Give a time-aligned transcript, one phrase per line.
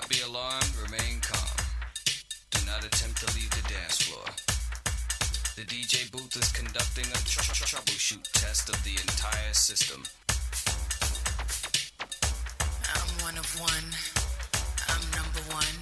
[0.00, 1.56] not be alarmed, remain calm.
[2.50, 4.28] Do not attempt to leave the dance floor.
[5.56, 10.04] The DJ booth is conducting a tr- tr- troubleshoot test of the entire system.
[12.92, 13.88] I'm one of one.
[14.92, 15.78] I'm number one.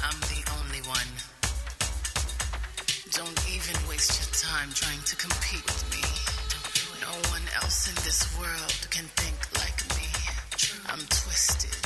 [0.00, 1.12] I'm the only one.
[3.12, 6.04] Don't even waste your time trying to compete with me.
[7.04, 10.08] No one else in this world can think like me.
[10.88, 11.85] I'm twisted.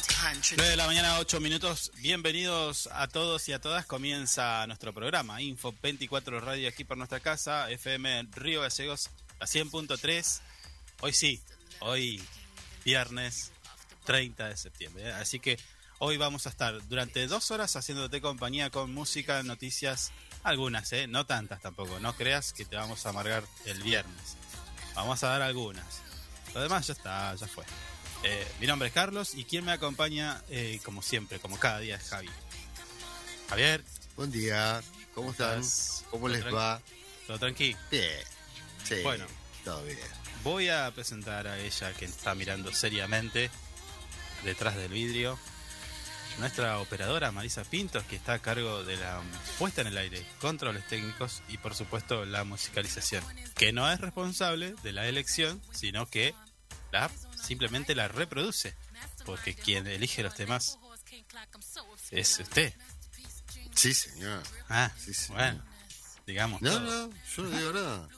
[0.00, 1.92] How 9 de la mañana, 8 minutos.
[2.00, 3.84] Bienvenidos a todos y a todas.
[3.84, 9.10] Comienza nuestro programa Info 24 Radio aquí por nuestra casa, FM Río Gallegos,
[9.40, 10.40] a 100.3.
[11.02, 11.42] Hoy sí,
[11.80, 12.22] hoy
[12.82, 13.52] viernes
[14.04, 15.08] 30 de septiembre.
[15.08, 15.12] ¿eh?
[15.12, 15.58] Así que
[15.98, 20.12] hoy vamos a estar durante dos horas haciéndote compañía con música, noticias,
[20.42, 21.08] algunas, ¿eh?
[21.08, 22.00] no tantas tampoco.
[22.00, 24.36] No creas que te vamos a amargar el viernes.
[24.94, 26.00] Vamos a dar algunas.
[26.54, 27.64] Lo demás ya está, ya fue.
[28.22, 31.96] Eh, mi nombre es Carlos y quien me acompaña, eh, como siempre, como cada día,
[31.96, 32.28] es Javi.
[33.48, 33.82] Javier,
[34.16, 34.82] Buen día,
[35.14, 35.60] ¿cómo están?
[35.60, 36.04] estás?
[36.10, 36.80] ¿Cómo ¿Todo les va?
[37.26, 37.74] ¿todo tranqui?
[37.90, 38.10] Bien.
[38.84, 39.24] Sí, Bueno.
[39.64, 39.98] todo bien.
[40.44, 43.50] Voy a presentar a ella que está mirando seriamente
[44.44, 45.38] detrás del vidrio.
[46.38, 49.20] Nuestra operadora Marisa Pintos, que está a cargo de la
[49.58, 53.24] puesta en el aire, controles técnicos y por supuesto la musicalización,
[53.54, 56.34] que no es responsable de la elección, sino que
[56.92, 57.10] la
[57.42, 58.74] simplemente la reproduce,
[59.24, 60.78] porque quien elige los temas
[62.10, 62.74] es usted.
[63.74, 64.42] Sí, señor.
[64.68, 65.64] Ah, Sí, bueno,
[66.26, 66.60] digamos.
[66.62, 67.08] No, todo.
[67.08, 68.08] no, yo no digo nada.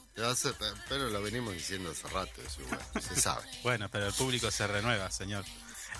[0.88, 2.60] Pero lo venimos diciendo hace rato, eso
[3.00, 3.46] se sabe.
[3.62, 5.44] Bueno, pero el público se renueva, señor.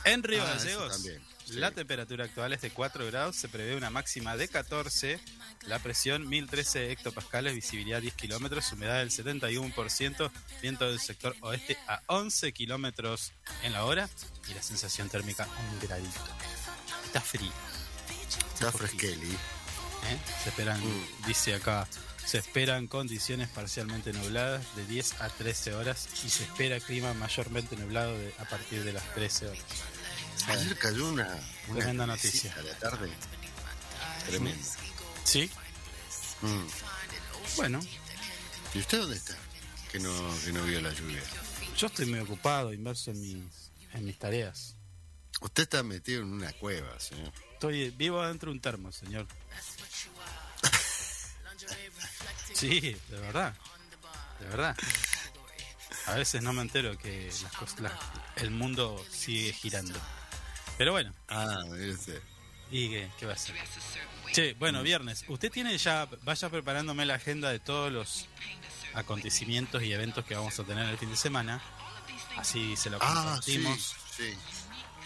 [0.04, 1.02] En Río Ah, Gallegos,
[1.46, 1.54] sí.
[1.54, 5.20] la temperatura actual es de 4 grados, se prevé una máxima de 14,
[5.66, 10.30] la presión 1013 hectopascales, visibilidad 10 kilómetros, humedad del 71%,
[10.60, 13.32] viento del sector oeste a 11 kilómetros
[13.62, 14.08] en la hora
[14.48, 16.20] y la sensación térmica un gradito.
[17.04, 17.52] Está frío.
[18.54, 19.30] Está fresqueli.
[19.30, 20.18] ¿eh?
[20.42, 21.26] Se esperan, Mm.
[21.26, 21.86] dice acá,
[22.24, 27.76] se esperan condiciones parcialmente nubladas de 10 a 13 horas y se espera clima mayormente
[27.76, 29.62] nublado de- a partir de las 13 horas.
[30.48, 31.26] Ayer cayó una,
[31.68, 32.52] una Tremenda noticia.
[32.54, 33.10] a la tarde.
[34.26, 34.68] Tremendo.
[35.24, 35.50] ¿Sí?
[36.42, 36.66] Mm.
[37.56, 37.80] Bueno,
[38.74, 39.36] ¿Y usted dónde está?
[39.90, 40.10] Que no,
[40.44, 41.22] que no vio la lluvia.
[41.76, 44.74] yo estoy muy ocupado, inmerso en mis, en mis tareas.
[45.40, 47.32] Usted está metido en una cueva, señor.
[47.52, 49.26] Estoy vivo dentro de un termo, señor.
[52.54, 53.54] Sí, de verdad.
[54.38, 54.76] De verdad.
[56.06, 57.92] A veces no me entero que las cosas,
[58.36, 59.98] el mundo sigue girando.
[60.78, 61.58] Pero bueno, Ah,
[61.90, 62.20] usted.
[62.70, 63.54] ¿Y qué, qué va a hacer?
[64.32, 65.24] Che, bueno, viernes.
[65.28, 68.26] Usted tiene ya, vaya preparándome la agenda de todos los
[68.94, 71.60] acontecimientos y eventos que vamos a tener el fin de semana.
[72.36, 74.34] Así se lo Ah, sí, compartimos sí.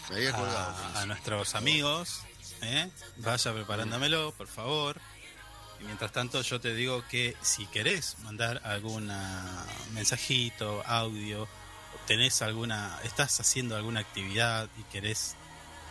[0.09, 0.75] Me había acordado.
[0.95, 2.21] a, a nuestros amigos.
[2.61, 2.89] ¿eh?
[3.17, 4.99] Vaya preparándomelo, por favor.
[5.81, 9.11] Y mientras tanto, yo te digo que si querés mandar algún
[9.93, 11.47] mensajito, audio,
[12.07, 15.35] tenés alguna, estás haciendo alguna actividad y querés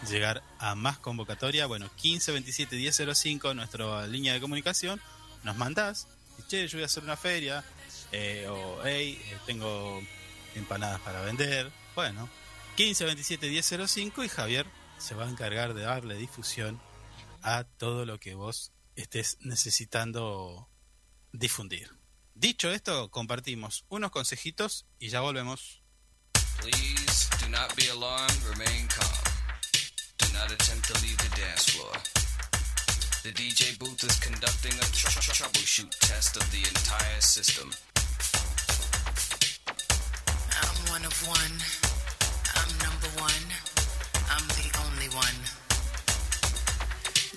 [0.08, 5.00] llegar a más convocatoria, bueno, 15 27 10 05, nuestra línea de comunicación,
[5.42, 6.06] nos mandás,
[6.48, 7.64] che, yo voy a hacer una feria,
[8.12, 10.00] eh, o hey, eh, tengo
[10.54, 12.28] empanadas para vender, bueno,
[12.76, 14.66] 15 27 10 05 y Javier
[14.98, 16.80] se va a encargar de darle difusión
[17.42, 20.68] a todo lo que vos estés necesitando
[21.32, 21.90] difundir.
[22.34, 25.82] Dicho esto, compartimos unos consejitos y ya volvemos.
[26.60, 29.25] Please do not be alarmed, remain calm.
[30.36, 31.92] Not attempt to leave the dance floor.
[33.24, 37.72] The DJ booth is conducting a tr- tr- troubleshoot test of the entire system.
[40.60, 41.56] I'm one of one.
[42.52, 43.46] I'm number one.
[44.28, 45.38] I'm the only one.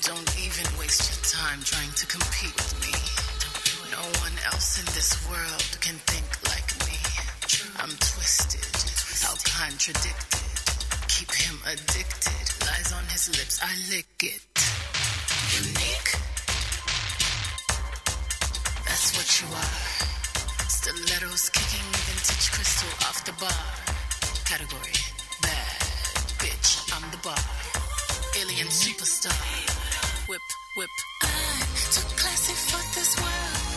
[0.03, 2.94] Don't even waste your time trying to compete with me.
[3.96, 7.00] No one else in this world can think like me.
[7.79, 8.68] I'm twisted.
[9.24, 10.38] How contradicted.
[11.39, 12.46] Him addicted.
[12.65, 13.60] Lies on his lips.
[13.63, 14.43] I lick it.
[15.55, 16.12] Unique.
[18.86, 19.75] That's what you are.
[20.67, 23.63] Stilettos kicking vintage crystal off the bar.
[24.46, 24.98] Category
[25.41, 25.79] bad
[26.41, 26.69] bitch.
[26.93, 27.43] I'm the bar.
[28.39, 29.36] Alien superstar.
[30.27, 30.41] Whip,
[30.77, 30.89] whip.
[31.24, 33.68] I'm too classy for this world.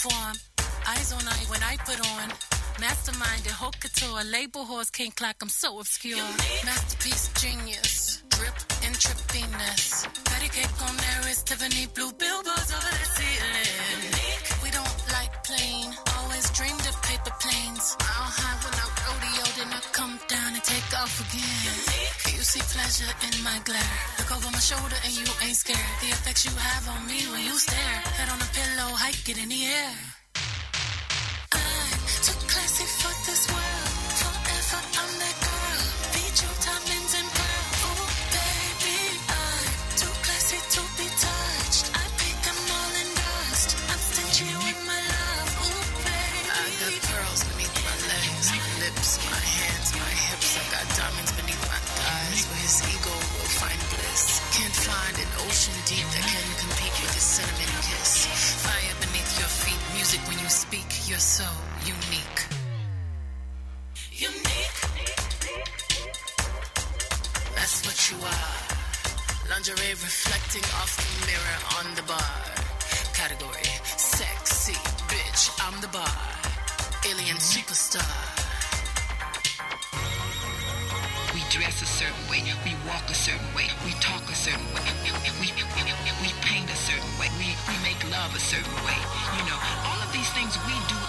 [0.00, 0.36] Perform.
[0.88, 2.28] Eyes on I when I put on.
[2.80, 4.24] Mastermind and haute couture.
[4.24, 5.36] Label horse king clock.
[5.42, 6.30] I'm so obscure.
[6.64, 8.22] Masterpiece genius.
[8.30, 10.08] Drip and trippiness.
[10.24, 14.12] Patty cake on there is Tiffany blue billboards over the ceiling.
[14.62, 15.92] We don't like plain.
[16.18, 17.96] Always dreamed of paper planes.
[18.00, 21.79] Mile high when I rodeo, then I come down and take off again.
[22.40, 23.98] You see pleasure in my glare.
[24.16, 25.76] Look over my shoulder and you ain't scared.
[26.00, 27.76] The effects you have on me when you stare.
[28.16, 30.19] Head on a pillow, hike it in the air.
[69.60, 72.32] Lingerie reflecting off the mirror on the bar.
[73.12, 74.72] Category sexy
[75.04, 75.52] bitch.
[75.60, 76.08] I'm the bar.
[77.04, 78.00] Alien superstar.
[81.36, 84.80] We dress a certain way, we walk a certain way, we talk a certain way,
[85.04, 85.12] we,
[85.44, 88.96] we, we, paint a certain way, we, we make love a certain way.
[89.36, 90.99] You know, all of these things we do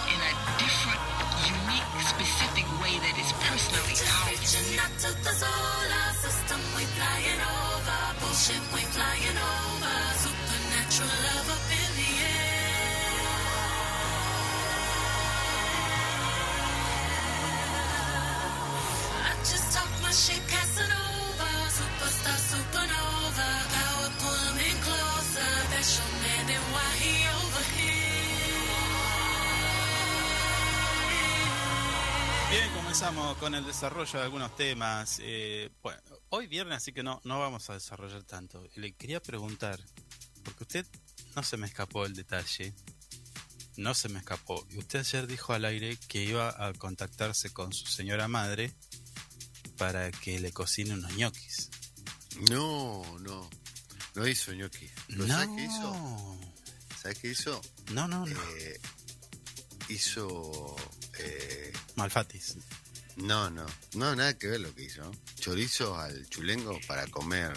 [2.92, 4.52] way that is personally ours.
[4.82, 8.00] Out to the solar system, we flying over.
[8.20, 9.96] Bullshit, we flying over.
[10.24, 12.52] Supernatural love up in the air.
[19.28, 20.42] I just talk my shit,
[33.02, 35.18] Bien, comenzamos con el desarrollo de algunos temas.
[35.22, 38.64] Eh, bueno, hoy viernes, así que no, no vamos a desarrollar tanto.
[38.76, 39.80] Le quería preguntar,
[40.44, 40.86] porque usted
[41.34, 42.72] no se me escapó el detalle,
[43.76, 44.64] no se me escapó.
[44.70, 48.72] Y usted ayer dijo al aire que iba a contactarse con su señora madre
[49.78, 51.70] para que le cocine unos ñoquis.
[52.50, 53.50] No, no.
[54.14, 54.88] No hizo ñoqui.
[55.08, 56.38] ¿Pero ¿Sabes qué hizo?
[57.02, 57.60] ¿Sabes qué hizo?
[57.94, 58.40] No, no, no.
[58.58, 58.80] Eh,
[59.88, 60.76] hizo.
[61.18, 62.58] eh, Malfatis.
[63.16, 63.66] No, no.
[63.94, 65.10] No, nada que ver lo que hizo.
[65.40, 67.52] Chorizo al chulengo para comer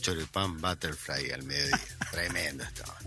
[0.00, 1.78] choripán butterfly al mediodía.
[2.10, 2.98] Tremendo estaba.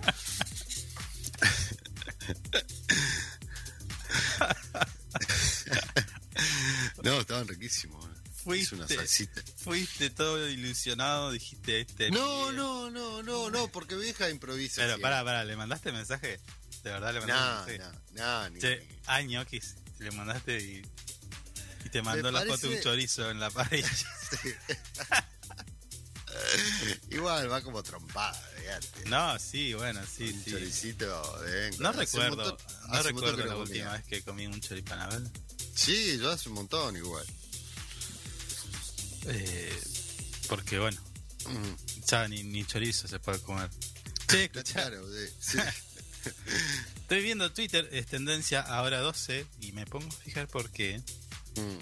[7.04, 8.04] no, estaban riquísimos.
[8.56, 9.42] Hizo una Fuiste, salsita.
[9.56, 12.12] fuiste todo ilusionado, dijiste este.
[12.12, 14.82] No, no, no, no, no, porque vieja improvisa.
[14.82, 16.40] Pero pará, pará, ¿le mandaste mensaje?
[16.84, 18.00] ¿De verdad le No, mandaste mensaje?
[18.16, 18.88] no, no, ni- Che.
[20.00, 20.82] Le mandaste y,
[21.86, 23.86] y te mandó la foto de un parece- chorizo en la pared.
[27.12, 29.10] Igual va como trompada, fíjate.
[29.10, 30.52] no, sí, bueno, sí, Un sí.
[30.52, 32.58] choricito de No recuerdo, montón-
[32.92, 35.22] no recuerdo la última vez que comí un choripán, a ver.
[35.76, 37.26] Sí, yo hace un montón igual.
[39.28, 39.80] Eh,
[40.48, 41.00] porque bueno,
[41.46, 41.76] Mm,
[42.08, 43.70] ya ni, ni chorizo se puede comer.
[44.30, 45.06] Escuchá, Claro,
[45.42, 45.58] sí.
[47.02, 51.02] estoy viendo Twitter, es tendencia ahora 12, y me pongo a fijar por qué.
[51.56, 51.80] Mm.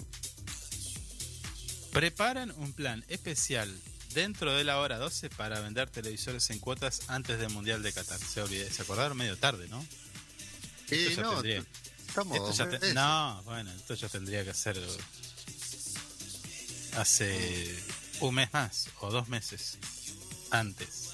[1.92, 3.70] Preparan un plan especial
[4.14, 8.18] dentro de la hora 12 para vender televisores en cuotas antes del Mundial de Qatar.
[8.18, 9.84] Se, olvidé- se acordaron medio tarde, ¿no?
[10.90, 11.64] Y Esto ya no, tendría-
[12.08, 14.78] estamos Esto ya te- no, bueno, esto ya tendría que ser
[16.96, 17.78] hace
[18.20, 19.78] un mes más o dos meses
[20.50, 21.08] antes.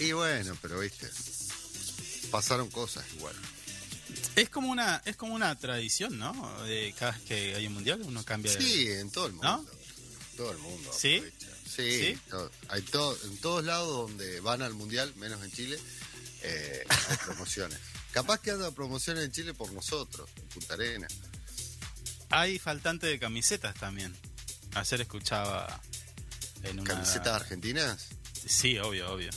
[0.00, 1.08] Y bueno, pero viste,
[2.30, 3.34] pasaron cosas igual.
[4.36, 6.32] Es como una es como una tradición, ¿no?
[6.64, 8.52] De cada vez que hay un mundial uno cambia.
[8.52, 9.48] de- Sí, en todo el mundo.
[9.48, 9.66] ¿No?
[10.36, 10.90] Todo el mundo.
[10.96, 11.16] ¿Sí?
[11.16, 11.46] aprovecha.
[11.66, 12.18] Sí, ¿Sí?
[12.30, 15.78] todo- hay todo, en todos lados donde van al mundial, menos en Chile,
[16.42, 17.78] eh, hay promociones.
[18.12, 21.08] Capaz que anda promociones en Chile por nosotros, en Punta Arena.
[22.30, 24.14] Hay faltante de camisetas también.
[24.74, 25.80] Ayer escuchaba
[26.62, 28.08] en una ¿Camisetas argentinas?
[28.46, 29.30] Sí, obvio, obvio.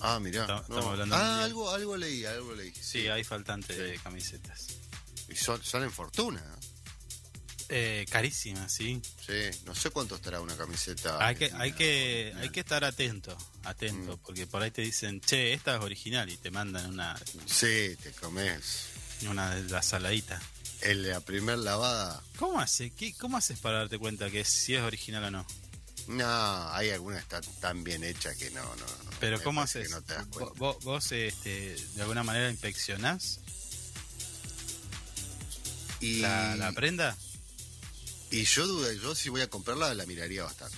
[0.00, 0.46] Ah, mirá.
[0.68, 0.90] No.
[0.90, 2.72] hablando ah, algo, algo leí, algo leí.
[2.80, 4.66] Sí, hay faltante de camisetas.
[5.28, 6.42] Y son, son en fortuna.
[7.70, 9.00] Eh, carísimas, sí.
[9.26, 11.18] Sí, no sé cuánto estará una camiseta.
[11.24, 14.20] Hay que, hay que, hay que estar atento, atento, Mm.
[14.24, 17.14] porque por ahí te dicen, che, esta es original y te mandan una,
[17.46, 18.84] Sí, te comes.
[19.28, 20.40] una de la saladita.
[20.80, 22.90] En la primer lavada, ¿Cómo hace?
[22.90, 25.46] ¿Qué, ¿Cómo haces para darte cuenta que si es original o no?
[26.08, 28.74] No, hay alguna que está tan bien hecha que no, no.
[28.76, 29.10] no.
[29.20, 29.90] Pero ¿cómo haces?
[29.90, 30.02] No
[30.56, 33.40] vos, vos, este, de alguna manera inspeccionás
[36.00, 37.16] Y, la, la prenda.
[38.30, 40.76] y yo duda, yo si voy a comprarla la miraría bastante.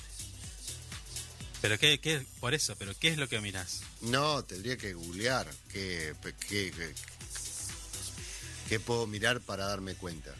[1.61, 3.83] Pero qué, qué, por eso, pero ¿qué es lo que mirás?
[4.00, 6.14] No, tendría que googlear qué,
[6.48, 6.94] qué, qué,
[8.68, 10.35] qué puedo mirar para darme cuenta.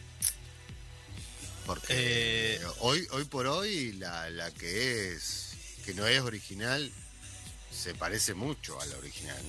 [1.65, 2.61] Porque Eh.
[2.79, 5.51] hoy, hoy por hoy la, la que es,
[5.85, 6.91] que no es original,
[7.71, 9.41] se parece mucho a la original.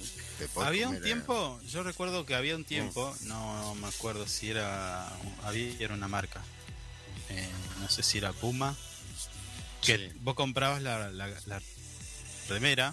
[0.57, 5.09] Había un tiempo, yo recuerdo que había un tiempo, no me acuerdo si era,
[5.43, 6.43] había era una marca,
[7.31, 7.49] eh,
[7.81, 8.77] no sé si era Puma,
[9.83, 10.19] que Sí.
[10.21, 11.63] vos comprabas la, la, la
[12.49, 12.93] remera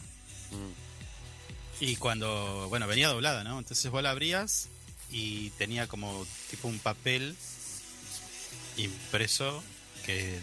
[0.51, 3.59] mm, y cuando, bueno, venía doblada, ¿no?
[3.59, 4.69] Entonces vos la abrías
[5.11, 7.35] y tenía como tipo un papel
[8.83, 9.63] impreso
[10.05, 10.39] que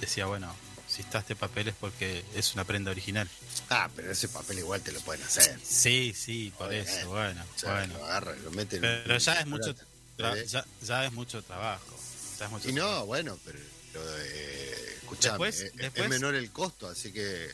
[0.00, 0.54] decía, bueno,
[0.88, 3.28] si está este papel es porque es una prenda original.
[3.70, 5.58] Ah, pero ese papel igual te lo pueden hacer.
[5.62, 7.98] Sí, sí, por eso, bueno, bueno.
[7.98, 8.80] lo agarran, lo meten.
[8.80, 9.74] Pero en- ya es mucho,
[10.16, 10.46] tra- ¿Eh?
[10.46, 11.98] ya, ya es mucho trabajo.
[12.38, 13.58] ya es mucho Y no, bueno, pero,
[13.98, 17.50] eh, escuchame, Después- eh, después- es menor el costo, así que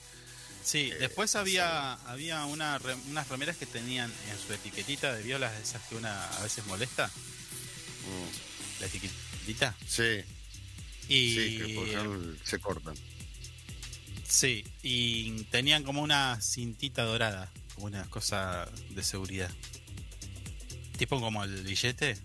[0.65, 5.23] Sí, eh, después había había una re- unas remeras que tenían en su etiquetita de
[5.23, 8.89] violas esas que una a veces molesta, mm, la
[9.87, 10.25] sí,
[11.09, 12.95] Y sí, que por ejemplo se cortan.
[14.27, 19.51] sí, y tenían como una cintita dorada, como una cosa de seguridad.
[20.97, 22.17] Tipo como el billete,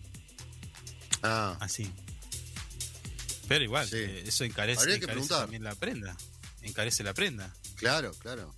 [1.21, 1.91] Ah, así.
[3.49, 3.97] Pero igual, Sí.
[3.97, 5.41] eh, eso encarece, Habría que encarece preguntar.
[5.41, 6.15] también la prenda.
[6.61, 7.53] Encarece la prenda.
[7.75, 8.53] claro, claro.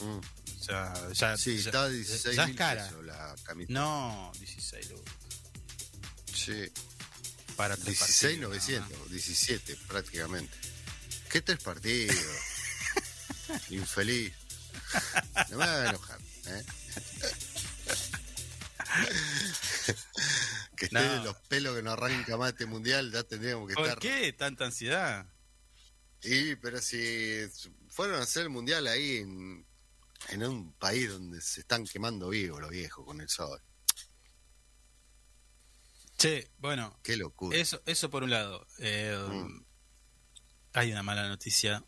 [0.00, 0.20] Mm.
[0.60, 2.86] O sea, ya, Sí, ya- está a 16 ya es cara.
[2.88, 3.72] pesos la camiseta.
[3.80, 5.14] No, 16 lucas.
[6.34, 6.52] Sí,
[7.58, 8.50] Para tres 16 partidos,
[8.88, 10.56] 900, 17 prácticamente.
[11.28, 12.16] ¿Qué tres partidos?
[13.70, 14.32] Infeliz.
[15.50, 16.64] No me hagas enojar, ¿eh?
[20.76, 21.12] que esté No.
[21.14, 23.98] de los pelos que no arranca más este mundial, ya tendríamos que ¿Por estar.
[23.98, 25.26] qué tanta ansiedad?
[26.22, 27.40] Y, pero si
[27.88, 29.66] fueron a hacer el mundial ahí en,
[30.28, 33.60] en un país donde se están quemando vivos los viejos con el sol.
[36.18, 37.56] Che, bueno, Qué locura.
[37.56, 38.66] eso, eso por un lado.
[38.78, 39.64] Eh, Mm.
[40.74, 41.82] Hay una mala noticia.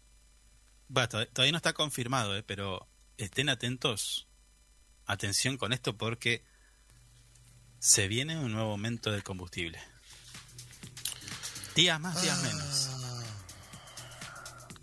[0.96, 2.88] Va, tod- todavía no está confirmado, eh, pero
[3.18, 4.26] estén atentos.
[5.06, 6.44] Atención con esto porque
[7.78, 9.80] se viene un nuevo aumento del combustible.
[11.74, 12.90] Días más, días menos.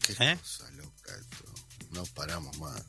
[0.01, 0.37] Qué ¿Eh?
[0.37, 1.45] cosa loca esto.
[1.91, 2.83] No paramos más.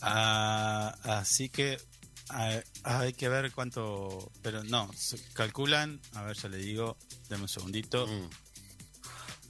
[0.00, 1.80] Ah, así que
[2.28, 4.30] hay que ver cuánto.
[4.42, 6.00] Pero no, se calculan.
[6.14, 6.96] A ver, ya le digo.
[7.28, 8.06] Deme un segundito.
[8.06, 8.28] Mm.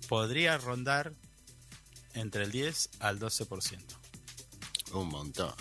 [0.09, 1.13] Podría rondar
[2.15, 3.79] entre el 10 al 12%.
[4.93, 5.55] Un montón.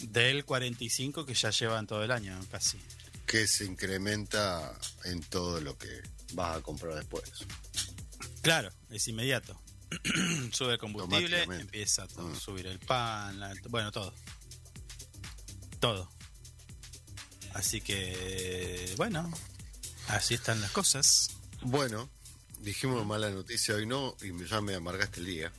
[0.00, 2.78] Del 45 que ya llevan todo el año, casi.
[3.26, 6.02] Que se incrementa en todo lo que
[6.34, 7.30] vas a comprar después.
[8.42, 9.58] Claro, es inmediato.
[10.52, 12.34] Sube el combustible, empieza a Mm.
[12.36, 14.12] subir el pan, la- bueno, todo.
[15.82, 16.08] Todo.
[17.54, 19.28] Así que, bueno,
[20.06, 21.30] así están las cosas.
[21.60, 22.08] Bueno,
[22.60, 25.52] dijimos mala noticia hoy no y ya me amargaste el día.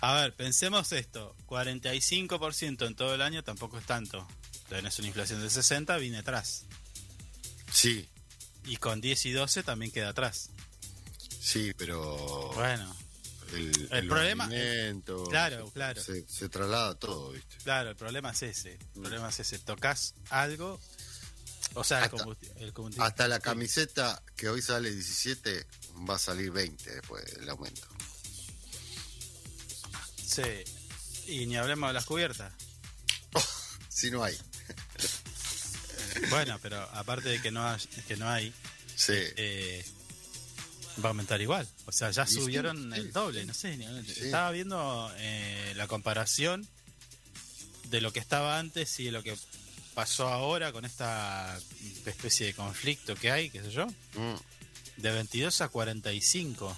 [0.00, 4.26] A ver, pensemos esto, 45% en todo el año tampoco es tanto.
[4.68, 6.64] Tenés una inflación del 60, viene atrás.
[7.72, 8.08] Sí,
[8.64, 10.50] Y con 10 y 12 también queda atrás.
[11.40, 12.92] sí, pero Bueno,
[13.52, 14.48] el, el problema-
[15.30, 16.02] claro, se- claro.
[16.02, 17.56] Se, se traslada todo, ¿viste?
[17.64, 18.72] claro, el problema es ese.
[18.94, 19.58] El problema es ese.
[19.58, 20.80] Tocas algo,
[21.74, 22.16] o sea, el Hasta-
[22.58, 23.04] el combustible.
[23.06, 25.66] Hasta la camiseta que hoy sale 17
[26.08, 27.86] va a salir 20 después del aumento.
[30.26, 30.42] Sí.
[31.26, 32.52] Y ni hablemos de las cubiertas.
[33.88, 34.36] Si no hay.
[36.28, 37.78] Bueno, pero aparte de que no hay,
[38.08, 38.52] que no hay
[38.96, 39.12] Sí.
[39.14, 39.84] eh,
[41.02, 41.68] va a aumentar igual.
[41.86, 43.46] O sea, ya sí, subieron sí, el doble, sí.
[43.46, 43.76] no sé.
[43.76, 43.86] ni-.
[44.10, 46.66] Estaba viendo eh, la comparación
[47.90, 49.36] de lo que estaba antes y de lo que
[49.94, 51.58] pasó ahora con esta
[52.06, 53.86] especie de conflicto que hay, qué sé yo.
[53.86, 54.34] Mm.
[54.96, 56.76] De 22 a 45.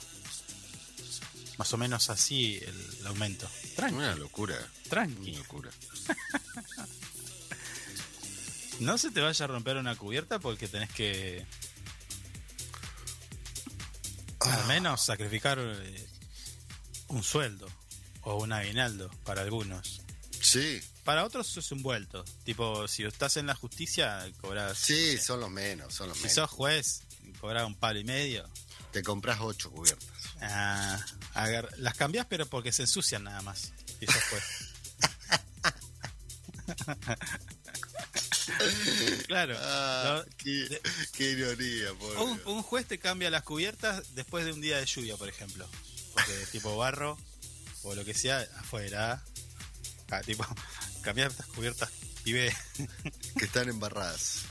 [1.59, 3.49] Más o menos así el, el aumento.
[3.77, 4.57] Tranqui, Una locura.
[4.89, 5.31] tranqui.
[5.31, 5.71] Una locura.
[8.81, 11.47] No se te vaya a romper una cubierta porque tenés que.
[14.53, 16.09] Al menos sacrificar eh,
[17.09, 17.67] un sueldo
[18.23, 20.03] o un aguinaldo para algunos.
[20.41, 22.25] Sí, Para otros es un vuelto.
[22.45, 24.79] Tipo, si estás en la justicia, cobras.
[24.79, 26.35] sí, son los menos, son los Si menos.
[26.35, 27.03] sos juez,
[27.41, 28.49] cobras un palo y medio.
[28.93, 30.09] te compras ocho cubiertas.
[30.41, 30.99] Ah,
[31.79, 33.73] las cambias, pero porque se ensucian nada más.
[34.01, 34.41] Y ya fue.
[39.27, 39.57] claro.
[39.61, 40.81] Ah, qué, de-
[41.13, 42.19] qué ironía, pobre.
[42.21, 45.69] un, un juez te cambia las cubiertas después de un día de lluvia, por ejemplo.
[46.15, 47.19] Porque tipo barro
[47.83, 49.23] o lo que sea, afuera.
[50.11, 50.47] Ah, tipo,
[51.03, 51.91] cambiar estas cubiertas
[52.25, 52.55] y ve.
[53.39, 54.43] Que están embarradas.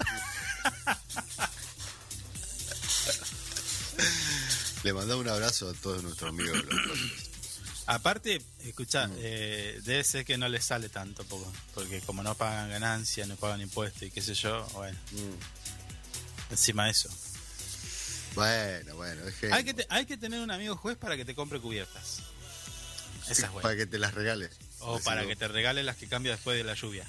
[4.84, 6.64] Le mandamos un abrazo a todos nuestros amigos.
[6.66, 7.35] los.
[7.88, 9.14] Aparte, escucha, Mm.
[9.20, 13.36] eh, debe ser que no les sale tanto, poco, porque como no pagan ganancias, no
[13.36, 16.52] pagan impuestos y qué sé yo, bueno, Mm.
[16.52, 17.10] encima de eso.
[18.34, 19.22] Bueno, bueno,
[19.52, 22.20] Hay que, te- hay que tener un amigo juez para que te compre cubiertas.
[23.30, 23.62] Esa es buena.
[23.62, 24.50] para que te las regale.
[24.80, 27.06] O para que te regale las que cambia después de la lluvia.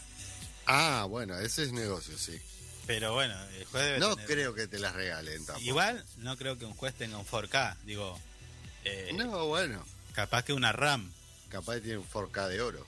[0.67, 2.39] Ah, bueno, ese es negocio, sí.
[2.87, 5.67] Pero bueno, el juez debe No tener- creo que te las regalen tampoco.
[5.67, 7.77] Igual no creo que un juez tenga un 4K.
[7.85, 8.19] Digo,
[8.85, 9.85] eh, No, bueno,
[10.17, 11.13] capaz que una RAM.
[11.51, 12.85] capaz que tiene un 4K de oro.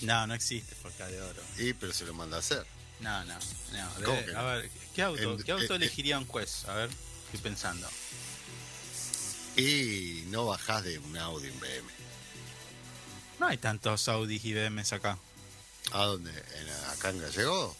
[0.00, 1.42] No, no existe 4K de oro.
[1.58, 2.66] Y, pero se lo manda a hacer.
[3.00, 3.34] No, no.
[3.34, 4.38] no ¿Cómo debe- que no?
[4.40, 6.64] a ver, ¿qué auto, En- ¿qué auto elegiría un juez?
[6.66, 6.90] A ver,
[7.26, 7.88] estoy pensando.
[9.56, 11.90] Y no bajás de un Audi, un BM.
[13.38, 15.18] No hay tantos Audis y BMs acá.
[15.92, 16.30] ¿A dónde?
[16.30, 17.76] ¿En, ¿Acá en Gallego?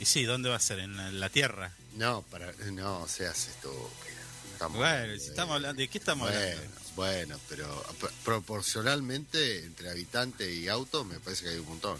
[0.00, 0.80] Y sí, ¿dónde va a ser?
[0.80, 1.72] ¿En la- la tierra?
[1.94, 4.21] No, para, no seas estúpido.
[4.62, 6.80] Estamos Bueno, si de- estamos hablando, ¿de qué estamos bueno, hablando?
[6.94, 11.98] bueno, pero pro- proporcionalmente entre habitante y auto me parece que hay un montón.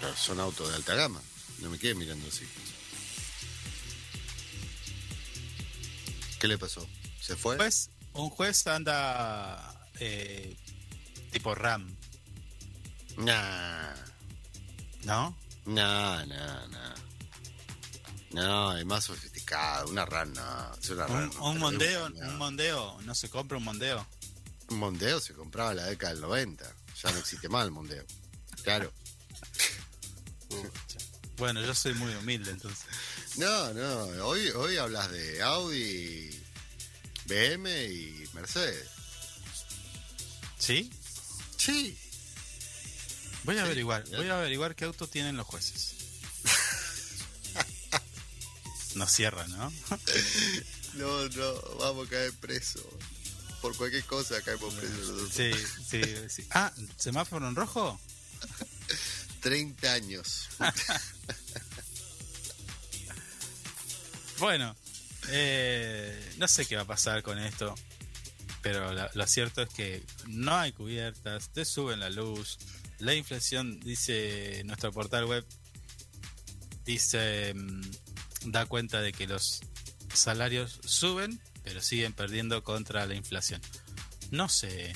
[0.00, 1.20] Pero son autos de alta gama.
[1.60, 2.46] No me quedes mirando así.
[6.38, 6.86] ¿Qué le pasó?
[7.20, 7.56] ¿Se fue?
[7.56, 10.54] Pues, un juez anda eh,
[11.32, 11.94] tipo RAM,
[13.16, 13.94] Nah,
[15.04, 15.34] ¿no?
[15.64, 16.94] nah, nah, nah.
[18.32, 19.88] No, es más sofisticado.
[19.88, 20.70] Una rana.
[20.80, 21.40] Es una Un, rana.
[21.40, 22.28] un mondeo, no.
[22.28, 24.06] un mondeo, no se compra un mondeo.
[24.68, 26.74] Un mondeo se compraba en la década del 90.
[27.02, 28.04] Ya no existe más el mondeo.
[28.62, 28.92] Claro.
[31.36, 32.84] Bueno, yo soy muy humilde, entonces.
[33.36, 34.04] No, no.
[34.26, 36.30] Hoy, hoy hablas de Audi,
[37.26, 38.88] BM y Mercedes.
[40.58, 40.90] ¿Sí?
[41.58, 41.96] Sí.
[43.44, 45.94] Voy a Sí, averiguar, voy a averiguar qué auto tienen los jueces.
[48.96, 49.72] No cierra, ¿no?
[50.94, 51.52] No, no.
[51.78, 52.80] Vamos a caer preso.
[53.60, 55.30] Por cualquier cosa caemos presos.
[55.30, 55.50] Sí,
[55.88, 56.46] sí, sí.
[56.50, 58.00] Ah, ¿semáforo en rojo?
[59.40, 60.48] 30 años.
[64.38, 64.76] Bueno,
[65.28, 67.74] eh, no sé qué va a pasar con esto,
[68.60, 72.58] pero la- lo cierto es que no hay cubiertas, te suben la luz,
[72.98, 75.44] la inflación, dice nuestro portal web,
[76.84, 77.80] dice, mm,
[78.46, 79.60] da cuenta de que los
[80.12, 83.60] salarios suben, pero siguen perdiendo contra la inflación.
[84.30, 84.94] No sé.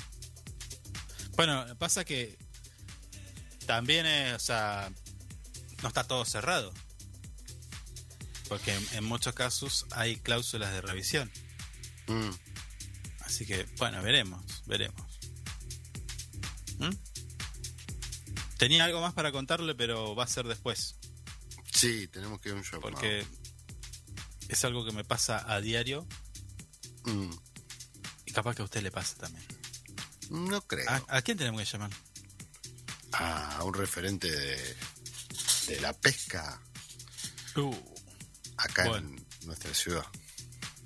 [1.36, 2.38] Bueno, pasa que
[3.66, 4.92] también, es, o sea,
[5.82, 6.72] no está todo cerrado.
[8.48, 11.30] Porque en, en muchos casos hay cláusulas de revisión.
[12.08, 12.30] Mm.
[13.20, 15.20] Así que, bueno, veremos, veremos.
[16.78, 16.90] ¿Mm?
[18.58, 20.96] Tenía algo más para contarle, pero va a ser después.
[21.72, 22.80] Sí, tenemos que ir a un show.
[22.80, 23.24] Porque
[24.50, 26.06] es algo que me pasa a diario
[27.04, 27.30] Mm.
[28.26, 29.44] y capaz que a usted le pasa también.
[30.30, 30.88] No creo.
[30.90, 31.90] ¿A, a quién tenemos que llamar?
[33.12, 34.76] A un referente de,
[35.68, 36.60] de la pesca
[37.56, 37.74] Uh,
[38.58, 39.08] acá Bueno.
[39.08, 40.04] en nuestra ciudad.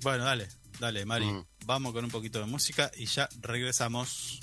[0.01, 0.47] bueno, dale,
[0.79, 1.25] dale, Mari.
[1.27, 1.45] Mm.
[1.65, 4.39] Vamos con un poquito de música y ya regresamos.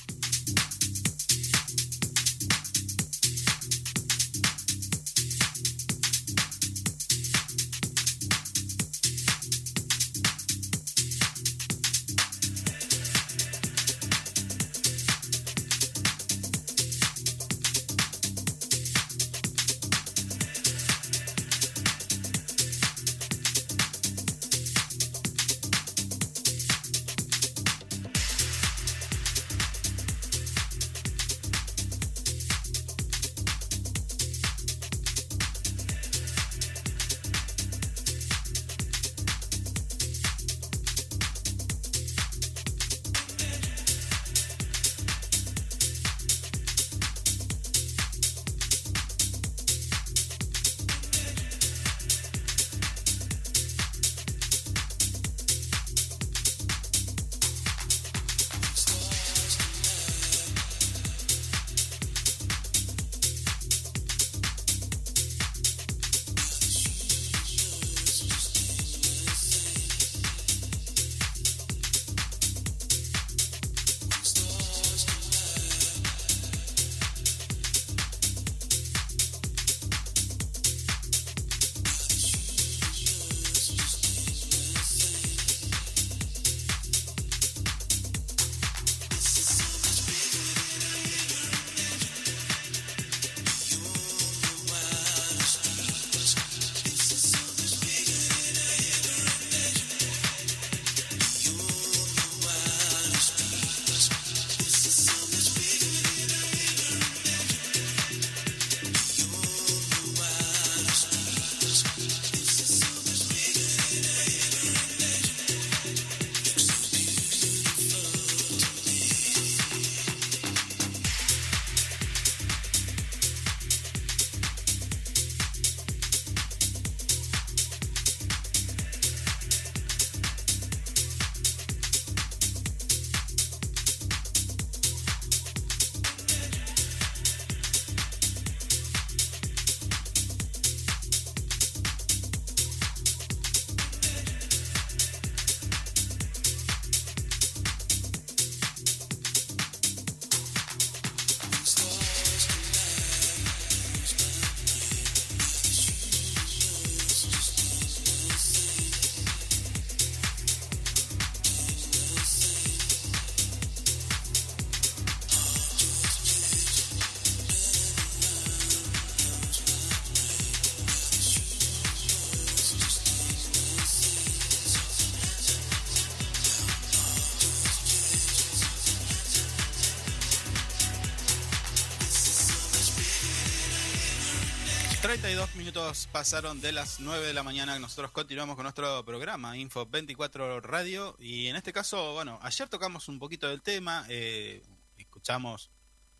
[185.12, 187.78] 32 minutos pasaron de las 9 de la mañana.
[187.78, 191.16] Nosotros continuamos con nuestro programa Info 24 Radio.
[191.20, 194.06] Y en este caso, bueno, ayer tocamos un poquito del tema.
[194.08, 194.62] eh,
[194.96, 195.70] escuchamos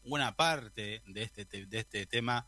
[0.05, 2.45] una parte de este, te- de este tema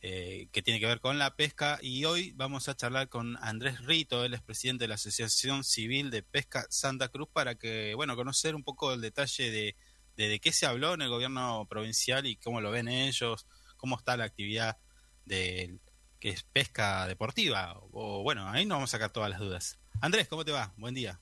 [0.00, 1.78] eh, que tiene que ver con la pesca.
[1.80, 6.10] Y hoy vamos a charlar con Andrés Rito, él es presidente de la Asociación Civil
[6.10, 9.76] de Pesca Santa Cruz, para que, bueno, conocer un poco el detalle de,
[10.16, 13.96] de, de qué se habló en el gobierno provincial y cómo lo ven ellos, cómo
[13.96, 14.76] está la actividad
[15.24, 15.78] de
[16.20, 17.74] que es pesca deportiva.
[17.92, 19.78] O bueno, ahí nos vamos a sacar todas las dudas.
[20.00, 20.72] Andrés, ¿cómo te va?
[20.76, 21.20] Buen día.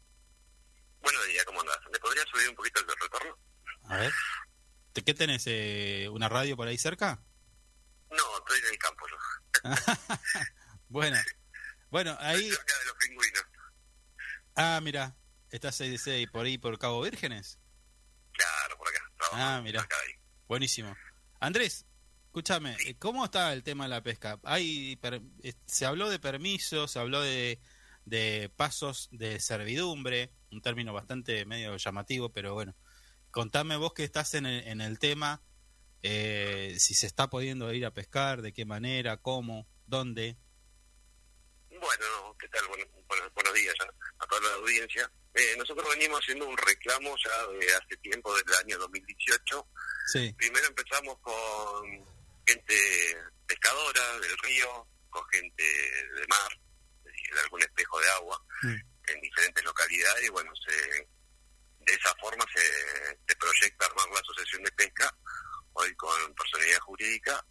[1.01, 1.79] Buenos días, ¿cómo andás?
[1.93, 3.39] ¿Me podrías subir un poquito el retorno?
[3.85, 4.13] A ver.
[4.93, 5.45] ¿Te- ¿Qué tenés?
[5.47, 7.23] eh, ¿Una radio por ahí cerca?
[8.11, 9.17] No, estoy en el campo yo.
[10.89, 11.17] Bueno,
[11.91, 12.37] bueno, ahí.
[12.49, 13.45] Estoy cerca de los pingüinos.
[14.57, 15.17] Ah, mira,
[15.51, 17.59] estás ahí, ahí, por ahí por Cabo Vírgenes.
[18.33, 18.99] Claro, por acá.
[19.17, 20.15] Trabajo Ah, de ahí.
[20.47, 20.95] Buenísimo.
[21.41, 21.87] Andrés,
[22.33, 24.41] escúchame, eh, ¿cómo está el tema de la pesca?
[24.45, 27.61] Hay, per- eh, se habló de permisos, se habló de,
[28.07, 32.75] de pasos de servidumbre, un término bastante medio llamativo, pero bueno.
[33.31, 35.43] Contame vos que estás en el, en el tema,
[36.03, 40.39] eh, si se está pudiendo ir a pescar, de qué manera, cómo, dónde.
[41.69, 42.67] Bueno, ¿qué tal?
[42.69, 43.75] Bueno, bueno, buenos días
[44.19, 45.13] a toda la audiencia.
[45.35, 49.67] Eh, nosotros venimos haciendo un reclamo ya de hace tiempo, del año 2018.
[50.13, 52.12] Sí, Primero empezamos con
[52.47, 56.51] gente pescadora del río, con gente de mar,
[57.05, 58.77] de algún espejo de agua, Mm.
[59.09, 62.63] en diferentes localidades, y bueno, se, de esa forma se,
[63.27, 65.15] se proyecta armar la Asociación de Pesca,
[65.73, 67.45] hoy con personalidad jurídica,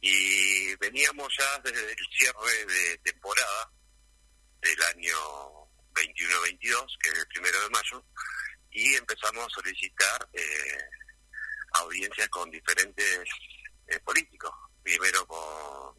[0.00, 3.72] y veníamos ya desde el cierre de temporada
[4.60, 5.16] del año
[5.94, 8.04] 21-22, que es el primero de mayo,
[8.70, 10.78] y empezamos a solicitar eh,
[11.74, 13.24] audiencias con diferentes
[13.88, 14.50] eh, políticos.
[14.82, 15.94] Primero con,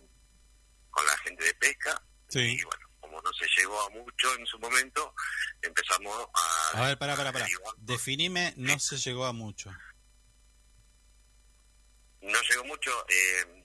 [0.89, 2.39] con la gente de pesca, sí.
[2.57, 5.13] y bueno, como no se llegó a mucho en su momento,
[5.61, 6.79] empezamos a...
[6.79, 7.45] A ver, pará, pará, pará.
[7.77, 9.71] Definime, no se llegó a mucho.
[12.21, 13.05] no llegó mucho.
[13.09, 13.63] eh,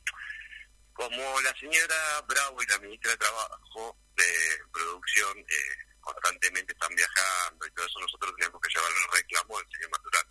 [0.93, 4.25] como la señora Bravo y la ministra de Trabajo de
[4.73, 9.67] Producción eh, constantemente están viajando y todo eso, nosotros teníamos que llevar el reclamo al
[9.73, 10.27] señor Maturán.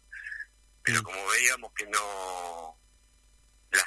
[0.83, 2.77] Pero como veíamos que no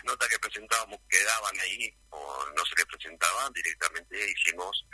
[0.05, 4.87] las notas que presentábamos quedaban ahí o no se les presentaban, directamente hicimos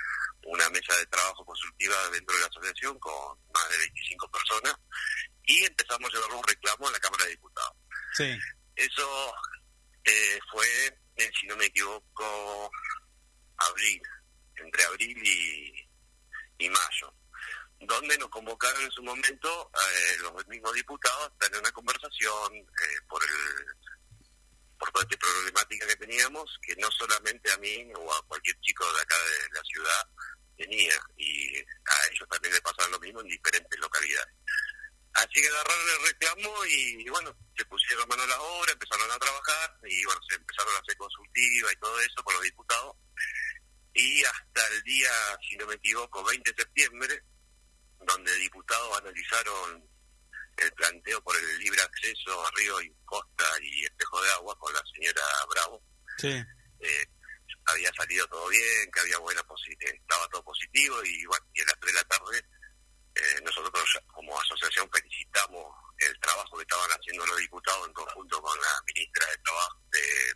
[0.45, 4.75] una mesa de trabajo consultiva dentro de la asociación con más de 25 personas
[5.45, 7.77] y empezamos a llevar un reclamo a la Cámara de Diputados.
[8.15, 8.39] Sí,
[8.77, 9.35] Eso
[10.05, 10.67] eh, fue,
[11.17, 12.71] eh, si no me equivoco,
[13.57, 14.03] abril,
[14.57, 15.89] entre abril y,
[16.59, 17.15] y mayo,
[17.81, 23.01] donde nos convocaron en su momento eh, los mismos diputados a tener una conversación eh,
[23.09, 23.91] por el
[24.81, 29.03] por esta problemática que teníamos, que no solamente a mí o a cualquier chico de
[29.03, 30.09] acá de la ciudad
[30.57, 34.35] tenía, y a ellos también le pasaban lo mismo en diferentes localidades.
[35.13, 39.19] Así que agarraron el reclamo y, bueno, se pusieron mano a la obra, empezaron a
[39.19, 42.97] trabajar y bueno, se empezaron a hacer consultiva y todo eso con los diputados.
[43.93, 45.11] Y hasta el día,
[45.49, 47.23] si no me equivoco, 20 de septiembre,
[47.99, 49.90] donde diputados analizaron
[50.61, 54.73] el planteo por el libre acceso a río y costa y espejo de agua con
[54.73, 55.83] la señora Bravo,
[56.19, 56.45] sí.
[56.81, 57.07] eh,
[57.67, 59.43] había salido todo bien, que había buena
[59.79, 62.45] estaba todo positivo y bueno, y a las 3 de la tarde
[63.15, 65.67] eh, nosotros como asociación felicitamos
[65.99, 70.35] el trabajo que estaban haciendo los diputados en conjunto con la ministra de Trabajo de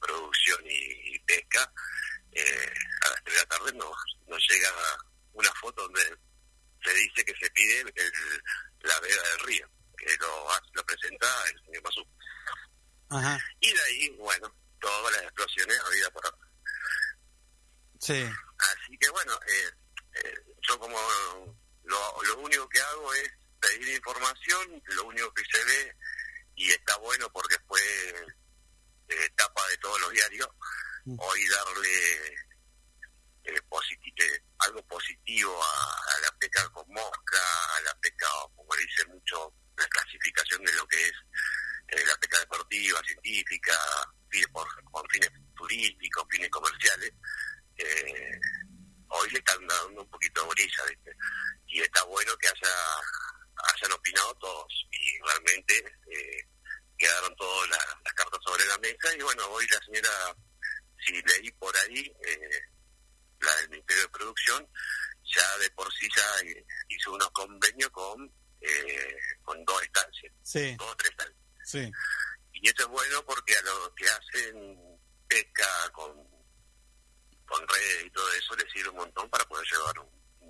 [0.00, 1.72] Producción y, y Pesca.
[2.32, 2.72] Eh,
[3.04, 4.70] a las 3 de la tarde nos, nos llega
[5.34, 6.16] una foto donde
[6.84, 8.42] se dice que se pide el-
[8.80, 12.06] la veda del río, que lo, lo presenta el señor Mazú.
[13.10, 16.38] Ajá, Y de ahí, bueno, todas las explosiones habidas por acá.
[18.00, 18.24] sí.
[18.58, 19.70] Así que bueno, eh,
[20.14, 20.34] eh,
[20.68, 20.98] yo como
[21.84, 25.96] lo, lo único que hago es pedir información, lo único que se ve
[26.56, 27.80] y está bueno porque fue
[29.08, 30.48] eh, tapa de todos los diarios,
[31.04, 31.16] Mm.
[31.20, 32.34] hoy darle
[33.48, 37.40] eh, positi- eh, algo positivo a, la pesca con mosca,
[37.76, 41.12] a la pesca, como le dicen mucho, la clasificación de lo que es
[41.88, 43.72] eh, la pesca deportiva, científica,
[44.52, 47.12] por, con fines turísticos, fines comerciales.
[47.76, 48.40] Eh,
[49.08, 51.16] hoy le están dando un poquito de brisa, ¿viste?
[51.66, 52.74] Y está bueno que haya
[53.74, 55.84] hayan opinado todos y realmente
[56.96, 60.36] quedaron todas las, las cartas sobre la mesa y bueno, hoy la señora,
[61.04, 62.60] si leí por ahí, eh,
[63.40, 64.68] la del Ministerio de Producción,
[65.24, 70.74] ya de por sí ya eh, hizo unos convenios con, eh, con dos estancias, Sí,
[70.76, 71.38] dos o tres estancias.
[71.64, 71.90] sí,
[72.54, 74.98] Y eso es bueno porque a los que hacen
[75.28, 76.26] pesca con
[77.46, 80.08] con redes y todo eso le sirve un montón para poder llevar un,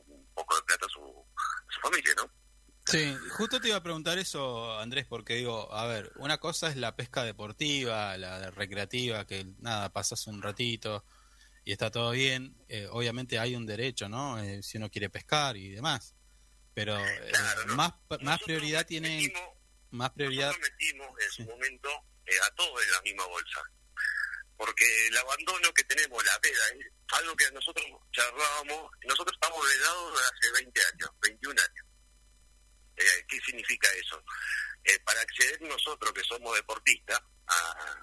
[0.08, 2.28] un poco de plata a su, a su familia, ¿no?
[2.86, 6.76] Sí, justo te iba a preguntar eso, Andrés, porque digo, a ver, una cosa es
[6.76, 11.04] la pesca deportiva, la recreativa, que nada, pasas un ratito
[11.68, 12.56] y está todo bien.
[12.70, 14.38] Eh, obviamente hay un derecho, ¿no?
[14.42, 16.14] Eh, si uno quiere pescar y demás.
[16.72, 17.74] Pero eh, Claro, ¿no?
[17.76, 17.92] más,
[18.22, 19.54] más prioridad tiene, metimos-
[19.90, 20.46] más prioridad.
[20.46, 21.42] Nosotros metimos en Sí.
[21.44, 21.90] su momento
[22.24, 23.60] eh, a todos en la misma bolsa.
[24.56, 26.86] Porque el abandono que tenemos, la veda, es
[27.18, 31.86] algo que nosotros charlábamos, nosotros estamos vedados hace 20 años, 21 años.
[32.96, 34.24] Eh, ¿Qué significa eso?
[34.84, 37.98] Eh, para acceder nosotros, que somos deportistas, a,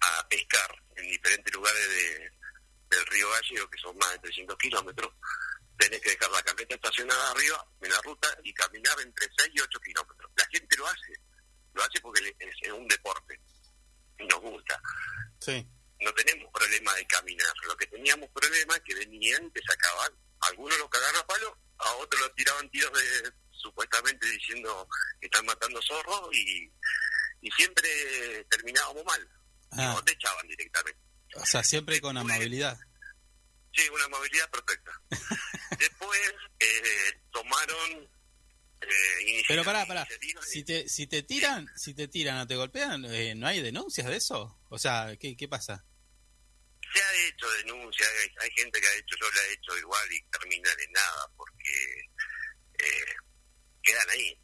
[0.00, 2.37] a pescar en diferentes lugares de,
[2.90, 5.12] del río Gallego, que son más de 300 kilómetros,
[5.78, 9.60] tenés que dejar la camioneta estacionada arriba en la ruta y caminar entre 6 y
[9.60, 10.30] 8 kilómetros.
[10.36, 11.12] La gente lo hace,
[11.74, 13.40] lo hace porque es, un deporte
[14.18, 14.80] y nos gusta.
[15.40, 15.66] Sí,
[16.00, 20.12] No tenemos problema de caminar, lo que teníamos problema es que venían y te sacaban,
[20.40, 24.88] algunos los cagaron a palo, a otros los tiraban tiros de supuestamente diciendo
[25.20, 26.72] que están matando zorros y,
[27.40, 29.28] y siempre terminábamos mal.
[29.72, 29.94] Ah.
[29.96, 31.07] O te echaban directamente.
[31.36, 32.78] O sea, siempre con amabilidad.
[33.74, 34.90] Sí, una movilidad perfecta.
[35.78, 36.20] Después
[36.58, 38.08] eh, tomaron
[38.80, 40.04] eh, Pero pará, pará.
[40.08, 43.60] de- Si te, si te tiran, si te tiran o te golpean, eh, ¿no hay
[43.60, 44.58] denuncias de eso?
[44.70, 45.84] O sea, ¿qué, qué pasa?
[46.94, 50.12] Se ha hecho denuncia, hay, hay gente que ha hecho, yo la he hecho igual
[50.12, 52.00] y terminan en nada, porque
[52.78, 53.14] eh,
[53.82, 54.40] quedan ahí.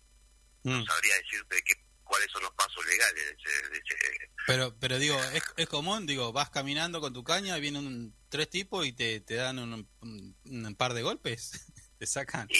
[0.64, 0.70] Mm.
[0.78, 1.74] No sabría decirte qué,
[2.04, 3.68] cuáles son los pasos legales de ese...
[3.70, 7.86] de ese- Pero, pero digo, es, es común, digo, vas caminando con tu caña, vienen
[7.86, 11.50] un- tres tipos y te, te dan un, un- un par de golpes,
[11.98, 12.46] te sacan.
[12.50, 12.56] Y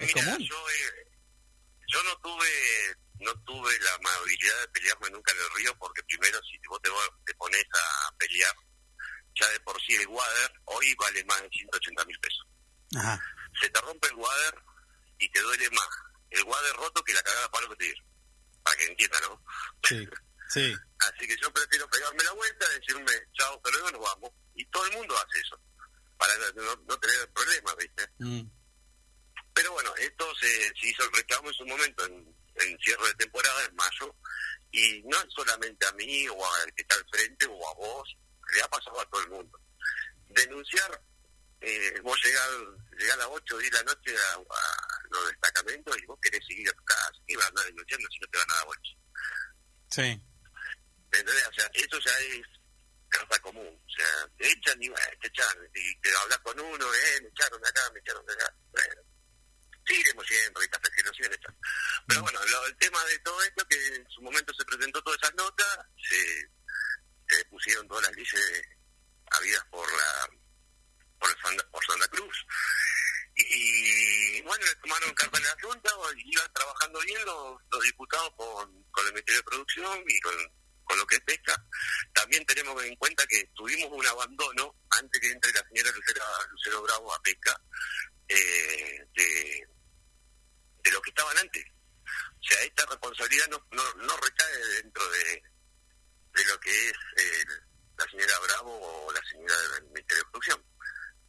[0.00, 0.38] ¿Es mira, común?
[0.48, 1.06] yo, eh,
[1.88, 2.48] yo no tuve
[3.20, 6.88] no tuve la amabilidad de pelearme nunca en el río, porque primero si vos te,
[7.26, 8.54] te pones a pelear,
[9.38, 12.46] ya de por sí el water hoy vale más de 180 mil pesos.
[12.96, 13.20] Ajá.
[13.60, 14.54] se te rompe el water
[15.18, 15.88] y te duele más
[16.30, 18.06] el water roto que la cagada palo que te dieron.
[18.62, 19.44] Para que entiendan, ¿no?
[19.82, 20.08] Sí,
[20.50, 24.30] sí, Así que yo prefiero pegarme la vuelta, decirme chao, hasta luego, nos vamos.
[24.54, 25.58] Y todo el mundo hace eso,
[26.18, 28.08] para no, no tener problemas, ¿viste?
[28.18, 28.42] mm,
[29.54, 30.46] Pero bueno, esto se,
[30.78, 34.14] se hizo el reclamo en su momento, en, en cierre de temporada, en mayo,
[34.72, 38.16] y no es solamente a mí o al que está al frente o a vos,
[38.54, 39.58] le ha pasado a todo el mundo.
[40.28, 41.02] Denunciar,
[41.60, 42.48] eh, vos llegás,
[42.98, 46.68] llegás a las 8 de la noche a, a los destacamentos y vos querés seguir
[46.68, 48.92] a tu casa, y vas a andar denunciando si no te van a dar bolsa.
[49.90, 50.22] sí,
[51.12, 51.48] ¿Me entendés?
[51.48, 52.42] O sea, eso ya es
[53.08, 53.66] casa común.
[53.66, 55.56] O sea, te echan y bueno, te echan.
[55.74, 58.54] Y te hablas con uno, eh, me echaron de acá, me echaron de acá.
[58.70, 58.94] Bueno,
[59.84, 61.58] seguiremos siempre, hasta que nos siguen echando.
[62.06, 65.18] Pero bueno, lo- el tema de todo esto, que en su momento se presentó todas
[65.20, 66.48] esas notas, se,
[67.28, 68.62] se pusieron todas las leyes
[69.32, 70.28] habidas por la
[71.20, 72.46] por, el Santa, por Santa Cruz.
[73.36, 78.32] Y bueno, le tomaron carta en la Junta y iban trabajando bien los, los diputados
[78.36, 80.34] con, con el Ministerio de Producción y con,
[80.84, 81.64] con lo que es pesca.
[82.12, 86.82] También tenemos en cuenta que tuvimos un abandono antes que entre la señora Lucero, Lucero
[86.82, 87.60] Bravo a pesca
[88.28, 89.68] eh, de,
[90.82, 91.64] de lo que estaban antes.
[92.04, 95.42] O sea, esta responsabilidad no, no, no recae dentro de,
[96.34, 97.44] de lo que es eh,
[97.96, 100.64] la señora Bravo o la señora del Ministerio de Producción.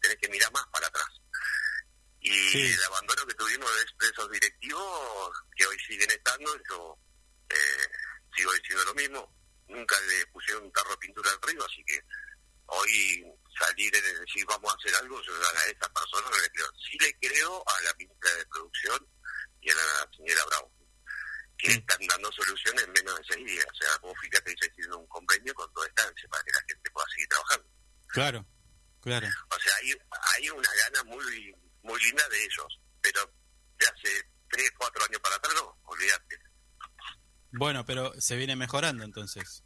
[0.01, 1.07] Tenés que mirar más para atrás.
[2.21, 2.73] Y Sí.
[2.73, 6.97] el abandono que tuvimos de, de esos directivos, que hoy siguen estando, yo
[7.49, 7.87] eh,
[8.35, 9.33] sigo diciendo lo mismo,
[9.67, 11.99] nunca le pusieron un carro de pintura al río, así que
[12.67, 13.25] hoy
[13.57, 16.67] salir y decir vamos a hacer algo, yo a esa persona no le creo.
[16.89, 19.07] Sí le creo a la ministra de Producción
[19.61, 20.71] y a la señora Bravo,
[21.57, 23.65] que están dando soluciones en menos de seis días.
[23.71, 26.91] O sea, vos fíjate que se un convenio con toda estancia para que la gente
[26.91, 27.69] pueda seguir trabajando.
[28.09, 28.45] claro,
[29.01, 29.27] claro.
[29.49, 29.93] O sea, hay,
[30.35, 33.25] hay una gana muy muy linda de ellos, pero
[33.79, 36.37] de hace tres, cuatro años para atrás no, olvídate.
[37.53, 39.63] Bueno, pero se viene mejorando entonces.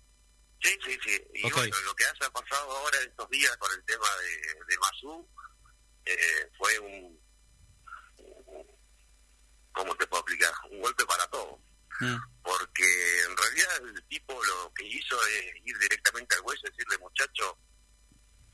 [0.61, 1.21] Sí, sí, sí.
[1.35, 5.29] Y bueno, lo que haya pasado ahora estos días con el tema de, de Masú
[6.05, 7.19] eh, fue un,
[8.17, 8.67] un-
[9.73, 10.53] ¿cómo te puedo explicar?
[10.71, 11.59] Un golpe para todo.
[11.99, 16.69] Mm, Porque en realidad el tipo lo que hizo es ir directamente al juez y
[16.69, 17.57] decirle, muchacho,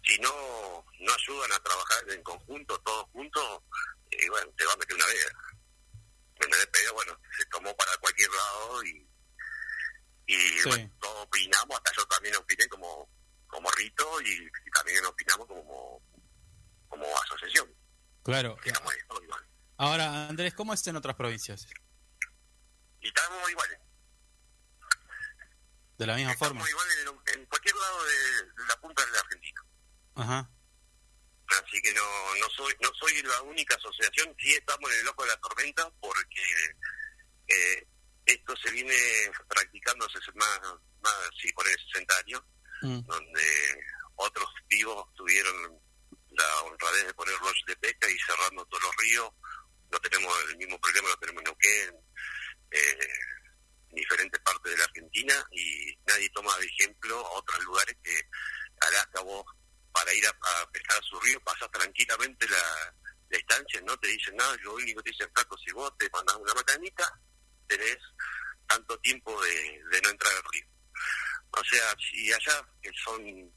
[0.04, 3.64] si no no ayudan a trabajar en conjunto, todos juntos,
[4.12, 5.32] eh, bueno, te va a meter una vega.
[6.72, 9.08] Pero bueno, se tomó para cualquier lado y,
[10.28, 10.70] y Sí.
[10.70, 13.08] bueno, todos opinamos, hasta yo también opiné como,
[13.48, 14.32] como Rito y,
[14.66, 16.02] y también opinamos como,
[16.88, 17.72] como asociación.
[18.24, 18.58] claro.
[19.78, 21.66] Ahora, Andrés, ¿cómo es en otras provincias?
[23.02, 23.80] Y estamos iguales.
[25.98, 26.70] De la misma Estamos forma.
[26.70, 26.98] iguales
[27.34, 29.62] en, en cualquier lado de, de la punta de la Argentina.
[30.22, 30.50] Ajá.
[31.48, 35.24] Así que no, no soy no soy la única asociación, sí estamos en el ojo
[35.24, 36.44] de la tormenta porque
[37.48, 37.88] eh,
[38.26, 38.96] esto se viene
[39.50, 40.60] practicando hace más,
[41.02, 42.42] más sí, por ahí 60 años,
[42.82, 43.02] Mm.
[43.06, 43.44] donde
[44.16, 45.80] otros vivos tuvieron
[46.32, 49.30] la honradez de poner lodge de pesca y cerrando todos los ríos.
[49.92, 51.96] No tenemos el mismo problema, lo tenemos en Neuquén,
[52.72, 53.08] eh,
[53.90, 58.30] en diferentes partes de la Argentina y nadie toma de ejemplo otros lugares que
[58.80, 59.46] Alaska vos
[59.92, 62.96] para ir a, pescar a su río pasas tranquilamente la,
[63.30, 66.36] estancia, no te dicen nada, lo único que te dicen Flaco, si vos te mandás
[66.36, 67.18] una macanita,
[67.66, 67.98] tenés
[68.68, 70.68] tanto tiempo de, de no entrar al río.
[71.52, 73.52] O sea, si allá que son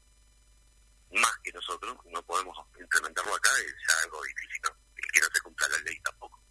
[1.11, 4.69] más que nosotros, no podemos implementarlo acá, es algo difícil, ¿no?
[4.97, 6.41] Y que no se cumpla la ley tampoco.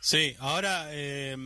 [0.00, 1.36] Sí, ahora eh,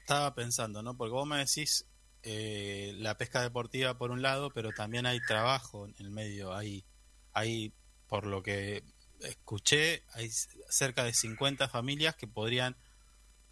[0.00, 0.96] estaba pensando, ¿no?
[0.96, 1.86] Porque vos me decís
[2.22, 6.54] eh, la pesca deportiva por un lado, pero también hay trabajo en el medio.
[6.54, 6.84] Hay,
[7.32, 7.72] hay
[8.08, 8.82] por lo que
[9.20, 10.30] escuché, hay
[10.68, 12.76] cerca de 50 familias que podrían,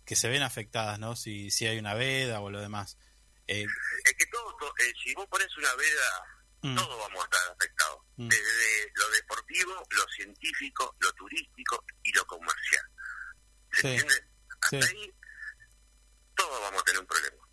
[0.04, 1.16] que se ven afectadas, ¿no?
[1.16, 2.96] Si, si hay una veda o lo demás.
[3.48, 3.64] Eh,
[4.04, 6.22] Es que todo, to- eh, si vos pones una veda,
[6.62, 6.74] Mm.
[6.74, 8.00] todos vamos a estar afectados.
[8.16, 8.28] Mm.
[8.28, 12.84] Desde lo deportivo, lo científico, lo turístico y lo comercial.
[13.72, 13.88] ¿Se Sí.
[13.88, 14.14] entiende?
[14.62, 14.96] Hasta Sí.
[14.96, 15.12] ahí,
[16.34, 17.45] todos vamos a tener un problema.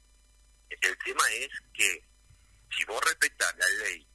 [0.82, 2.06] El tema es que
[2.76, 4.08] si vos respetás la ley,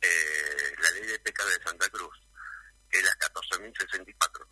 [0.00, 2.14] eh, la ley de pesca de Santa Cruz,
[2.90, 4.46] que es la 14.064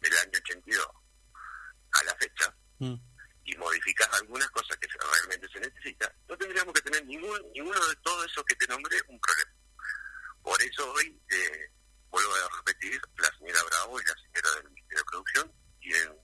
[0.00, 0.88] del año 82,
[1.92, 2.94] a la fecha, mm,
[3.44, 7.96] y modificas algunas cosas que realmente se necesita, no tendríamos que tener ningún ninguno de
[7.96, 9.52] todos esos que te nombré un problema.
[10.42, 11.70] Por eso hoy, eh,
[12.10, 16.18] vuelvo a repetir, la señora Bravo y la señora del Ministerio de Producción tienen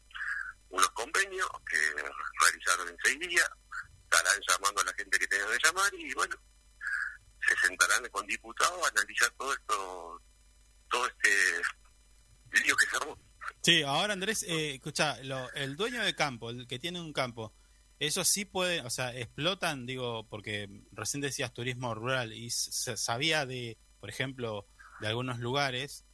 [0.70, 1.78] unos convenios que
[2.40, 3.50] realizaron en seis días,
[4.10, 6.36] estarán llamando a la gente que tengan que llamar y bueno,
[7.48, 10.22] se sentarán con diputados a analizar todo esto,
[10.90, 13.18] todo este lío que se armó.
[13.62, 17.54] Sí, ahora Andrés, eh, escucha, lo- el dueño de campo, el que tiene un campo,
[17.98, 23.46] eso sí puede, o sea, explotan, digo, porque recién decías turismo rural y se sabía
[23.46, 24.66] de, por ejemplo,
[25.00, 26.04] de algunos lugares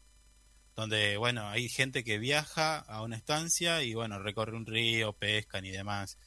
[0.74, 5.64] donde, bueno, hay gente que viaja a una estancia y, bueno, recorre un río, pescan
[5.64, 6.18] y demás.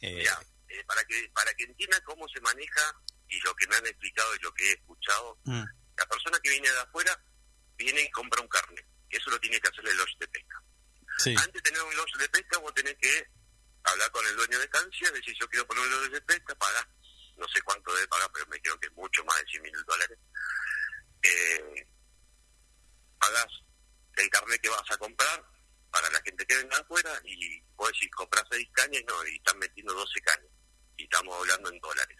[0.00, 0.24] Eh,
[0.74, 4.34] eh, para que para que entiendan cómo se maneja y lo que me han explicado
[4.34, 5.64] y lo que he escuchado, mm,
[5.96, 7.18] la persona que viene de afuera
[7.76, 8.86] viene y compra un carnet.
[9.10, 10.62] Eso lo tiene que hacer el lodge de pesca.
[11.18, 13.26] sí, Antes de tener un lodge de pesca, vos tenés que
[13.84, 16.86] hablar con el dueño de estancia, decir yo quiero poner un lodge de pesca, pagás.
[17.36, 19.84] No sé cuánto debe pagar, pero me creo que es mucho más de 100 mil
[19.86, 20.18] dólares.
[21.22, 21.88] Eh,
[23.18, 23.52] pagás
[24.16, 25.44] el carnet que vas a comprar
[25.90, 29.58] para la gente que venga afuera y vos decís compras 6 cañas no, y están
[29.58, 30.53] metiendo 12 cañas.
[30.96, 32.18] Y estamos hablando en dólares.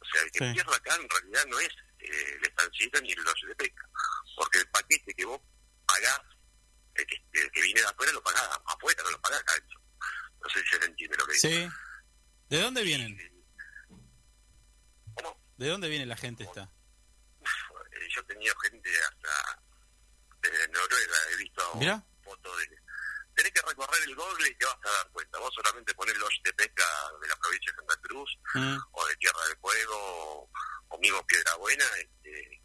[0.00, 0.52] O sea, el que Sí.
[0.54, 1.68] pierda acá en realidad no es
[2.00, 3.88] eh, el estancista ni el lodge de pesca.
[4.36, 5.40] Porque el paquete que vos
[5.86, 6.20] pagás,
[6.94, 9.80] el que, el que viene de afuera lo pagás afuera, no lo pagás acá adentro.
[10.42, 11.48] No sé si se entiende lo que digo.
[11.48, 11.68] sí.
[12.50, 13.18] ¿De dónde vienen?
[15.16, 15.40] ¿Cómo?
[15.56, 16.62] ¿De dónde viene la gente esta?
[17.92, 19.62] Eh, yo tenía gente hasta
[20.42, 21.72] desde Noruega, he visto
[22.22, 22.83] fotos de...
[23.34, 25.38] Tenés que recorrer el Google y te vas a dar cuenta.
[25.38, 26.84] Vos solamente ponés los de pesca
[27.20, 30.50] de la provincia de Santa Cruz Mm, o de Tierra del Fuego o,
[30.88, 32.62] o mismo Piedra Buena, este,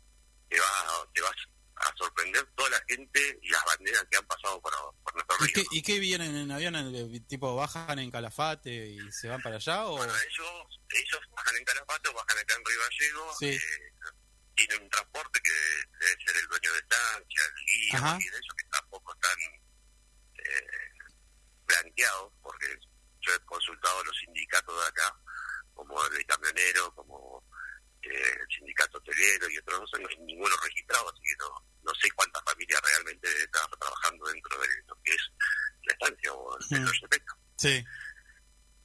[0.49, 1.35] te, vas, te vas
[1.77, 4.71] a sorprender toda la gente y las banderas que han pasado por,
[5.03, 5.53] por nuestro ¿Y río.
[5.55, 6.75] qué, ¿Y qué vienen en avión?
[7.27, 9.85] ¿Tipo bajan en Calafate y se van para allá?
[9.87, 13.47] o Bueno, ellos, ellos bajan en Calapato, bajan acá en Río Gallego, Sí.
[13.49, 13.61] eh,
[14.55, 18.55] tienen un transporte que debe ser el dueño de estancia, el guía, y de ellos
[18.57, 19.37] que tampoco están
[20.49, 20.67] eh,
[21.65, 22.67] blanqueados, porque
[23.21, 25.15] yo he consultado a los sindicatos de acá,
[25.73, 27.43] como el de camionero, como
[28.01, 31.49] eh, el sindicato hotelero y otros, no hay ninguno registrado, así que no,
[31.83, 35.29] no sé cuántas familias realmente están trabajando dentro de lo que es
[35.83, 36.85] la estancia o el Mm.
[36.85, 37.21] lodge de.
[37.57, 37.85] Sí,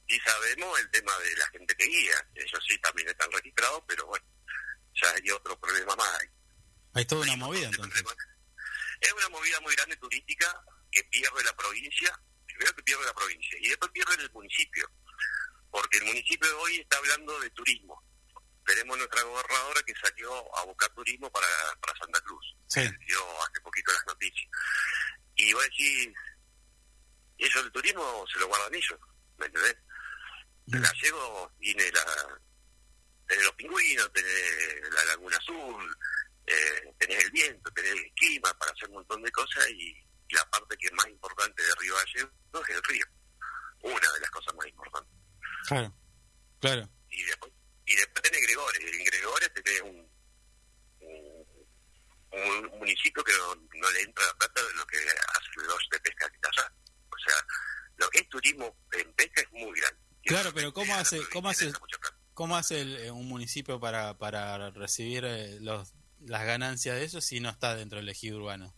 [0.07, 2.27] Y sabemos el tema de la gente que guía.
[2.35, 4.25] Ellos sí también están registrados, pero bueno,
[5.01, 6.19] ya hay otro problema más.
[6.21, 6.27] Hay
[6.93, 8.03] hay toda una un movida entonces.
[8.03, 8.27] problemas.
[9.01, 10.63] Es una movida muy grande turística
[10.95, 12.17] que pierde la provincia,
[12.47, 14.89] primero que pierde la provincia, y después pierde el municipio.
[15.69, 18.01] Porque el municipio de hoy está hablando de turismo.
[18.65, 21.47] Tenemos nuestra gobernadora que salió a buscar turismo para,
[21.81, 22.55] para Santa Cruz.
[22.67, 22.81] Sí.
[23.05, 24.49] Dio hace poquito las noticias.
[25.35, 26.09] Y vos decís,
[27.37, 28.99] y ellos el turismo se lo guardan ellos,
[29.37, 29.75] ¿me entendés?
[30.71, 32.39] El gallego tiene la
[33.27, 35.97] tenés los pingüinos, tenés la laguna azul,
[36.47, 40.04] eh, tenés el viento, tenés el clima para hacer un montón de cosas y
[40.35, 42.31] la parte que es más importante de Río Gallego
[42.67, 43.05] es el río.
[43.83, 45.11] Una de las cosas más importantes.
[45.67, 45.95] Claro,
[46.59, 46.89] claro.
[47.09, 47.51] Y después,
[47.85, 50.09] y después tenés Gregores, en Gregores tenés un,
[51.01, 55.87] un, un municipio que no, no le entra la plata de lo que hacen los
[55.91, 56.73] de pesca que está allá.
[57.09, 57.35] O sea,
[57.97, 59.99] lo que es turismo en pesca es muy grande.
[60.23, 61.71] Claro, pero ¿cómo hace- cómo hace-.
[62.33, 67.21] ¿Cómo hace el- eh, un municipio para, para recibir eh, los, las ganancias de eso
[67.21, 68.75] si no está dentro del ejido urbano?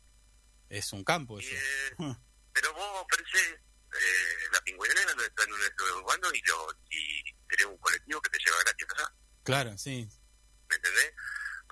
[0.69, 1.49] Es un campo eso.
[1.53, 1.95] eh,
[2.53, 7.23] pero vos ofreces eh, la pingüinera no está en un estudio urbano y, lo, y
[7.47, 9.13] tenés un colectivo que te lleva gratis allá.
[9.43, 10.09] Claro, sí.
[10.69, 11.13] ¿me entendés?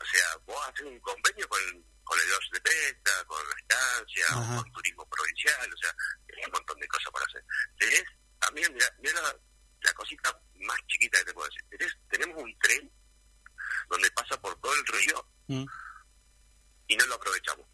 [0.02, 1.60] O sea, vos haces un convenio con,
[2.04, 4.56] con el Lodge de Pesca, con la estancia, o Ajá.
[4.58, 5.96] con turismo provincial, o sea,
[6.28, 7.44] tenés un montón de cosas para hacer.
[7.78, 8.04] Tenés,
[8.40, 9.36] también, mira, mira la,
[9.82, 12.92] la cosita más chiquita que te puedo decir, tenés, tenemos un tren
[13.90, 15.64] donde pasa por todo el río Mm,
[16.88, 17.68] y no lo aprovechamos.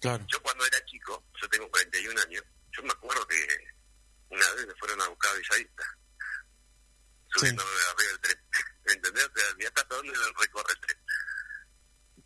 [0.00, 0.26] Claro.
[0.28, 2.42] Yo cuando era chico, yo tengo 41 años,
[2.72, 3.36] yo me acuerdo que
[4.30, 5.84] una vez me fueron a buscar a Villavista,
[7.34, 8.38] subiéndome arriba del tren.
[8.86, 9.24] ¿Me entendés?
[9.24, 10.98] O sea, hasta dónde recorre el tren.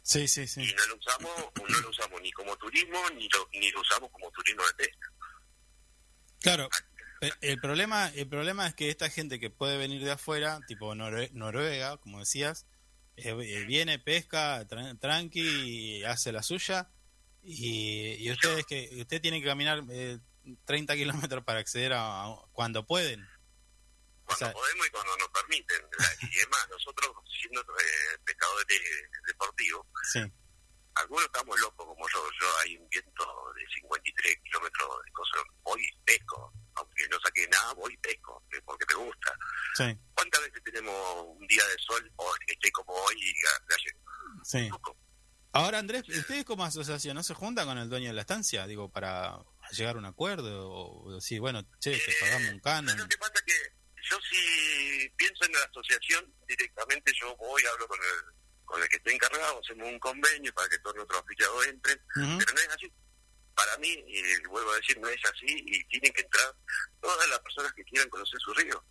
[0.02, 0.60] Sí, sí, sí.
[0.62, 1.32] y no lo usamos
[1.66, 5.08] no lo usamos ni como turismo ni lo, ni lo usamos como turismo de pesca
[6.42, 6.68] Claro.
[7.22, 10.94] eh, El problema, el problema es que esta gente que puede venir de afuera, tipo
[10.94, 12.66] Norue- Noruega, como decías,
[13.16, 16.90] eh, eh, viene, pesca, tra- tranqui, hace la suya,
[17.44, 20.18] y, y ustedes que usted tiene que caminar eh,
[20.64, 23.20] 30 kilómetros para acceder a, a- cuando pueden.
[24.24, 25.82] cuando O sea- podemos y cuando nos permiten
[26.32, 28.80] y además nosotros siendo eh, pescadores
[29.26, 30.20] deportivos Sí,
[30.96, 33.24] algunos estamos locos como yo yo hay un viento
[33.56, 38.42] de 53 kilómetros de cosas voy y pesco aunque no saque nada voy y pesco
[38.52, 39.36] eh, porque me gusta
[39.76, 44.00] sí, ¿cuántas veces tenemos un día de sol o esté como hoy y ga- gallego?
[44.44, 44.68] sí.
[44.70, 44.96] Poco.
[45.54, 48.66] Ahora, Andrés, ¿ustedes como asociación no se juntan con el dueño de la estancia?
[48.66, 49.38] Digo, para
[49.70, 52.98] llegar a un acuerdo o decir, bueno, che, te pagamos un canon.
[52.98, 53.72] Lo que pasa es que
[54.10, 58.34] yo si pienso en la asociación, directamente yo voy, hablo con el,
[58.64, 62.52] con el que esté encargado, hacemos un convenio para que todos nuestros afiliados entren, pero
[62.52, 62.92] no es así.
[63.54, 66.52] Para mí, y vuelvo a decir, no es así y tienen que entrar
[67.00, 68.84] todas las personas que quieran conocer su río.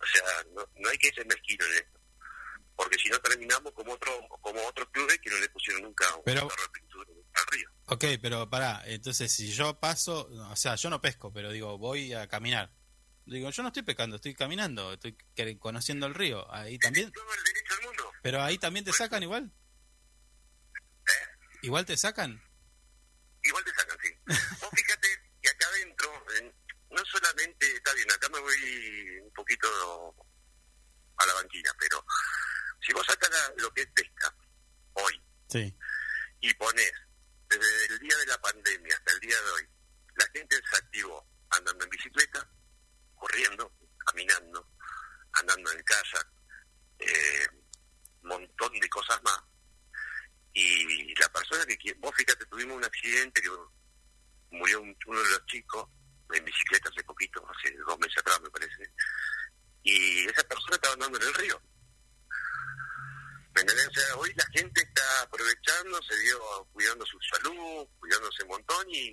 [0.00, 1.97] O sea, no, no hay que ser mezquino en esto.
[2.78, 6.22] Porque si no terminamos como otro como otros clubes que no le pusieron nunca un
[6.24, 7.68] Pero- de pintura al río.
[7.86, 12.12] Ok, pero pará, entonces si yo paso, o sea, yo no pesco, pero digo, voy
[12.14, 12.72] a caminar.
[13.26, 15.16] Digo, yo no estoy pescando, estoy caminando, estoy
[15.58, 16.50] conociendo el río.
[16.54, 18.12] Ahí también, Todo el derecho del mundo.
[18.22, 19.52] pero ahí también te sacan igual.
[21.62, 22.40] Igual te sacan.
[23.42, 24.10] igual te sacan, sí.
[24.60, 25.08] Vos fíjate
[25.42, 26.54] que acá adentro, en-
[26.90, 29.68] no solamente, está bien, acá me voy un poquito
[31.18, 32.04] a la banquina, pero
[32.80, 34.34] si vos sacas lo que es pesca
[34.94, 35.76] hoy Sí.
[36.40, 36.92] y pones
[37.48, 39.68] desde el día de la pandemia hasta el día de hoy,
[40.16, 42.50] la gente se activó andando en bicicleta,
[43.14, 43.72] corriendo,
[44.06, 44.70] caminando,
[45.32, 46.28] andando en kayak,
[46.98, 47.48] eh,
[48.22, 49.40] montón de cosas más.
[50.52, 53.48] Y la persona que vos fíjate, tuvimos un accidente que
[54.50, 55.88] murió un- uno de los chicos
[56.34, 58.92] en bicicleta hace poquito, hace dos meses atrás me parece,
[59.82, 61.62] y esa persona estaba andando en el río.
[63.58, 63.88] ¿Me entendés?
[63.88, 66.38] O sea, hoy la gente está aprovechando, se dio
[66.72, 69.08] cuidando su salud, cuidándose un montón y,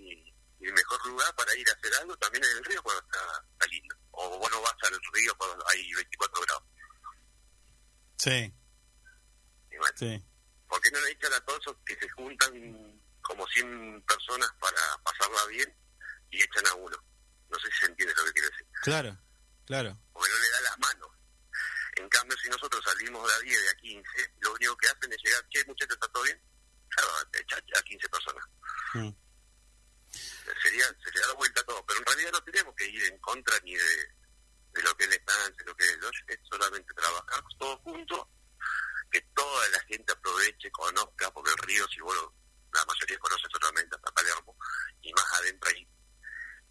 [0.60, 3.44] y el mejor lugar para ir a hacer algo también es el río cuando está,
[3.54, 3.96] está lindo.
[4.12, 6.64] O vos no vas al río cuando hay 24 grados.
[8.18, 8.54] Sí,
[9.72, 10.24] Y bueno, sí.
[10.70, 14.80] ¿Por qué no le echan a todos esos que se juntan como 100 personas para
[15.04, 15.76] pasarla bien
[16.30, 16.98] y echan a uno?
[17.50, 18.68] No sé si se entiende lo que quiero decir.
[18.84, 19.18] Claro,
[19.66, 19.98] claro.
[20.14, 21.15] Porque no le da las manos.
[21.96, 25.14] En cambio, si nosotros salimos de a 10, de a 15, lo único que hacen
[25.14, 26.42] es llegar, che, muchachos, ¿está todo bien?
[26.98, 28.46] A 15 personas.
[28.94, 29.10] Mm.
[30.62, 31.86] Sería, se le da vuelta a todo.
[31.86, 33.96] Pero en realidad no tenemos que ir en contra ni de,
[34.74, 38.28] de lo que es la estancia, lo que es es solamente trabajar todos juntos,
[39.12, 42.34] que toda la gente aproveche, conozca, porque el río, si vos, lo-
[42.74, 44.58] la mayoría conoce solamente hasta Palermo,
[45.02, 45.88] y más adentro ahí,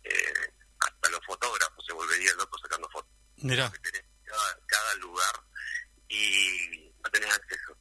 [0.05, 3.71] eh, hasta los fotógrafos se volverían locos sacando fotos Mirá.
[3.73, 4.05] que tenés
[4.37, 5.35] cada, cada lugar
[6.09, 7.77] y no tenés acceso.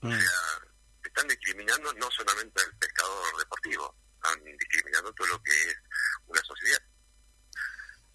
[0.00, 0.08] Mm.
[0.08, 0.70] O sea,
[1.02, 5.76] te están discriminando no solamente al pescador deportivo, están discriminando todo lo que es
[6.26, 6.78] una sociedad.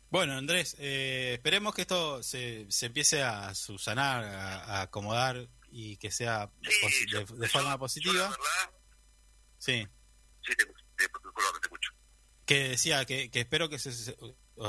[0.09, 5.97] Bueno, Andrés, eh, esperemos que esto se, se empiece a subsanar, a, a acomodar y
[5.97, 8.29] que sea Sí, posi- yo- de, de yo- forma yo la positiva.
[8.29, 8.71] verdad,
[9.57, 9.85] Sí.
[10.45, 11.03] sí, te, te, te
[11.61, 11.91] escucho.
[12.45, 13.91] Que decía que, que espero que se,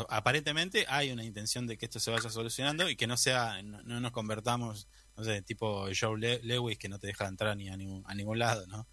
[0.08, 3.82] aparentemente hay una intención de que esto se vaya solucionando y que no sea no,
[3.82, 7.68] no nos convertamos, no sé, tipo Joe Le- Lewis que no te deja entrar ni
[7.68, 8.86] a ningún, a ningún lado, ¿no?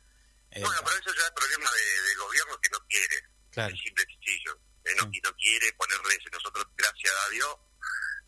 [0.51, 3.15] Eh, bueno, pero eso ya es problema de- del gobierno que no quiere,
[3.51, 4.59] claro, es simple y sencillo.
[4.85, 5.09] Eh, no, Sí.
[5.13, 6.17] y no quiere ponerle.
[6.31, 7.55] Nosotros, gracias a Dios,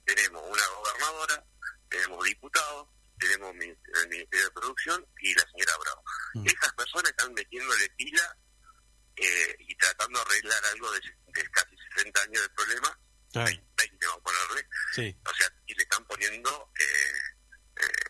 [0.05, 1.45] tenemos una gobernadora,
[1.89, 2.87] tenemos diputados,
[3.19, 6.03] tenemos el Ministerio de Producción y la señora Bravo.
[6.33, 6.47] Mm.
[6.47, 8.37] Esas personas están metiéndole pila
[9.15, 12.99] eh, y tratando de arreglar algo de, de casi 60 años de problema,
[13.33, 17.19] Claro, 20 vamos a ponerle, sí, o sea, y le están poniendo eh,
[17.81, 18.09] eh,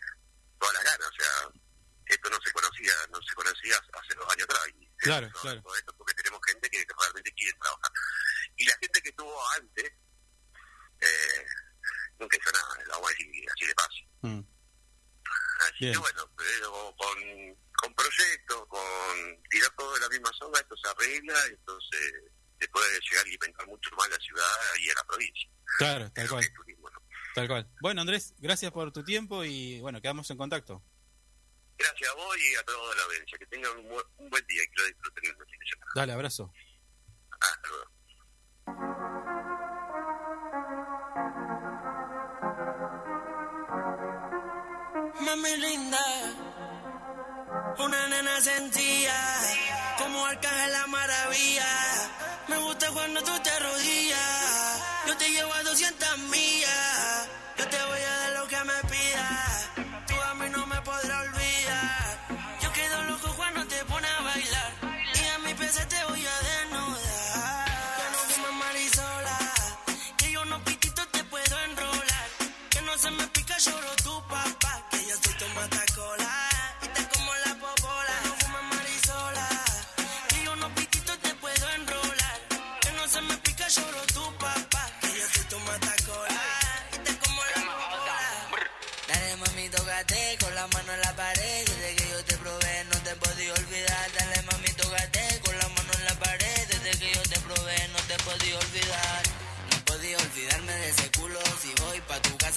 [0.58, 1.60] todas las ganas, o sea,
[2.06, 4.62] esto no se conocía, no se conocía hace dos años atrás.
[4.78, 5.62] Y Claro, eso, claro.
[5.62, 7.92] todo esto porque tenemos gente que realmente quiere trabajar.
[8.56, 9.92] Y la gente que estuvo antes,
[11.00, 11.46] eh,
[12.18, 14.08] nunca hizo nada, lo vamos a decir así de fácil.
[14.22, 14.40] Mm.
[15.60, 15.92] Así Bien.
[15.92, 20.88] que bueno, pero con, con proyectos, con tirar todo de la misma zona, esto se
[20.88, 22.12] arregla, entonces
[22.60, 24.44] se puede llegar a alimentar mucho más la ciudad
[24.80, 25.50] y a la provincia.
[25.78, 27.02] claro, tal cual, que es turismo, ¿no?
[27.34, 27.70] tal cual.
[27.80, 30.82] Bueno, Andrés, gracias por tu tiempo y bueno, quedamos en contacto.
[31.78, 33.38] Gracias a vos y a toda la audiencia.
[33.38, 35.92] Que tengan un, buen- un buen día y que lo disfruten en fin de semana.
[35.94, 36.52] Dale, abrazo.
[37.40, 38.98] Hasta luego.
[45.24, 46.04] Mami linda,
[47.78, 49.14] una nena sentía
[49.98, 51.70] como arcángel la maravilla.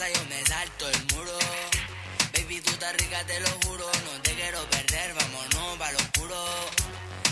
[0.01, 1.37] Casa yo me salto el muro.
[2.33, 3.85] Baby, tú estás rica, te lo juro.
[3.85, 6.35] No te quiero perder, vámonos pa' lo oscuro.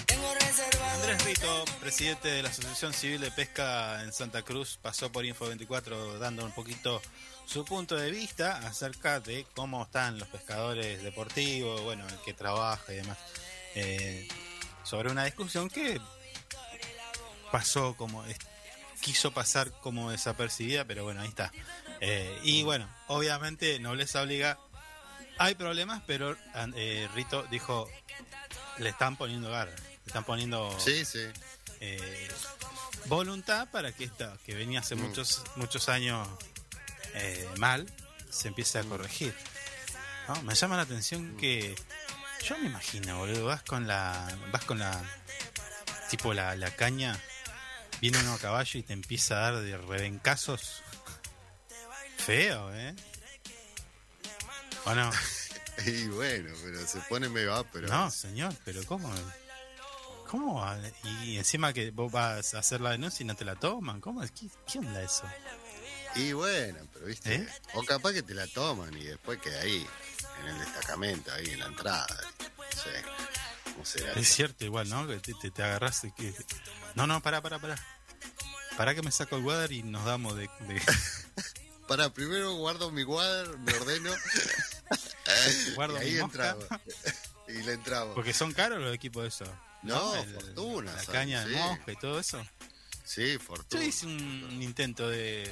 [0.06, 1.04] Tengo reservado.
[1.04, 6.18] Andrés Rito, presidente de la Asociación Civil de Pesca en Santa Cruz, pasó por Info24
[6.18, 7.02] dando un poquito
[7.46, 12.94] su punto de vista acerca de cómo están los pescadores deportivos, bueno, el que trabaja
[12.94, 13.18] y demás,
[13.76, 14.28] eh,
[14.84, 16.00] sobre una discusión que
[17.52, 18.24] pasó como,
[19.02, 21.52] quiso pasar como desapercibida, pero bueno, ahí está.
[22.02, 24.58] Eh, y bueno, obviamente Nobleza Obliga,
[25.38, 26.36] hay problemas, pero
[26.76, 27.90] eh, Rito dijo,
[28.78, 31.22] le están poniendo garra, le están poniendo Sí, sí.
[31.80, 32.28] eh,
[33.06, 35.02] voluntad para que esta, que venía hace Mm.
[35.02, 36.28] muchos, muchos años
[37.16, 37.92] eh, mal,
[38.30, 39.34] se empiece a corregir.
[40.28, 40.42] ¿no?
[40.44, 41.76] Me llama la atención que
[42.46, 45.02] yo me imagino, boludo, vas con la, vas con la,
[46.10, 47.20] tipo la, la caña,
[48.02, 50.82] viene uno a caballo y te empieza a dar de rebencazos.
[52.18, 52.96] Feo, ¿eh?
[54.86, 55.10] ¿O no?
[55.86, 57.88] Y bueno, pero se pone medio ápero.
[57.88, 59.10] No, señor, pero ¿cómo?
[60.28, 60.62] ¿Cómo?
[60.62, 60.78] va?
[61.24, 64.02] Y encima que vos vas a hacer la denuncia y no te la toman.
[64.02, 64.22] ¿Cómo?
[64.22, 65.24] ¿Qué, qué onda eso?
[66.16, 67.36] Y bueno, pero viste.
[67.36, 67.48] ¿Eh?
[67.76, 69.86] O capaz que te la toman y después queda ahí,
[70.42, 72.18] en el destacamento, ahí en la entrada.
[72.76, 73.19] No
[74.16, 75.08] Es cierto, igual, ¿no?
[75.08, 76.34] Que te, te, te agarras y que...
[76.96, 77.76] No, no, pará, pará, pará.
[78.78, 80.50] Pará que me saco el water y nos damos de...
[80.68, 80.82] de-
[81.88, 84.12] Para, primero guardo mi water, me ordeno.
[85.76, 86.52] Guardo y ahí mi mosca.
[86.52, 86.82] entraba.
[87.48, 88.14] Y le entraba.
[88.14, 89.46] Porque son caros los equipos de eso.
[89.82, 92.46] No, fortuna, La caña de mosca y todo eso.
[93.04, 93.84] Sí, Yo fortuna.
[93.84, 95.52] hice un, un intento de,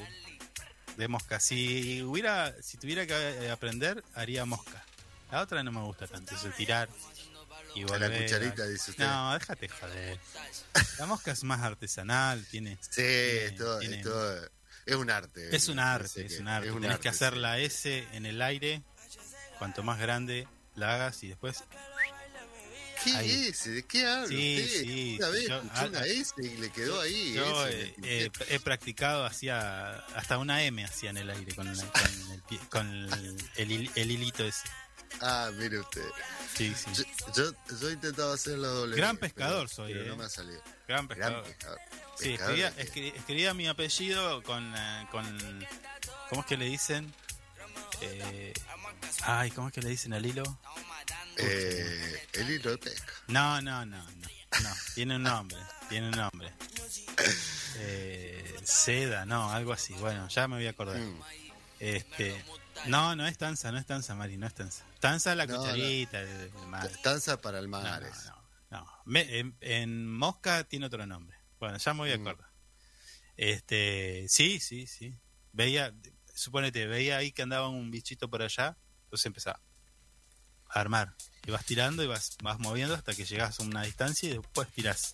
[0.98, 1.40] de mosca.
[1.40, 4.84] Si hubiera, si tuviera que eh, aprender, haría mosca.
[5.32, 6.88] La otra no me gusta tanto, eso tirar
[7.78, 9.06] y A la cucharita, dice usted.
[9.06, 10.20] No, déjate joder.
[11.00, 12.78] La mosca es más artesanal, tiene.
[12.82, 14.50] Sí, tiene- es todo, tiene- es todo-
[14.86, 15.56] es un arte.
[15.56, 16.68] es un arte, es un arte.
[16.70, 17.40] es un Tenés arte, que hacer sí.
[17.40, 18.82] la S en el aire,
[19.60, 21.64] cuanto más grande la hagas y después.
[23.04, 23.48] ¿Qué Ahí.
[23.50, 23.70] S?
[23.70, 24.82] ¿De qué habla Sí, usted?
[24.82, 27.34] sí, Una vez yo- ah, una ah, S y le quedó ahí.
[27.36, 31.84] Yo eh, eh, he practicado hacía hasta una M hacía en el aire con, la-
[31.86, 34.68] con el, pie- con el, el hil- el hilito ese.
[35.22, 36.06] Ah, mire usted.
[36.56, 36.92] Sí, sí.
[36.94, 37.04] Yo,
[37.36, 38.96] yo, yo he intentado hacer la doble.
[38.96, 40.08] Gran pero- pescador soy, pero eh.
[40.10, 40.62] no me ha salido.
[40.88, 41.80] Gran Gran pescador.
[42.20, 45.66] Sí, escribía, escri- escribía mi apellido con, eh, con.
[46.30, 47.14] ¿Cómo es que le dicen?
[48.02, 48.54] Eh,
[49.24, 50.44] ay, ¿cómo es que le dicen al hilo?
[51.38, 53.14] eh, el hilo de pesca.
[53.28, 54.28] No, no, no, no.
[54.64, 55.58] No, tiene un nombre.
[55.90, 56.52] Tiene un nombre.
[57.76, 59.94] Eh, seda, no, algo así.
[59.96, 60.98] Bueno, ya me voy a acordar.
[60.98, 61.22] Mm.
[61.80, 62.44] Este,
[62.86, 64.84] no, no es tanza, no es tanza, Mari, no es tanza.
[65.00, 66.28] Tanza la no, cucharita, no.
[66.28, 66.90] El mar.
[67.04, 68.04] Tanza para el mar.
[68.70, 68.86] No,
[69.62, 71.38] en, Mosca tiene otro nombre.
[71.60, 72.48] Bueno, ya me voy a acordar.
[72.48, 72.54] Mm.
[73.38, 75.18] Este, sí, sí, sí.
[75.54, 75.94] Veía,
[76.34, 79.62] suponete, veía ahí que andaba un bichito por allá, entonces empezaba
[80.70, 81.16] a armar.
[81.46, 84.68] Y vas tirando y vas, vas moviendo hasta que llegas a una distancia y después
[84.70, 85.14] tirás.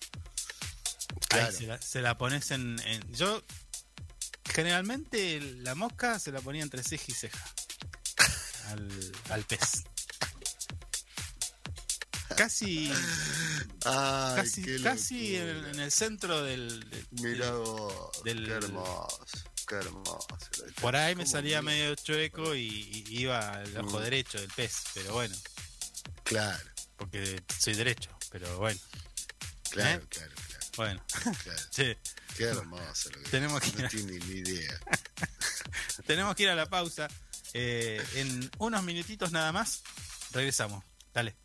[1.80, 3.44] Se, la, pones en, en, Yo,
[4.46, 7.54] generalmente la mosca se la ponía entre ceja y ceja
[8.68, 9.84] al, al pez.
[12.36, 12.92] Casi,
[13.86, 16.90] Ay, casi, casi en, en, el centro del.
[17.12, 20.28] del vos, del, qué hermoso, qué hermoso.
[20.82, 23.88] Por ahí me salía medio chueco y, y iba al mm.
[23.88, 24.04] ojo mm.
[24.04, 25.36] derecho del pez, pero bueno.
[26.24, 26.70] Claro.
[26.98, 28.80] Porque soy derecho, pero bueno.
[29.70, 30.08] Claro, ¿Eh?
[30.10, 30.66] claro, claro.
[30.76, 31.04] Bueno.
[31.44, 31.60] Claro.
[31.70, 31.96] sí.
[32.38, 33.84] Qué hermoso lo que Tenemos que a...
[33.84, 34.80] No tiene ni idea.
[36.08, 37.08] Tenemos que ir a la pausa.
[37.54, 39.84] Eh, en unos minutitos nada más,
[40.32, 40.84] regresamos.
[41.14, 41.36] Dale.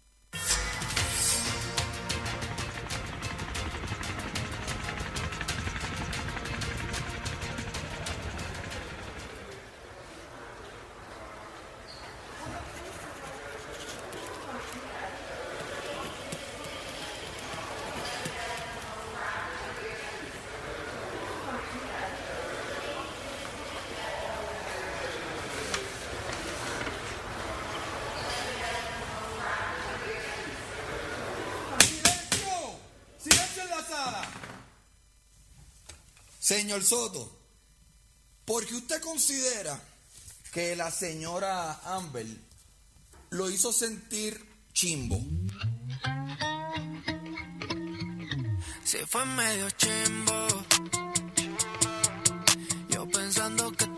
[36.79, 37.39] señor Soto,
[38.45, 39.81] porque usted considera
[40.53, 42.27] que la señora Amber
[43.31, 44.41] lo hizo sentir
[44.73, 45.21] chimbo.
[48.85, 50.47] Se fue medio chimbo.
[52.91, 53.98] Yo pensando que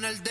[0.00, 0.29] en el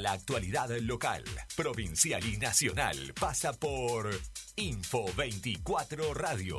[0.00, 1.24] La actualidad local,
[1.56, 4.08] provincial y nacional pasa por
[4.54, 6.58] Info 24 Radio.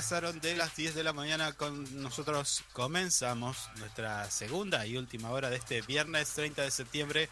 [0.00, 5.50] Pasaron de las 10 de la mañana con nosotros comenzamos nuestra segunda y última hora
[5.50, 7.28] de este viernes 30 de septiembre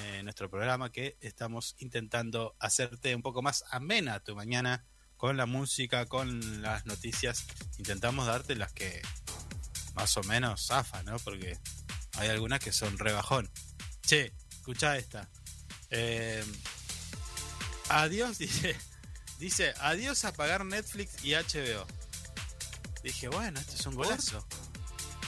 [0.00, 4.84] eh, nuestro programa que estamos intentando hacerte un poco más amena tu mañana
[5.16, 7.46] con la música, con las noticias
[7.78, 9.00] intentamos darte las que
[9.94, 11.20] más o menos zafan, ¿no?
[11.20, 11.56] Porque
[12.16, 13.48] hay algunas que son rebajón
[14.04, 15.28] che, escucha esta
[15.90, 16.44] Eh,
[17.88, 18.76] adiós dice
[19.38, 21.86] Dice, adiós a pagar Netflix y HBO.
[23.02, 24.44] Dije, bueno, esto es un golazo.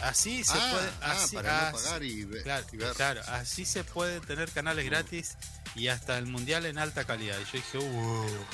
[0.03, 0.91] Así se Ah, puede.
[1.03, 2.93] ah, Así, no pagar y ve- claro, y ver.
[2.95, 5.37] claro, así se puede tener canales gratis
[5.75, 7.39] y hasta el mundial en alta calidad.
[7.39, 8.47] Y yo dije, wow.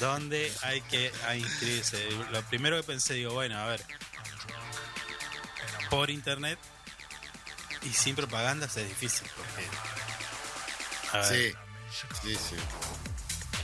[0.00, 2.08] ¿Dónde hay que inscribirse?
[2.32, 3.84] Lo primero que pensé, digo, bueno, a ver,
[5.90, 6.58] por internet
[7.82, 9.28] y sin propagandas es difícil.
[9.36, 9.68] Porque,
[11.12, 11.56] a ver,
[11.90, 12.56] Sí, sí, sí.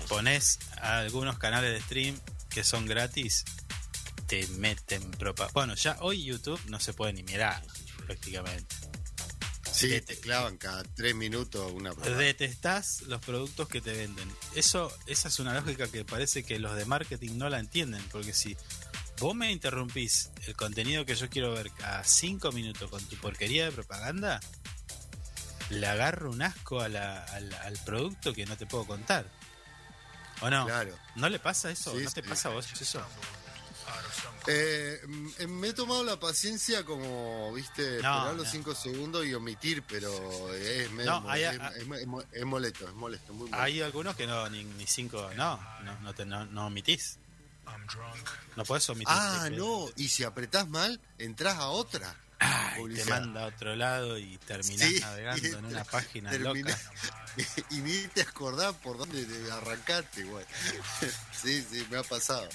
[0.09, 2.21] pones algunos canales de stream
[2.51, 3.45] que son gratis,
[4.27, 5.53] te meten propaganda.
[5.55, 7.63] Bueno, ya hoy YouTube no se puede ni mirar
[8.07, 8.75] prácticamente.
[9.73, 12.23] Sí, te clavan cada tres minutos una propaganda.
[12.23, 14.31] Detestás los productos que te venden.
[14.55, 18.33] Eso, esa es una lógica que parece que los de marketing no la entienden, porque
[18.33, 18.57] si
[19.19, 23.65] vos me interrumpís el contenido que yo quiero ver cada cinco minutos con tu porquería
[23.65, 24.39] de propaganda,
[25.71, 29.27] le agarro un asco a la- al, al producto que no te puedo contar.
[30.41, 30.67] ¿O no?
[30.67, 30.97] Claro.
[31.17, 31.97] ¿No le pasa eso?
[31.97, 32.29] Sí, ¿No te sí.
[32.29, 33.05] pasa a vos eso?
[34.47, 38.51] Eh, mm, me he tomado la paciencia como, viste, No, esperar los no.
[38.51, 42.45] cinco segundos y omitir, pero es, medio No, mo- hay- es, es- es mo- es
[42.45, 43.63] molesto, es molesto, muy molesto.
[43.65, 47.19] Hay algunos que no, ni, ni cinco, no, no, no, te, no, no omitís.
[48.57, 49.09] No puedes omitir.
[49.09, 52.15] Ah, no, y si apretás mal, entras a otra.
[52.39, 56.79] Ay, te manda a otro lado y terminás Sí, navegando en una página loca.
[57.71, 60.45] y ni te acordás por dónde te arrancaste, güey.
[61.33, 62.49] Sí, sí, me ha pasado.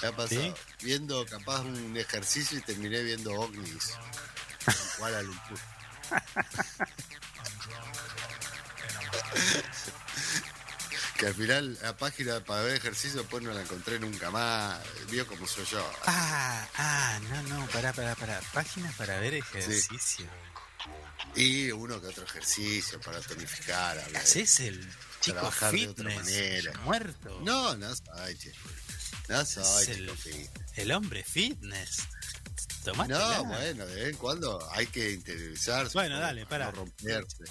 [0.00, 0.40] Me ha pasado.
[0.40, 0.54] ¿Sí?
[0.82, 3.94] Viendo capaz un ejercicio y terminé viendo ovnis.
[4.96, 5.58] Kuala Lumpur.
[11.20, 14.80] que al final la página para ver ejercicio después no la encontré nunca más.
[15.10, 15.86] Vio como soy yo.
[16.06, 18.40] Ah, ah, no, no, pará, pará, pará.
[18.54, 20.26] Páginas para ver ejercicio.
[21.36, 23.98] Y uno que otro ejercicio para tonificar.
[23.98, 24.16] a ver.
[24.16, 24.80] Haces el
[25.20, 26.72] chico Trabajar de otra fitness manera.
[26.80, 27.40] muerto.
[27.44, 28.52] No, no soy, che.
[29.28, 30.78] No soy, Es el, chico fitness.
[30.78, 31.98] el hombre fitness.
[32.84, 35.92] Tomate No, bueno, de vez en cuando hay que interiorizarse.
[35.92, 36.20] Bueno, ¿no?
[36.22, 36.66] dale, pará.
[36.66, 37.44] No romperse.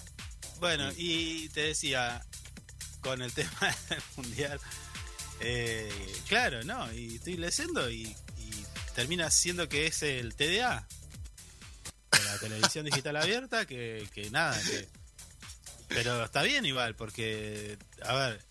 [0.59, 2.21] Bueno, y te decía,
[3.01, 4.59] con el tema del mundial,
[5.39, 6.91] eh, claro, ¿no?
[6.91, 8.03] Y estoy leyendo y,
[8.38, 8.65] y
[8.95, 10.86] termina siendo que es el TDA,
[12.40, 14.88] televisión digital abierta, que, que nada, que...
[15.90, 18.46] Pero está bien igual, porque, a ver,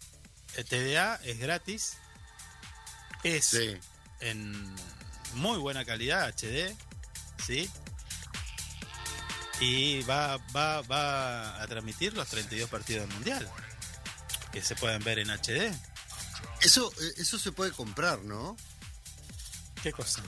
[0.56, 1.96] el TDA es gratis,
[3.22, 3.76] es Sí.
[4.20, 4.74] en
[5.34, 6.74] muy buena calidad, HD,
[7.46, 7.70] ¿sí?
[9.60, 13.48] Y va, va, va a transmitir los 32 partidos del Mundial,
[14.52, 15.72] que se pueden ver en HD.
[16.60, 18.56] Eso, eh, eso se puede comprar, ¿no?
[19.82, 20.22] ¿Qué cosa?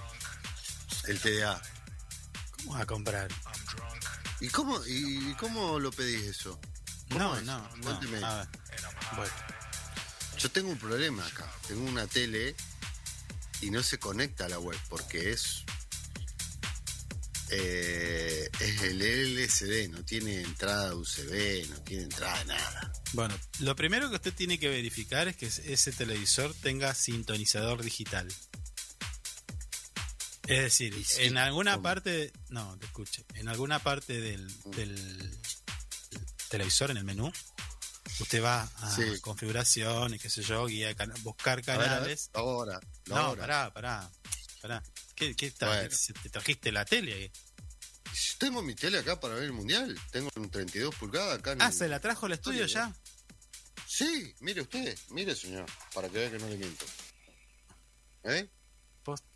[1.08, 1.60] El TDA.
[2.64, 3.30] ¿Cómo a comprar?
[4.40, 6.58] ¿Y cómo, y, cómo lo pedís eso?
[7.10, 7.44] ¿Cómo No, es?
[7.44, 7.82] no, no.
[7.82, 8.24] Cuénteme.
[8.24, 8.48] A ver.
[9.16, 9.32] Bueno,
[10.38, 11.50] Yo tengo un problema acá.
[11.68, 12.54] Tengo una tele
[13.60, 15.64] y no se conecta a la web porque es.
[17.50, 22.92] eh, es el LCD, no tiene entrada USB, no tiene entrada de nada.
[23.12, 28.28] bueno, lo primero que usted tiene que verificar es que ese televisor tenga sintonizador digital.
[30.50, 34.70] Es decir, en alguna parte, no, te escuche, en alguna parte del, Mm.
[34.72, 35.38] del
[36.48, 37.32] televisor, en el menú,
[38.18, 39.20] usted va a Sí.
[39.20, 42.30] configuración y qué sé yo, guía, de cana- buscar A ver, a ver, canales.
[42.32, 43.40] ahora, No, ahora.
[43.42, 44.10] pará, pará,
[44.60, 44.82] pará.
[45.14, 45.68] ¿Qué, qué tal?
[45.68, 45.96] Bueno.
[45.96, 47.32] ¿Se- ¿Te trajiste la tele ahí?
[48.38, 49.96] Tengo mi tele acá para ver el mundial.
[50.10, 51.52] Tengo un 32 pulgadas acá.
[51.52, 52.92] En Ah, el- ¿se la trajo al estudio ya?
[53.86, 56.86] Sí, mire usted, mire señor, para que vea que no le miento.
[58.24, 58.48] ¿Eh?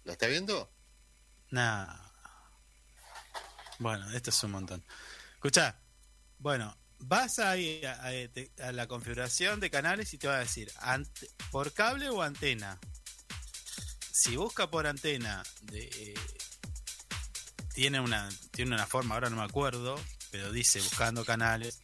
[0.04, 0.70] ¿La está viendo?
[1.54, 1.86] Nah.
[3.78, 4.84] Bueno, esto es un montón.
[5.34, 5.78] Escucha,
[6.38, 10.40] bueno, vas ahí a, a- te- a la configuración de canales y te va a
[10.40, 12.80] decir, ante- ¿por cable o antena?
[14.10, 16.14] Si busca por antena de, eh,
[17.72, 19.94] tiene una, tiene una forma, ahora no me acuerdo,
[20.32, 21.78] pero dice buscando canales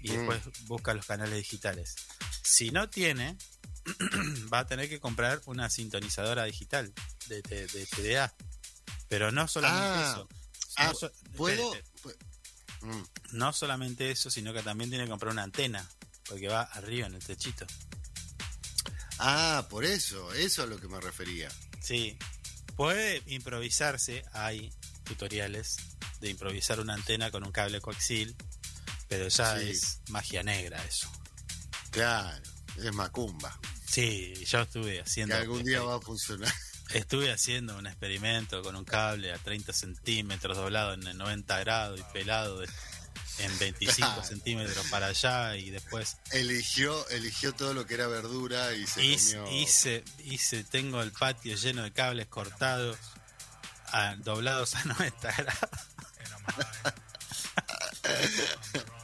[0.00, 0.16] y Mm.
[0.28, 1.96] después busca los canales digitales.
[2.44, 3.36] Si no tiene,
[4.52, 6.92] va a tener que comprar una sintonizadora digital
[7.26, 8.32] de, de- de TDA.
[9.12, 10.28] Pero no solamente Ah, eso.
[10.78, 11.70] ah, No so- ¿Puedo?
[12.80, 13.02] Mm.
[13.32, 15.86] no solamente eso, sino que también tiene que comprar una antena,
[16.26, 17.66] porque va arriba en el techito.
[19.18, 21.50] Ah, por eso, eso es a lo que me refería.
[21.82, 22.16] Sí,
[22.74, 24.72] puede improvisarse, hay
[25.04, 25.76] tutoriales
[26.22, 28.34] de improvisar una antena con un cable coaxil,
[29.08, 29.68] pero ya Sí.
[29.72, 31.12] es magia negra eso.
[31.90, 32.42] Claro,
[32.78, 33.60] es macumba.
[33.86, 36.50] Sí, yo estuve Que haciendo algún día va a funcionar.
[36.94, 42.12] Estuve haciendo un experimento con un cable a 30 centímetros doblado en 90 grados y
[42.12, 42.68] pelado de-
[43.38, 44.24] en 25 Claro.
[44.24, 49.36] centímetros para allá y después Eligió, eligió todo lo que era verdura y se hice,
[49.38, 49.60] comió.
[49.60, 52.98] hice, hice- tengo el patio lleno de cables cortados
[53.92, 55.70] a- doblados a 90 grados.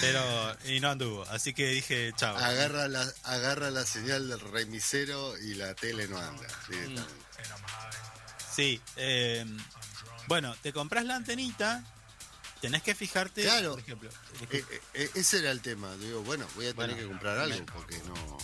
[0.00, 2.36] Pero, y no anduvo, así que dije, chao.
[2.36, 6.46] Agarra la, agarra la señal del remisero y la tele no anda.
[6.68, 7.14] directamente.
[8.54, 9.44] Sí, eh,
[10.26, 11.84] bueno, te compras la antenita,
[12.60, 13.70] tenés que fijarte, Claro.
[13.72, 14.10] por ejemplo,
[14.50, 15.94] Eh, eh, eh, ese era el tema.
[15.96, 18.38] Digo, bueno, voy a tener Bueno, que comprar algo porque no, no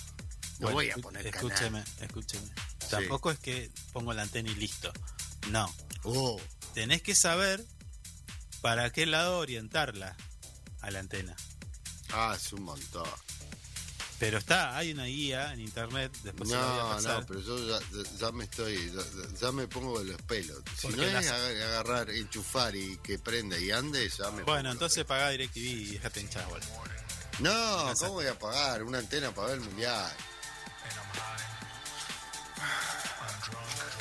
[0.61, 2.03] Bueno, voy a poner escúcheme, canal.
[2.03, 2.49] escúcheme.
[2.91, 4.93] Tampoco es que pongo la antena y listo.
[5.51, 5.75] No.
[6.05, 6.41] Oh,
[6.75, 7.65] Tenés que saber
[8.61, 10.17] para qué lado orientarla
[10.85, 11.35] a la antena.
[12.13, 13.09] ah, es un montón.
[14.21, 17.21] Pero está, hay una guía en internet, después se la voy a No, pasar.
[17.21, 19.03] no, pero yo ya, ya me estoy, ya,
[19.41, 20.63] ya me pongo de los pelos.
[20.79, 24.45] Si Porque no es las- ag- agarrar, enchufar y que prenda y ande, ya me
[24.45, 26.69] Bueno, entonces pagá DirecTV y déjate hinchar, pelos.
[27.41, 30.13] No, ¿cómo voy a pagar una antena para ver el mundial?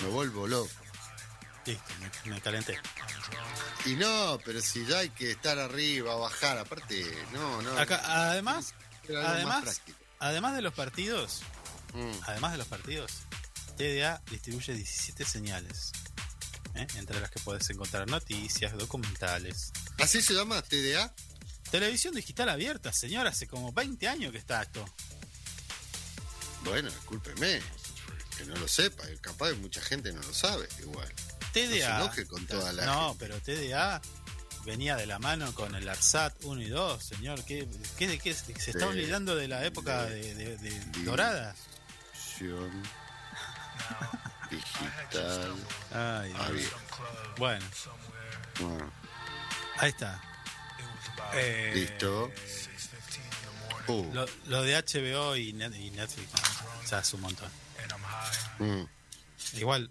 [0.04, 0.70] Me vuelvo loco.
[1.66, 1.84] Listo,
[2.26, 2.78] me, me calenté.
[3.86, 7.78] Y no, pero si ya hay que estar arriba, bajar, aparte, no, no.
[7.78, 8.74] Acá, además,
[9.10, 9.82] además,
[10.20, 11.42] además de los partidos,
[11.94, 12.12] Mm.
[12.28, 13.12] además de los partidos,
[13.78, 15.92] TDA distribuye 17 señales.
[16.76, 16.88] ¿eh?
[16.96, 19.72] Entre las que puedes encontrar noticias, documentales.
[20.00, 21.14] ¿Así se llama TDA?
[21.70, 24.86] Televisión digital abierta, señor, hace como 20 años que está esto.
[26.64, 27.62] Bueno, discúlpeme,
[28.38, 31.12] que no lo sepa, capaz mucha gente no lo sabe, igual.
[31.54, 32.00] TDA.
[32.00, 33.26] No se con toda la No, gente.
[33.26, 34.02] pero TDA
[34.66, 37.44] venía de la mano con el ARSAT 1 y 2, señor.
[37.46, 41.56] ¿Qué, qué, qué se está olvidando de la época de, de- de dorada?
[44.50, 45.56] Digital.
[45.92, 46.78] Ay, abierta.
[47.38, 47.66] Bueno,
[48.60, 48.92] Bueno,
[49.78, 50.22] ahí está.
[51.34, 52.32] Eh, listo.
[53.88, 56.30] Uh, Lo, lo de HBO y Netflix,
[56.84, 57.50] o sea, es un montón.
[58.60, 58.84] mm.
[59.58, 59.90] Igual,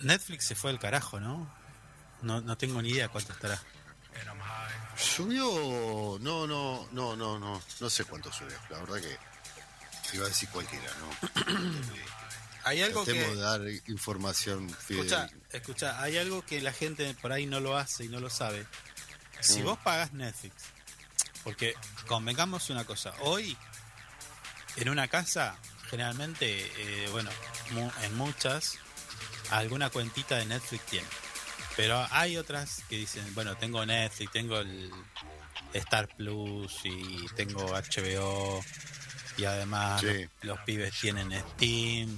[0.00, 1.52] Netflix se fue al carajo, ¿no?
[2.22, 3.60] No, no tengo ni idea cuánto estará.
[4.96, 6.18] Subió.
[6.20, 7.62] No, no, no, no, no.
[7.80, 8.56] No sé cuánto subió.
[8.70, 11.54] La verdad que iba a decir cualquiera, ¿no?
[12.64, 13.36] Hay algo Tratemos que.
[13.36, 14.84] de dar información Escucha,
[15.28, 15.30] fidedigna.
[15.52, 18.66] escucha, hay algo que la gente por ahí no lo hace y no lo sabe.
[19.40, 19.64] Si Mm.
[19.64, 20.54] vos pagas Netflix,
[21.44, 21.74] porque
[22.08, 23.56] convengamos una cosa, hoy
[24.76, 25.56] en una casa,
[25.88, 27.30] generalmente, eh, bueno,
[27.70, 28.76] mu- en muchas,
[29.50, 31.06] alguna cuentita de Netflix tiene.
[31.76, 34.90] Pero hay otras que dicen, bueno, tengo Netflix, tengo el
[35.74, 38.64] Star Plus y tengo HBO
[39.36, 40.06] y además Sí.
[40.06, 42.16] los, los pibes tienen Steam,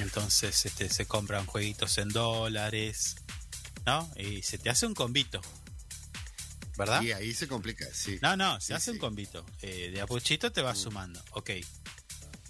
[0.00, 3.16] entonces este, se compran jueguitos en dólares,
[3.84, 4.10] ¿no?
[4.16, 5.42] Y se te hace un convito,
[6.78, 7.02] ¿verdad?
[7.02, 8.18] Y ahí se complica, sí.
[8.22, 9.44] No, no, se Sí, hace un convito.
[9.60, 10.06] Eh, de a
[10.50, 11.22] te vas sumando.
[11.32, 11.50] Ok.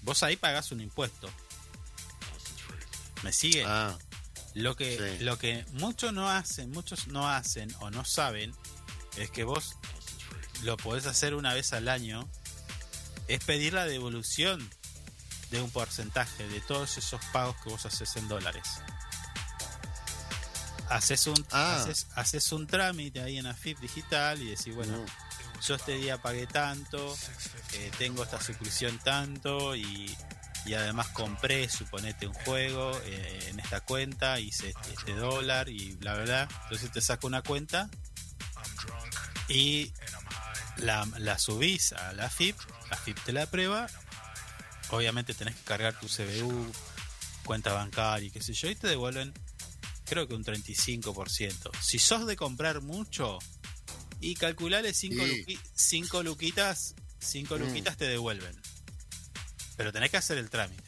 [0.03, 1.29] Vos ahí pagás un impuesto.
[3.23, 3.65] ¿Me sigue?
[3.67, 3.97] Ah,
[4.55, 5.25] Lo que, Sí.
[5.25, 8.55] lo que muchos no hacen, muchos no hacen o no saben,
[9.17, 9.77] es que vos
[10.63, 12.29] lo podés hacer una vez al año,
[13.29, 14.69] es pedir la devolución
[15.51, 18.65] de un porcentaje de todos esos pagos que vos haces en dólares.
[20.91, 21.77] Haces un, Ah.
[21.81, 25.61] haces, haces un trámite ahí en AFIP digital y decís, bueno, Mm.
[25.67, 27.17] yo este día pagué tanto,
[27.73, 30.15] eh, tengo esta suscripción tanto y,
[30.65, 35.93] y además compré, suponete, un juego eh, en esta cuenta, hice este, este dólar y
[35.97, 36.49] bla, bla, bla.
[36.65, 37.91] Entonces te saco una cuenta
[39.49, 39.93] y
[40.77, 42.57] la, la subís a la FIP,
[42.91, 43.87] la FIP te la prueba,
[44.91, 46.73] obviamente tenés que cargar tu CBU,
[47.45, 49.33] cuenta bancaria y qué sé yo, y te devuelven
[50.05, 51.71] creo que un 35%.
[51.81, 53.39] Si sos de comprar mucho
[54.21, 55.25] y calculale 5
[55.75, 56.25] Sí.
[56.25, 57.61] luquitas, 5 Mm.
[57.63, 58.61] luquitas te devuelven.
[59.77, 60.83] Pero tenés que hacer el trámite.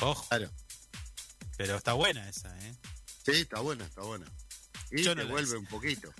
[0.00, 0.26] Ojo.
[0.28, 0.50] Claro.
[1.56, 2.74] Pero está buena esa, ¿eh?
[3.24, 4.26] Sí, está buena, está buena.
[4.90, 6.12] Y Yo te no vuelve un poquito.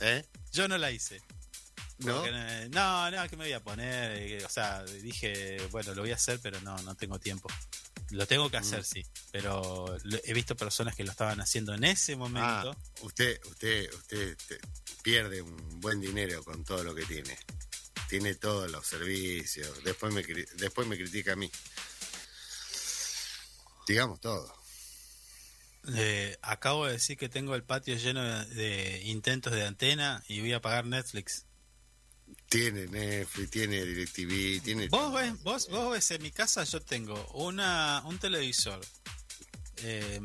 [0.00, 0.24] ¿Eh?
[0.52, 1.20] Yo no la hice.
[1.98, 2.16] ¿No?
[2.16, 4.12] Porque, eh, no, no, que me voy a poner.
[4.18, 7.48] eh, O sea, dije, bueno, lo voy a hacer, pero no, no tengo tiempo.
[8.10, 8.84] Lo tengo que hacer, Mm.
[8.84, 9.06] sí.
[9.32, 12.76] Pero he visto personas que lo estaban haciendo en ese Ah, momento.
[13.00, 14.60] usted, usted, usted te-
[15.02, 17.36] pierde un buen dinero con todo lo que tiene.
[18.08, 19.82] Tiene todos los servicios.
[19.84, 21.50] Después me, después me critica a mí.
[23.86, 24.52] Digamos todo.
[25.94, 30.40] Eh, acabo de decir que tengo el patio lleno de, de intentos de antena y
[30.40, 31.46] voy a pagar Netflix.
[32.48, 37.24] Tiene Netflix, tiene DirecTV, tiene Vos ves, vos, vos ves en mi casa yo tengo
[37.34, 38.80] una un televisor
[39.78, 40.20] eh,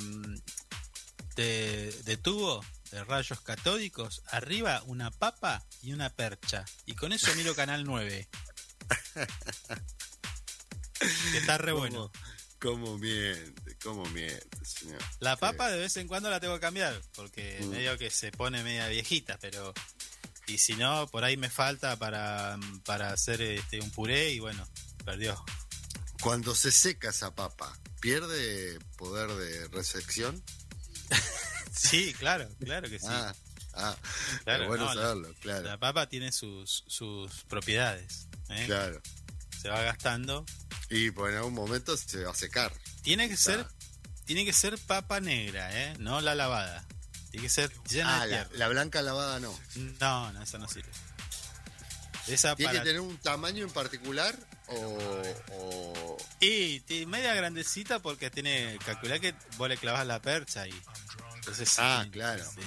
[1.35, 6.65] de, de tubo de rayos catódicos, arriba una papa y una percha.
[6.85, 8.27] Y con eso miro Canal 9.
[11.31, 12.11] que está re bueno.
[12.59, 13.75] ¿Cómo miente?
[13.83, 15.01] ¿Cómo miente, señor?
[15.19, 17.69] La papa de vez en cuando la tengo que cambiar, porque Mm.
[17.69, 19.73] medio que se pone media viejita, pero...
[20.47, 24.67] Y si no, por ahí me falta para, para hacer este, un puré y bueno,
[25.05, 25.43] perdió.
[26.21, 30.43] Cuando se seca esa papa, ¿pierde poder de resección?
[31.71, 33.05] Sí, claro, claro que sí.
[33.09, 33.33] Ah,
[33.73, 33.95] ah.
[34.43, 35.63] Claro, bueno no, la- saberlo, claro.
[35.63, 38.27] La papa tiene sus, sus propiedades.
[38.49, 38.63] ¿eh?
[38.65, 39.01] Claro.
[39.61, 40.45] Se va gastando.
[40.89, 42.73] Y pues en algún momento se va a secar.
[43.03, 43.65] Tiene que ser
[44.25, 45.93] tiene que ser papa negra, ¿eh?
[45.99, 46.85] no la lavada.
[47.31, 49.57] Tiene que ser llena Ah, de la, la blanca lavada no.
[49.99, 50.89] No, no, esa no sirve.
[52.27, 52.83] Esa ¿Tiene para...
[52.83, 54.37] que tener un tamaño en particular
[54.67, 55.23] o,
[55.53, 58.77] o- Y media grandecita porque tiene.
[58.85, 60.71] Calculá que vos le clavas la percha y.
[61.41, 62.43] Entonces, Ah, sí, claro.
[62.43, 62.61] sí,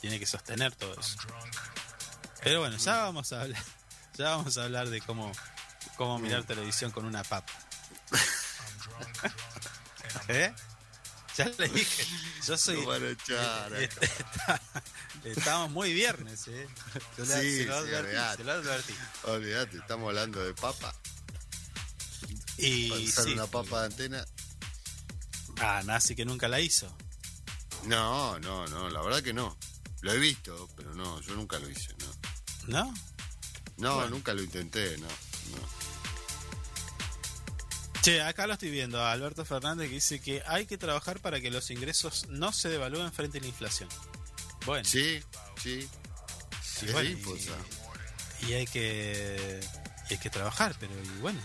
[0.00, 1.16] tiene que sostener todo eso.
[2.42, 3.62] Pero bueno, ya vamos a hablar.
[4.18, 5.32] Ya vamos a hablar de cómo,
[5.96, 6.22] cómo Mm.
[6.22, 7.50] mirar televisión con una papa.
[10.28, 10.52] ¿Eh?
[11.36, 12.06] Ya le dije.
[12.46, 12.76] Yo soy.
[12.82, 13.38] Lo van a echar
[13.74, 13.78] acá.
[13.78, 14.60] está-
[15.24, 16.68] estamos muy viernes, ¿eh?
[17.16, 18.36] Yo le- Sí, se lo advertí, olvidate.
[18.36, 18.94] se lo advertí.
[19.24, 20.94] Olvídate, estamos hablando de papa.
[22.58, 24.24] Y sí, una papa de antena.
[25.60, 26.94] Ah, Nazi que nunca la hizo.
[27.84, 29.56] No, no, no, la verdad que no.
[30.02, 32.84] Lo he visto, pero no, yo nunca lo hice, no.
[32.84, 32.94] ¿No?
[33.76, 34.10] No, Bueno.
[34.10, 35.06] nunca lo intenté, no.
[35.06, 35.80] no.
[38.02, 41.40] Che, acá lo estoy viendo a Alberto Fernández que dice que hay que trabajar para
[41.40, 43.88] que los ingresos no se devalúen frente a la inflación.
[44.64, 45.22] Bueno, Sí,
[45.62, 45.88] sí.
[46.82, 49.60] y, es bueno, info, y- y hay que
[50.08, 51.38] y hay que trabajar, pero y bueno,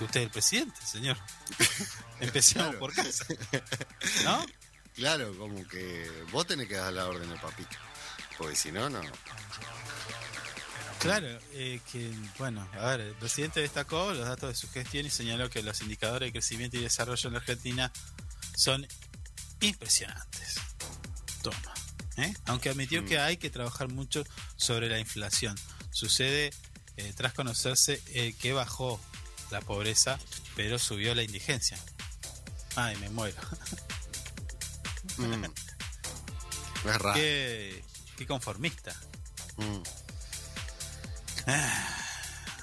[0.00, 1.16] usted es el presidente, señor.
[2.20, 2.78] Empecemos Claro.
[2.80, 3.24] por casa.
[4.24, 4.44] ¿No?
[4.98, 7.76] Claro, como que vos tenés que dar la orden de papito.
[8.36, 9.00] Porque si no, no.
[10.98, 15.10] Claro, eh, que bueno, a ver, el presidente destacó los datos de su gestión y
[15.10, 17.92] señaló que los indicadores de crecimiento y desarrollo en la Argentina
[18.56, 18.84] son
[19.60, 20.56] impresionantes.
[21.42, 21.74] Toma.
[22.16, 22.34] ¿eh?
[22.46, 23.06] Aunque admitió Mm.
[23.06, 24.24] que hay que trabajar mucho
[24.56, 25.56] sobre la inflación.
[25.92, 26.50] Sucede
[26.96, 29.00] eh, tras conocerse eh, que bajó
[29.52, 30.18] la pobreza,
[30.56, 31.78] pero subió la indigencia.
[32.74, 33.36] Ay, me muero.
[35.18, 35.44] Mm.
[36.88, 37.14] Es raro.
[37.14, 37.84] qué,
[38.16, 38.94] qué conformista.
[39.56, 39.82] Mm.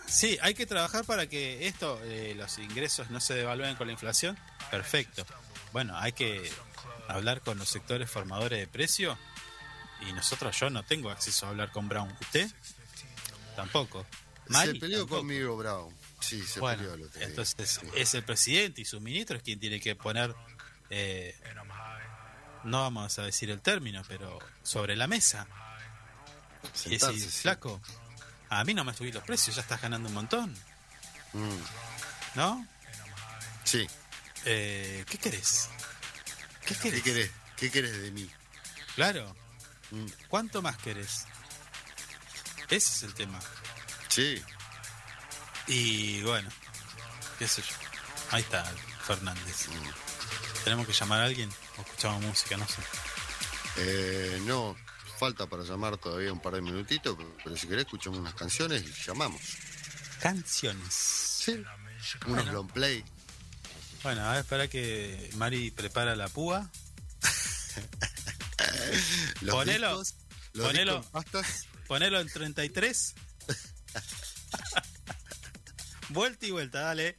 [0.08, 3.94] Sí, hay que trabajar para que esto, eh, los ingresos no se devalúen con la
[3.94, 4.38] inflación.
[4.72, 5.26] Perfecto.
[5.74, 6.50] Bueno, hay que
[7.08, 9.18] hablar con los sectores formadores de precio.
[10.08, 12.16] Y nosotros, yo no tengo acceso a hablar con Brown.
[12.22, 12.50] ¿Usted?
[13.56, 14.06] Tampoco.
[14.48, 15.20] Mari, se peleó tampoco.
[15.22, 15.94] conmigo, Brown.
[16.20, 17.88] Sí, se Bueno, peleó entonces Sí.
[17.96, 20.34] es el presidente y su ministro es quien tiene que poner,
[20.90, 21.36] eh,
[22.66, 25.48] no vamos a decir el término, pero sobre la mesa.
[26.86, 27.20] Y sí.
[27.42, 27.80] flaco,
[28.50, 30.56] a mí no me subí los precios, ya estás ganando un montón,
[31.34, 31.60] Mm.
[32.36, 32.66] ¿no?
[33.66, 33.86] Sí.
[34.46, 35.70] Eh, ¿Qué querés?
[36.66, 37.02] ¿Qué querés?
[37.02, 37.32] ¿Qué querés?
[37.58, 38.30] ¿Qué querés de mí?
[38.96, 39.36] Claro.
[39.92, 40.06] Mm.
[40.30, 41.26] ¿Cuánto más querés?
[42.70, 43.40] Ese es el tema.
[44.08, 44.42] Sí.
[45.68, 46.50] Y bueno,
[47.38, 47.76] qué sé yo.
[48.32, 48.64] Ahí está
[49.06, 49.68] Fernández.
[49.68, 50.64] Mm.
[50.64, 51.50] ¿Tenemos que llamar a alguien?
[51.78, 52.58] ¿O escuchamos música?
[52.58, 52.82] No sé.
[53.78, 54.76] Eh, no,
[55.20, 58.94] falta para llamar todavía un par de minutitos, pero, si querés escuchamos unas canciones y
[59.06, 59.42] llamamos.
[60.20, 60.94] Canciones.
[60.94, 61.64] Sí.
[62.28, 63.04] Unos long play.
[64.04, 66.70] Bueno, a ver, espera que Mari prepara la púa.
[69.42, 70.16] Los Ponelo, discos,
[70.54, 71.02] los ponelo.
[71.02, 71.44] discos en.
[71.88, 73.16] Ponelo en 33.
[76.10, 77.18] vuelta y vuelta, dale.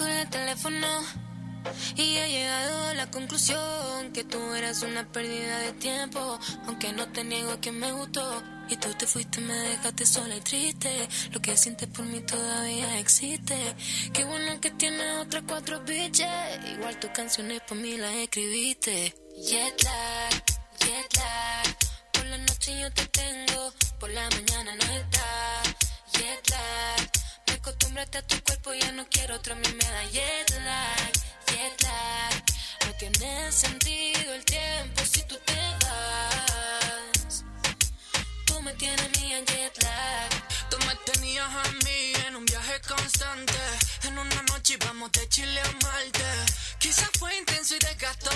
[0.00, 0.86] Con el teléfono.
[1.94, 6.38] Y he llegado a la conclusión que tú eras una pérdida de tiempo.
[6.66, 8.42] Aunque no te niego que me gustó.
[8.70, 10.90] Y tú te fuiste, me dejaste sola y triste.
[11.32, 13.58] Lo que sientes por mí todavía existe.
[14.14, 16.28] Qué bueno que tienes otras cuatro bitches.
[16.74, 19.14] Igual tus canciones por mí las escribiste.
[19.48, 20.44] Jet lag,
[20.80, 21.76] jet lag.
[22.12, 25.62] Por la noche yo te tengo, por la mañana no está.
[26.12, 27.19] Jet lag.
[27.70, 31.12] Me acostumbraste a tu cuerpo, ya no quiero otro, a mí me da jet lag,
[31.46, 32.44] jet lag.
[32.84, 37.44] No tiene sentido el tiempo si tú te vas.
[38.44, 40.30] Tú me tienes a mí en jet lag.
[40.68, 43.54] Tú me tenías a mí en un viaje constante.
[44.02, 46.24] En una noche íbamos de Chile a Marte.
[46.80, 48.32] Quizás fue intenso y desgastó.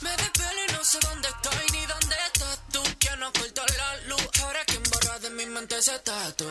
[0.00, 2.82] Me desvelo y no sé dónde estoy ni dónde estás tú.
[2.98, 4.30] Que no cortó la luz.
[4.40, 6.46] Ahora quien borra de mi mente ese tatu.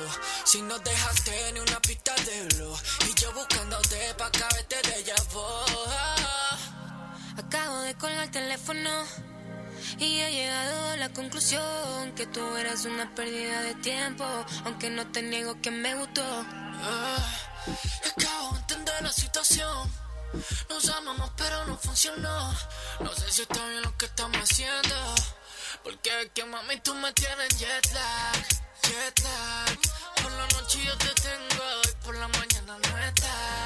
[0.45, 2.81] Si no dejaste ni una pista de luz.
[3.07, 5.41] Y yo buscándote pa' caberte de vu.
[7.38, 8.89] Acabo de colgar el teléfono
[9.99, 14.25] y he llegado a la conclusión que tú eras una pérdida de tiempo,
[14.65, 16.23] aunque no te niego que me gustó.
[16.23, 17.17] Ah,
[18.15, 19.91] acabo de entender la situación.
[20.69, 22.53] Nos amamos pero no funcionó.
[22.99, 24.95] No sé si está bien lo que estamos haciendo.
[25.84, 28.47] Porque que mami tú me tienes jet lag,
[28.84, 29.77] jet lag.
[30.22, 33.65] Por la noche yo te tengo y por la mañana no está.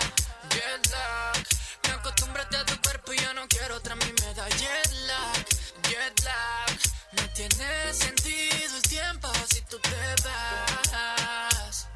[0.49, 1.47] Jet lag.
[1.83, 5.45] Me acostumbraste a tu cuerpo y yo no quiero otra, mí me da jet lag,
[5.89, 6.77] jet lag.
[7.11, 11.87] No tiene sentido el tiempo si tú te vas.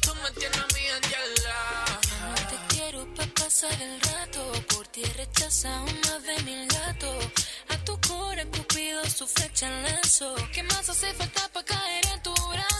[0.00, 2.00] Tú me tienes a mí en jet lag.
[2.08, 7.45] Ya no te quiero para pasar el rato, por ti rechaza una de mil gatos.
[7.86, 10.34] Tu cora Cupido su flecha lanzó.
[10.52, 12.75] ¿Qué más hace falta para caer en tu brazo?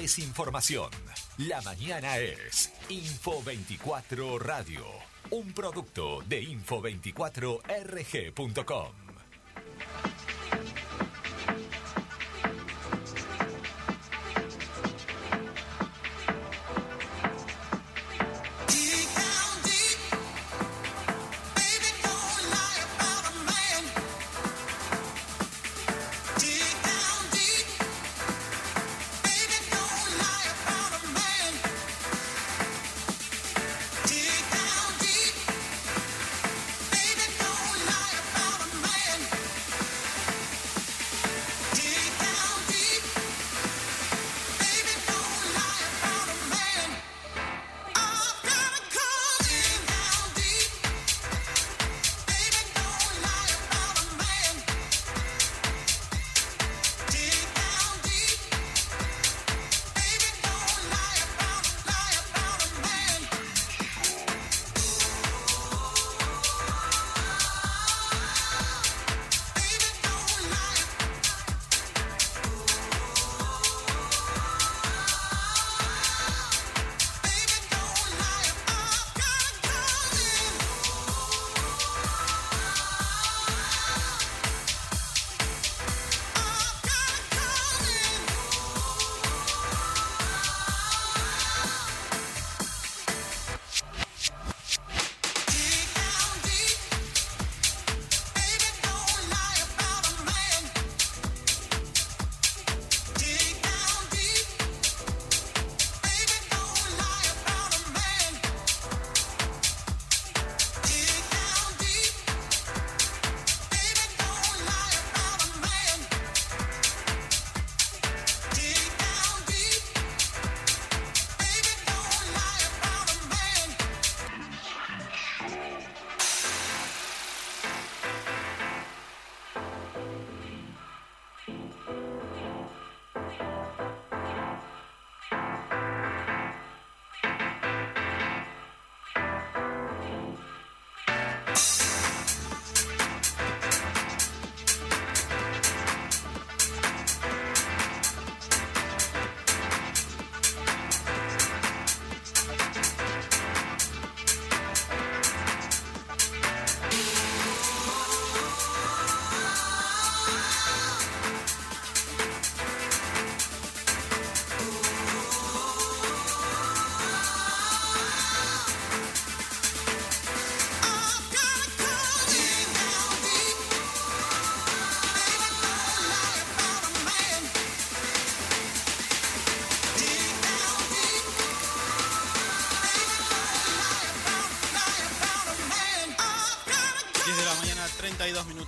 [0.00, 0.90] Es información.
[1.36, 4.86] La mañana es Info 24 Radio.
[5.30, 8.99] Un producto de info24rg.com.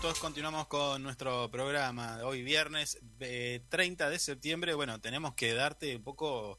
[0.03, 2.19] minutos continuamos con nuestro programa.
[2.25, 6.59] Hoy viernes eh, 30 de septiembre, bueno, tenemos que darte un poco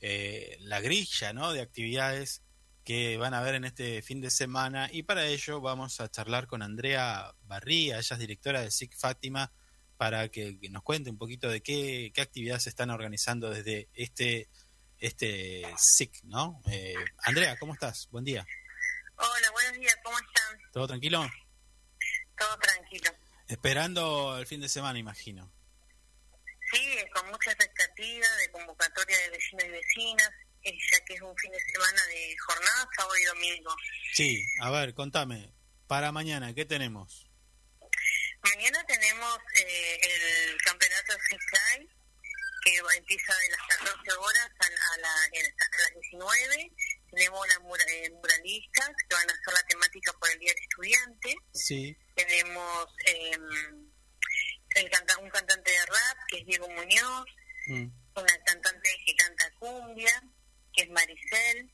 [0.00, 1.52] eh, la grilla ¿no?
[1.52, 2.42] de actividades
[2.84, 6.46] que van a haber en este fin de semana y para ello vamos a charlar
[6.46, 9.52] con Andrea Barría, ella es directora de SIC Fátima,
[9.98, 13.90] para que, que nos cuente un poquito de qué, qué actividades se están organizando desde
[13.92, 14.48] este,
[14.96, 16.62] este SIC, ¿no?
[16.70, 18.08] Eh, Andrea, ¿cómo estás?
[18.10, 18.46] Buen día.
[19.16, 20.72] Hola, buenos días, ¿cómo están?
[20.72, 21.28] ¿Todo tranquilo?
[22.38, 23.10] Todo tranquilo.
[23.48, 25.50] Esperando el fin de semana, imagino.
[26.72, 30.30] Sí, con mucha expectativa de convocatoria de vecinos y vecinas,
[30.62, 33.74] eh, ya que es un fin de semana de jornada, sábado y domingo.
[34.12, 35.54] Sí, a ver, contame.
[35.86, 37.26] Para mañana, ¿qué tenemos?
[38.42, 41.88] Mañana tenemos eh, el campeonato freestyle,
[42.62, 46.72] que empieza de las 14 horas a, a la, hasta las 19.
[47.10, 47.58] Tenemos las
[47.88, 51.36] eh, muralistas, que van a hacer la temática por el Día del Estudiante.
[51.54, 51.96] Sí.
[52.18, 53.38] Tenemos eh,
[54.70, 57.26] el canta- un cantante de rap, que es Diego Muñoz.
[57.68, 57.86] Mm,
[58.16, 60.22] una cantante que canta cumbia,
[60.72, 61.72] que es Maricel.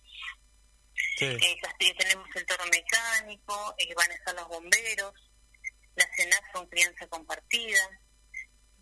[1.16, 1.25] Sí.
[1.25, 5.15] Eh, tenemos el toro mecánico, eh, van a estar los bomberos,
[5.97, 7.81] la cenas con crianza compartida,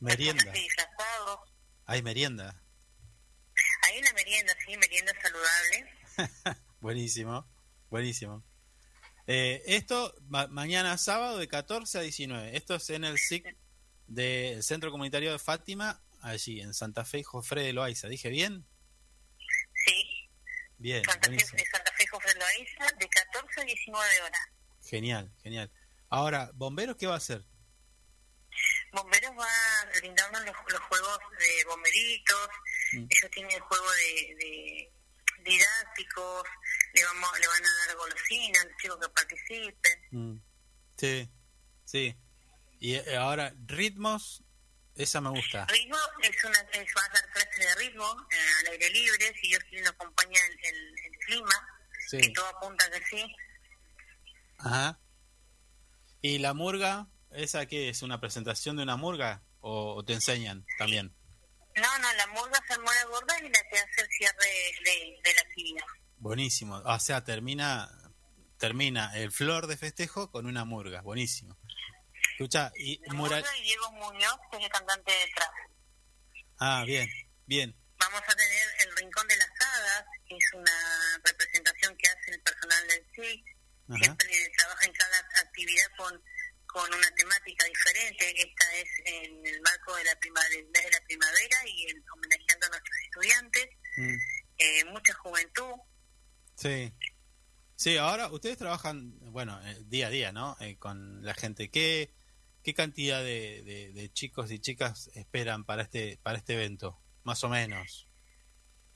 [0.00, 0.50] Merienda.
[0.50, 1.40] disfrazados.
[1.86, 2.60] Hay merienda.
[3.82, 5.94] Hay una merienda, sí, merienda saludable.
[6.80, 7.46] Buenísimo,
[7.90, 8.42] buenísimo.
[9.26, 12.56] Eh, esto ma- mañana sábado de 14 a 19.
[12.56, 13.56] Esto es en el SIC
[14.08, 18.08] del Centro Comunitario de Fátima, allí en Santa Fe y Jofre de Loaiza.
[18.08, 18.66] ¿Dije bien?
[19.86, 20.28] Sí,
[20.78, 21.56] Bien, Santa Fe, buenísimo.
[21.58, 24.40] de Santa Fe Jofre Loaiza, de 14 a 19 horas.
[24.84, 25.70] Genial, genial.
[26.08, 27.44] Ahora, ¿bomberos qué va a hacer?
[28.92, 32.48] Bomberos va a brindarnos los, los juegos de bomberitos,
[32.94, 33.06] Mm.
[33.08, 34.92] ellos tienen el juego de, de
[35.50, 36.42] didácticos,
[36.94, 39.98] le, vamos, le van a dar golosinas a los chicos que participen.
[40.10, 40.40] Mm,
[40.96, 41.30] Sí,
[41.84, 42.16] sí.
[42.78, 44.42] Y eh, ahora, ritmos,
[44.94, 45.66] esa me gusta.
[45.66, 49.48] Ritmo es una es, van a dar clases de ritmo eh, al aire libre, si
[49.48, 51.68] Dios quiere nos acompaña el, el, el clima,
[52.08, 52.18] Sí.
[52.18, 53.36] que todo apunta que sí.
[54.58, 54.98] Ajá.
[56.20, 57.06] ¿Y la murga?
[57.30, 58.02] ¿Esa qué es?
[58.02, 59.42] ¿Una presentación de una murga?
[59.60, 61.14] ¿O, o te enseñan también?
[61.74, 64.46] No, no, la murga se mora gorda y la que hace el cierre
[64.84, 65.84] de, de la actividad.
[66.22, 66.76] Buenísimo.
[66.84, 67.90] O sea, termina
[68.58, 71.00] termina el flor de festejo con una murga.
[71.02, 71.58] Buenísimo.
[72.34, 73.44] Escucha, y mural...
[73.58, 75.50] Y Diego Muñoz, que es el cantante de trap.
[76.60, 77.08] Ah, bien,
[77.46, 77.74] bien.
[77.98, 82.40] Vamos a tener el Rincón de las Hadas, que es una representación que hace el
[82.42, 83.44] personal del SIC.
[84.00, 86.22] Siempre trabaja en cada actividad con,
[86.66, 88.30] con una temática diferente.
[88.42, 92.04] Esta es en el marco de la, prima- del mes de la primavera y el-
[92.14, 93.66] homenajeando a nuestros estudiantes.
[93.96, 94.16] Mm,
[94.58, 95.74] Eh, mucha juventud.
[96.62, 96.92] Sí.
[97.74, 100.56] Sí, ahora ustedes trabajan, bueno, eh, día a día, ¿no?
[100.60, 101.70] Eh, con la gente.
[101.70, 102.14] ¿Qué,
[102.62, 107.00] qué cantidad de, de- de chicos y chicas esperan para este para este evento?
[107.24, 108.06] Más o menos.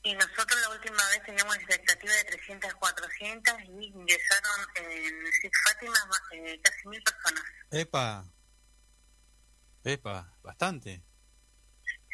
[0.05, 5.97] Y nosotros la última vez teníamos expectativa de 300, 400 y ingresaron en SIC Fátima
[6.33, 7.43] eh, casi mil personas.
[7.73, 8.25] Epa.
[9.83, 11.03] Epa, bastante.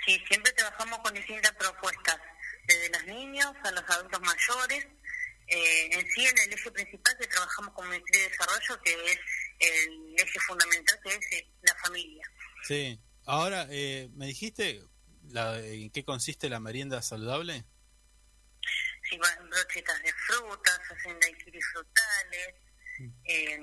[0.06, 2.18] Sí, siempre trabajamos con distintas propuestas,
[2.66, 4.86] desde los niños a los adultos mayores.
[5.48, 9.18] Eh, en sí, en el eje principal que trabajamos con Ministerio de Desarrollo, que es
[9.58, 12.30] el eje fundamental, que es eh, la familia.
[12.66, 12.98] Sí.
[13.24, 14.82] Ahora, eh, ¿me dijiste
[15.28, 17.64] la, en qué consiste la merienda saludable?
[19.08, 22.54] Si van brochetas de frutas, hacen daiquiris frutales,
[23.24, 23.60] eh,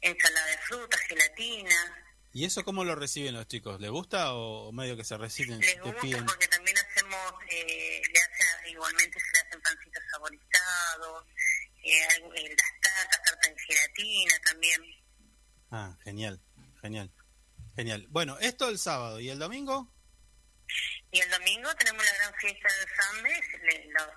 [0.00, 2.04] ensalada de frutas, gelatina.
[2.34, 3.80] ¿Y eso cómo lo reciben los chicos?
[3.80, 6.24] ¿Les gusta o, medio que se reciben, Les gusta piden?
[6.24, 10.41] porque también hacemos, eh, le hacen, igualmente se le hacen pancitos saborizados,
[11.84, 12.06] eh,
[12.36, 14.80] eh, las tartas, tartas de gelatina también.
[15.70, 16.40] Ah, genial,
[16.80, 17.10] genial,
[17.76, 18.06] genial.
[18.10, 19.88] Bueno, esto el sábado y el domingo.
[21.10, 24.08] Y el domingo tenemos la gran fiesta del Sambes, le- los-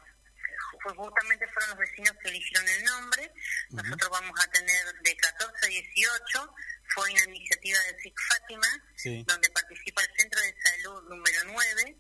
[0.86, 3.32] ju- justamente fueron los vecinos que eligieron el nombre.
[3.72, 6.54] Nosotros vamos a tener de 14 a 18,
[6.94, 9.24] fue una iniciativa de SIC Fátima, Sí.
[9.28, 11.98] donde participa el Centro de Salud número 9,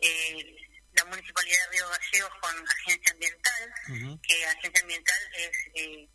[0.00, 0.56] eh,
[0.98, 3.74] la Municipalidad de Río Gallegos con Agencia Ambiental,
[4.22, 6.08] que Agencia Ambiental es, eh,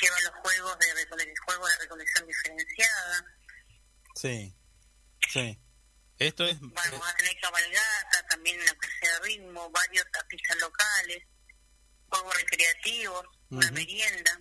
[0.00, 3.24] lleva los juegos de, juegos de recolección diferenciada.
[4.14, 4.54] Sí,
[5.28, 5.58] sí.
[6.18, 11.22] Esto es, Vamos a tener cabalgata, también una clase de ritmo, varios artistas locales,
[12.10, 13.74] juegos recreativos, una Ujú.
[13.74, 14.38] merienda.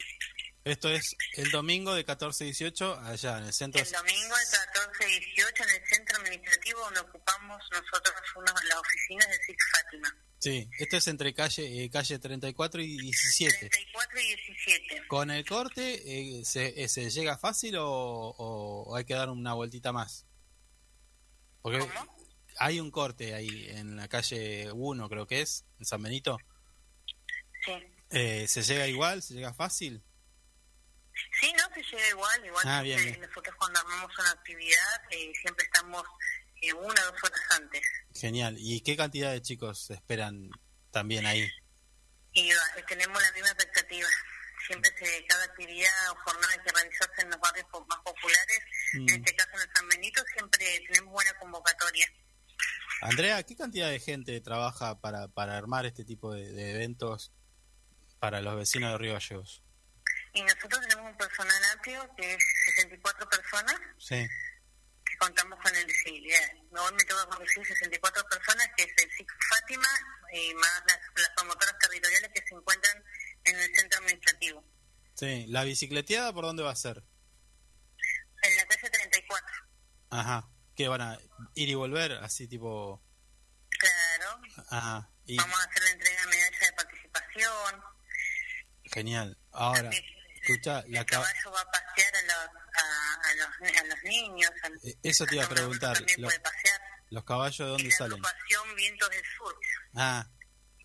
[0.69, 3.81] Esto es el domingo de 14 a 18 allá en el centro.
[3.81, 8.77] El domingo de 14 y 18 en el centro administrativo donde ocupamos nosotros uno, las
[8.77, 10.17] oficinas de SIC Fátima.
[10.37, 13.69] Sí, esto es entre calle eh, calle 34 y 17.
[13.69, 15.07] 34 y 17.
[15.07, 19.91] ¿Con el corte eh, se, eh, se llega fácil o, hay que dar una vueltita
[19.91, 20.27] más?
[21.63, 21.83] Porque
[22.59, 26.37] hay un corte ahí en la calle 1, creo que es, en San Benito.
[27.65, 27.71] Sí.
[28.11, 29.21] Eh, ¿Se llega igual?
[29.23, 30.03] ¿Se llega fácil?
[31.39, 32.45] Sí, no, se llega igual.
[32.45, 33.21] Igual Ah, bien, bien.
[33.21, 36.03] nosotros cuando armamos una actividad eh, siempre estamos
[36.61, 37.81] eh, una o dos horas antes.
[38.13, 38.55] Genial.
[38.59, 40.49] ¿Y qué cantidad de chicos esperan
[40.91, 41.49] también ahí?
[42.33, 42.55] Y eh,
[42.87, 44.07] tenemos la misma expectativa.
[44.67, 48.59] Siempre se, cada actividad o jornada que realizarse en los barrios más populares,
[48.93, 49.07] Mm.
[49.09, 52.11] en este caso en el San Benito, siempre tenemos buena convocatoria.
[53.01, 57.31] Andrea, ¿qué cantidad de gente trabaja para, para armar este tipo de, de eventos
[58.19, 59.63] para los vecinos de Río Gallegos?
[60.33, 62.43] Y nosotros tenemos un personal amplio que es
[62.75, 64.27] 64 personas Sí.
[65.05, 68.89] que contamos con el sí, eh, hoy me tengo que conducir 64 personas que es
[69.03, 69.87] el SIC Fátima
[70.33, 73.03] y más las, las promotoras territoriales que se encuentran
[73.45, 74.63] en el centro administrativo,
[75.15, 75.45] Sí.
[75.49, 77.03] ¿La bicicleteada por dónde va a ser?
[78.41, 79.47] en la calle 34.
[80.11, 80.47] Ajá.
[80.77, 81.19] ¿Qué van a
[81.55, 82.13] ir y volver?
[82.13, 83.03] Así tipo...
[83.69, 85.09] Claro, Ajá.
[85.25, 87.81] Y, vamos a hacer la entrega de medalla de participación.
[88.85, 89.37] genial.
[89.51, 89.89] Ahora,
[90.51, 94.03] escucha, la El ca- caballo va a pasear a los, a, a los, a los
[94.03, 94.51] niños.
[94.83, 95.97] eh, eso te iba a preguntar.
[97.11, 98.13] ¿Los caballos de Y dónde la salen?
[98.13, 99.55] agrupación Vientos del Sur.
[99.95, 100.27] Ah,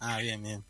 [0.01, 0.65] ah, bien, bien.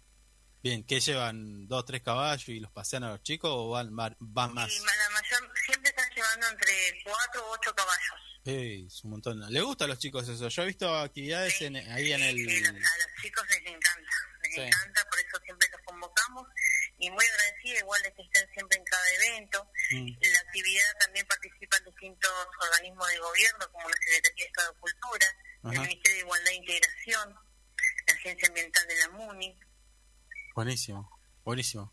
[0.63, 1.67] Bien, ¿qué llevan?
[1.69, 4.17] ¿Dos, tres caballos y los pasean a los chicos o van, van,
[4.55, 4.73] más?
[4.73, 6.73] Y la mayor, siempre están llevando entre
[7.05, 8.41] 4 o 8 caballos.
[8.47, 9.41] Ey, es un montón.
[9.53, 10.49] ¿Le gusta a los chicos eso?
[10.49, 12.37] Yo he visto actividades en, ahí en el...
[12.37, 14.11] Sí, a los chicos les encanta,
[14.43, 14.61] les Sí.
[14.63, 16.47] encanta, por eso siempre los convocamos
[16.99, 19.69] y muy agradecida igual de que estén siempre en cada evento.
[19.91, 22.31] Mm, La actividad también participan distintos
[22.63, 25.27] organismos de gobierno como la Secretaría de Estado de Cultura,
[25.65, 25.81] el.
[25.81, 27.35] Ministerio de Igualdad e Integración,
[28.07, 29.59] la Agencia Ambiental de la MUNI.
[30.55, 31.11] Buenísimo,
[31.45, 31.93] buenísimo.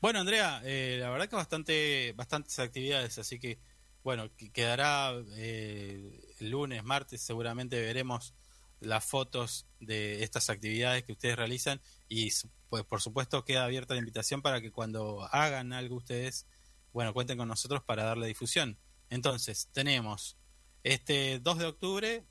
[0.00, 3.58] Bueno, Andrea, eh, la verdad que bastante, bastantes actividades, así que,
[4.04, 8.32] bueno, que- quedará eh, el lunes, martes, seguramente veremos
[8.80, 12.30] las fotos de estas actividades que ustedes realizan y,
[12.68, 16.46] pues, por supuesto, queda abierta la invitación para que cuando hagan algo ustedes,
[16.92, 18.78] bueno, cuenten con nosotros para darle difusión.
[19.10, 20.36] Entonces, tenemos
[20.82, 22.24] este 2 de octubre,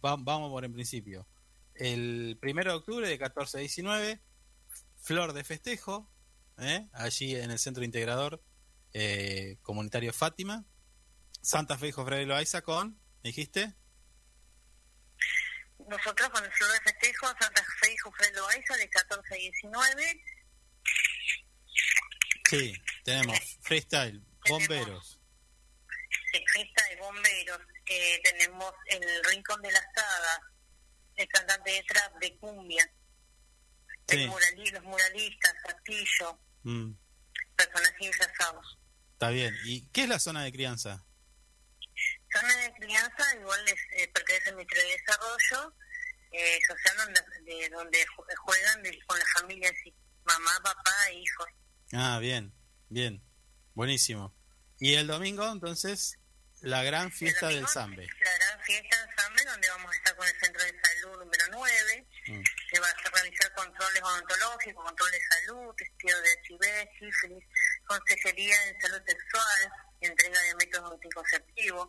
[0.00, 1.26] vamos por en principio,
[1.74, 4.20] el 1 de octubre de 14 a 19,
[4.96, 6.10] Flor de Festejo,
[6.58, 6.88] ¿eh?
[6.92, 8.42] allí en el Centro Integrador
[8.92, 10.64] eh, Comunitario Fátima.
[11.42, 13.74] Santa Fe y Jofre Loaiza con, ¿me dijiste?
[15.90, 20.24] Nosotros con el Flor de Festejo, Santa Fe y Jufre Loaiza de 14 a 19.
[22.48, 22.72] Sí,
[23.04, 25.20] tenemos freestyle, bomberos.
[26.52, 30.40] fiesta de bomberos, eh, tenemos el Rincón de las Hadas,
[31.16, 32.88] el cantante de trap, de cumbia,
[34.08, 34.16] Sí.
[34.22, 34.26] el
[34.72, 36.92] los muralistas, Castillo, Mm,
[37.56, 38.78] personajes disfrazados.
[39.12, 39.56] está bien.
[39.64, 41.04] ¿Y qué es la zona de crianza?
[42.32, 45.74] Zona de crianza, igual les eh, pertenece al Ministerio de Desarrollo
[46.32, 49.94] eh, Social, donde, de- donde ju- juegan de- con la familia, así,
[50.24, 51.46] mamá, papá e hijos.
[51.92, 52.52] Ah, bien,
[52.88, 53.22] bien,
[53.74, 54.32] buenísimo.
[54.78, 56.16] Y el domingo, entonces,
[56.60, 58.06] la gran fiesta del Zambe.
[58.06, 61.44] La gran fiesta en Sambe, donde vamos a estar con el Centro de Salud número
[61.50, 62.42] 9, Mm,
[62.72, 67.44] se va a realizar controles odontológicos, control de salud, testeo de HIV, sífilis,
[67.86, 71.88] consejería en salud sexual, entrega de métodos anticonceptivos,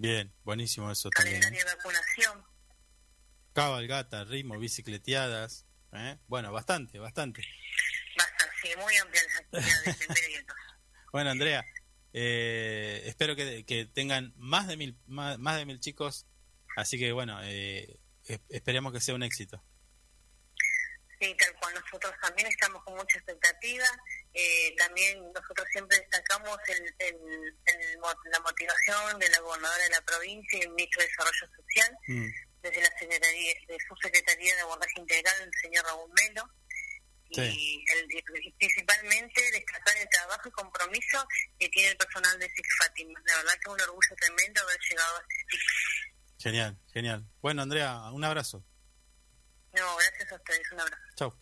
[0.00, 1.40] Bien, buenísimo eso también.
[1.42, 2.42] calendario de vacunación.
[3.52, 5.66] Cabalgata, ritmo, bicicleteadas.
[5.92, 6.16] ¿eh?
[6.26, 7.42] Bueno, bastante, bastante.
[8.16, 10.46] Basta, sí, muy amplias las actividades.
[11.12, 11.64] Bueno, Andrea,
[12.14, 16.24] eh, espero que, que tengan más de mil más, más de mil chicos,
[16.76, 19.62] así que bueno, eh, es- esperemos que sea un éxito.
[21.20, 21.74] Sí, tal cual.
[21.74, 23.84] Nosotros también estamos con mucha expectativa.
[24.32, 27.54] Eh, también nosotros siempre destacamos el, el-
[28.32, 32.26] la motivación de la gobernadora de la provincia y el ministro de Desarrollo Social, Mm,
[32.62, 36.44] desde la secretaría, de su Secretaría de Abordaje Integral, el señor Raúl Melo.
[37.32, 37.40] Sí.
[37.42, 38.06] Y, el-
[38.42, 41.24] y principalmente destacar el trabajo y compromiso
[41.58, 43.20] que tiene el personal de SIC Fátima.
[43.26, 45.58] La verdad que es un orgullo tremendo haber llegado a sitio.
[46.38, 47.24] Genial, genial.
[47.42, 48.64] Bueno, Andrea, un abrazo.
[49.72, 50.72] No, gracias a ustedes.
[50.72, 51.02] Un abrazo.
[51.16, 51.34] Chau.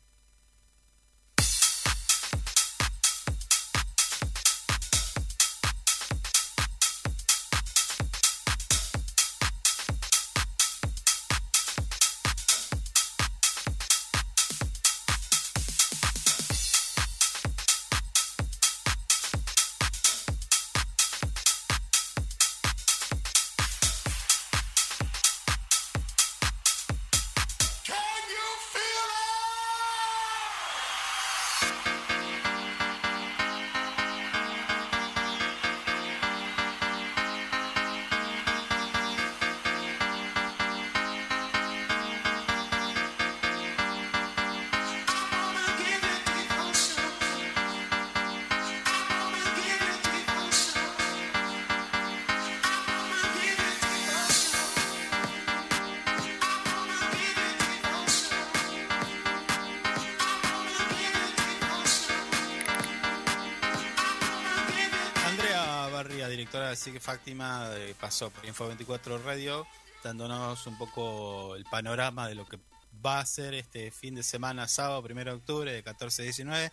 [66.79, 69.67] Así que Fátima eh, pasó por Info 24 Radio,
[70.05, 72.61] dándonos un poco el panorama de lo que
[73.05, 76.73] va a ser este fin de semana, sábado 1 de octubre de 14 a 19.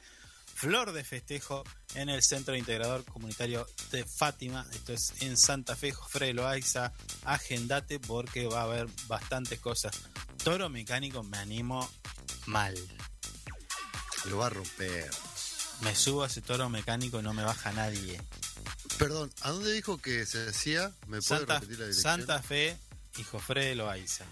[0.54, 1.64] Flor de festejo
[1.96, 4.64] en el Centro Integrador Comunitario de Fátima.
[4.74, 6.94] Esto es en Santa Fe, Jofre Loaiza.
[7.24, 10.00] Agendate porque va a haber bastantes cosas.
[10.44, 11.90] Toro mecánico me animo
[12.46, 12.76] mal.
[14.26, 15.10] Lo va a romper.
[15.82, 18.22] Me subo a ese toro mecánico y no me baja nadie.
[18.98, 20.92] Perdón, ¿a dónde dijo que se decía?
[21.08, 22.18] ¿Me puede Santa, repetir la dirección?
[22.20, 22.78] Santa Fe
[23.18, 24.26] y Jofre Loaiza.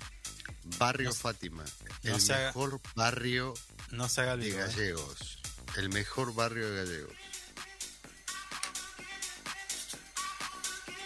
[0.78, 1.66] Barrio no- Fátima.
[2.04, 3.54] no el se haga- mejor barrio
[3.92, 4.50] No se haga el de.
[4.56, 4.68] ¿eh?
[4.68, 5.40] gallegos.
[5.76, 7.16] El mejor barrio de gallegos.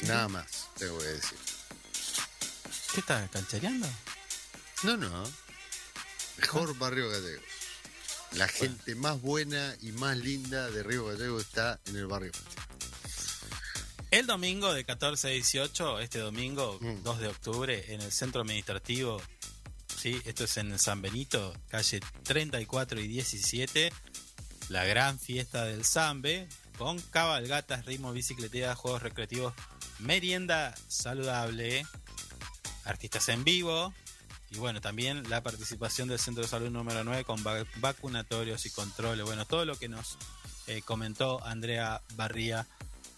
[0.01, 1.38] Nada más, te voy a decir.
[2.93, 3.88] ¿Qué estás canchereando?
[4.84, 5.23] No, no.
[6.38, 7.43] Mejor barrio gallegos.
[8.34, 12.66] La gente más buena y más linda de Río Gallego está en el barrio Fátima.
[14.18, 17.03] El domingo de 14 a 18, este domingo, Mm.
[17.03, 19.22] 2 de octubre, en el centro administrativo,
[19.95, 20.19] ¿sí?
[20.26, 23.91] esto es en San Benito, calle 34 y 17,
[24.69, 26.48] la gran fiesta del Zambe,
[26.80, 29.53] con cabalgatas, ritmo, bicicletea, juegos recreativos,
[29.99, 31.85] merienda saludable,
[32.85, 33.94] artistas en vivo,
[34.49, 38.72] y bueno, también la participación del Centro de Salud número 9 con va- vacunatorios y
[38.72, 40.18] controles, bueno, todo lo que nos
[40.65, 42.65] eh, comentó Andrea Barría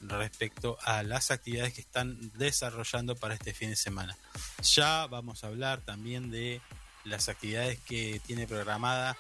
[0.02, 4.18] respecto a las actividades que están desarrollando para este fin de semana.
[4.64, 6.62] Ya vamos a hablar también de
[7.04, 9.18] las actividades que tiene programada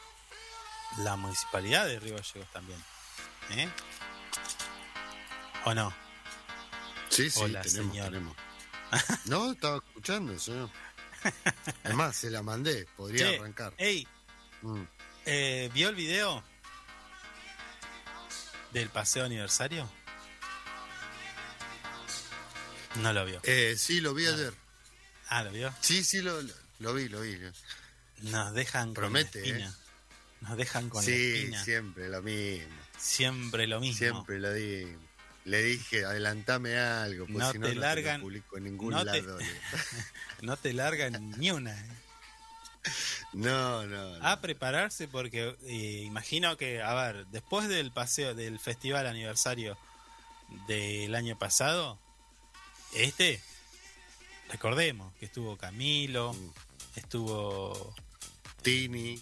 [1.00, 2.80] la municipalidad de Río Gallegos también.
[3.52, 3.70] ¿Eh?
[5.66, 5.94] ¿O no?
[7.10, 8.08] Sí, sí, Hola, tenemos, señor.
[8.10, 8.36] tenemos.
[9.26, 10.70] No, estaba escuchando, señor.
[11.84, 13.74] Es más, se la mandé, podría arrancar.
[13.78, 14.08] Ey,
[14.62, 14.84] Mm.
[15.26, 16.44] eh, ¿vio el video
[18.72, 19.90] del paseo aniversario?
[23.02, 23.40] No lo vio.
[23.44, 24.54] Eh, sí, lo vi ayer.
[25.30, 25.74] Ah, ¿lo vio?
[25.82, 27.38] Sí, sí, lo, lo- lo vi, lo vi.
[28.24, 29.78] Nos dejan Promete, con la espina.
[30.42, 31.64] Nos dejan con la sí, espina.
[31.64, 32.76] siempre lo mismo.
[32.98, 33.98] Siempre lo mismo.
[33.98, 34.88] Siempre lo di.
[35.46, 39.06] Le dije, adelantame algo, porque No si no, te no largan- publico en ningún no
[39.06, 39.38] te- lado.
[39.40, 39.46] le-
[40.42, 41.72] No te largan ni una.
[41.80, 41.90] ¿eh?
[43.34, 44.26] No, no, no.
[44.28, 49.78] A prepararse porque eh, imagino que, a ver, después del paseo del festival aniversario
[50.68, 52.00] del año pasado,
[52.94, 53.42] este,
[54.50, 56.54] recordemos que estuvo Camilo, Mm.
[56.96, 57.94] estuvo
[58.62, 59.22] Tini,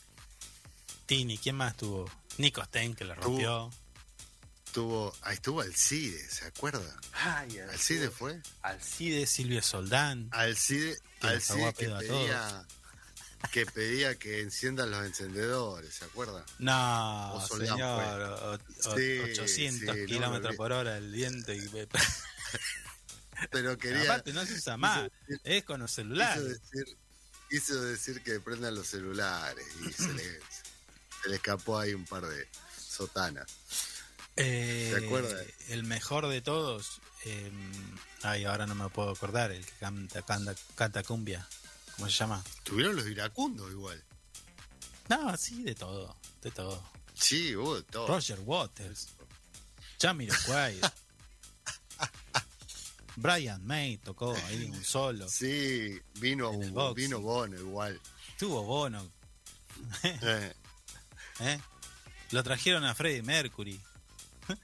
[1.05, 2.09] Tini, ¿quién más estuvo?
[2.37, 3.71] Nico Stein que la rompió.
[4.65, 6.95] estuvo, ah, estuvo Alcide, ¿se acuerda?
[7.13, 8.39] Ay, Alcide fue.
[8.61, 10.27] Alcide, Silvio Soldán.
[10.31, 12.65] Alcide, Que Alcide que pedía,
[13.51, 16.45] que pedía que enciendan los encendedores, ¿se acuerda?
[16.59, 21.53] No, O señor, o- o- Sí, 800 sí, no me kilómetros por hora el viento
[21.53, 21.59] y
[23.51, 25.09] Pero quería aparte no se usa más,
[25.43, 26.43] es con los quiso celulares.
[26.61, 26.97] decir,
[27.49, 30.23] quiso decir que prendan los celulares y se le,
[31.21, 32.47] se le escapó ahí un par de
[32.77, 33.45] sotanas.
[34.35, 35.45] Eh, ¿Te acuerdas?
[35.69, 37.51] El mejor de todos, eh,
[38.23, 41.47] ay, ahora no me puedo acordar, el que canta, canta, canta cumbia,
[41.95, 42.43] ¿cómo se llama?
[42.63, 44.03] Tuvieron los iracundos igual.
[45.09, 46.83] No, sí, de todo, de todo.
[47.13, 48.07] Sí, hubo de todo.
[48.07, 49.07] Roger Waters,
[49.99, 50.79] Jamiroquai,
[53.17, 56.51] Brian May tocó ahí un solo, Sí, vino,
[56.93, 57.99] vino Bono igual.
[58.37, 59.11] tuvo Bono,
[60.03, 60.53] Eh,
[61.41, 61.59] ¿eh?
[62.31, 63.79] Lo trajeron a Freddie Mercury.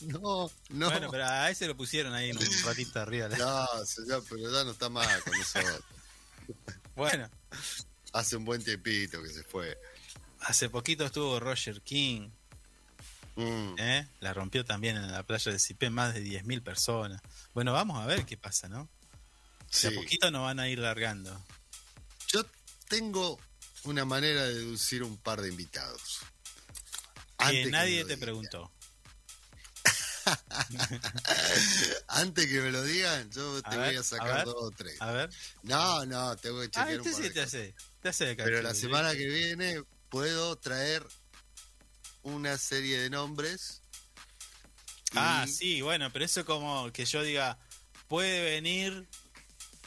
[0.00, 0.90] no, no.
[0.90, 3.28] Bueno, pero a ese lo pusieron ahí en un ratito arriba.
[3.28, 5.80] No, señor, pero ya no está más con nosotros.
[6.94, 7.28] Bueno,
[8.12, 9.78] Hace un buen tiempito que se fue.
[10.40, 12.28] hace poquito estuvo Roger King,
[13.36, 14.08] Mm, ¿eh?
[14.20, 17.20] La rompió también en la playa de Cipé, más de 10.000 personas.
[17.54, 18.88] Bueno, vamos a ver qué pasa, ¿no?
[19.70, 19.88] sí.
[19.88, 21.38] De a poquito nos van a ir largando.
[22.28, 22.44] Yo
[22.88, 23.40] tengo
[23.84, 26.20] una manera de deducir un par de invitados.
[27.38, 28.70] Que Antes nadie me lo te preguntó.
[32.08, 34.44] Antes que me lo digan, yo te A voy ver, a a sacar ver.
[34.44, 35.00] dos o tres.
[35.00, 35.30] A ver.
[35.62, 37.74] No, no, tengo que Ah, chequear un este par sí de te hace.
[38.02, 41.04] Te hace de Pero la semana que viene puedo traer
[42.22, 43.80] una serie de nombres.
[45.14, 47.58] Ah, sí, bueno, pero eso como que yo diga,
[48.08, 49.06] puede venir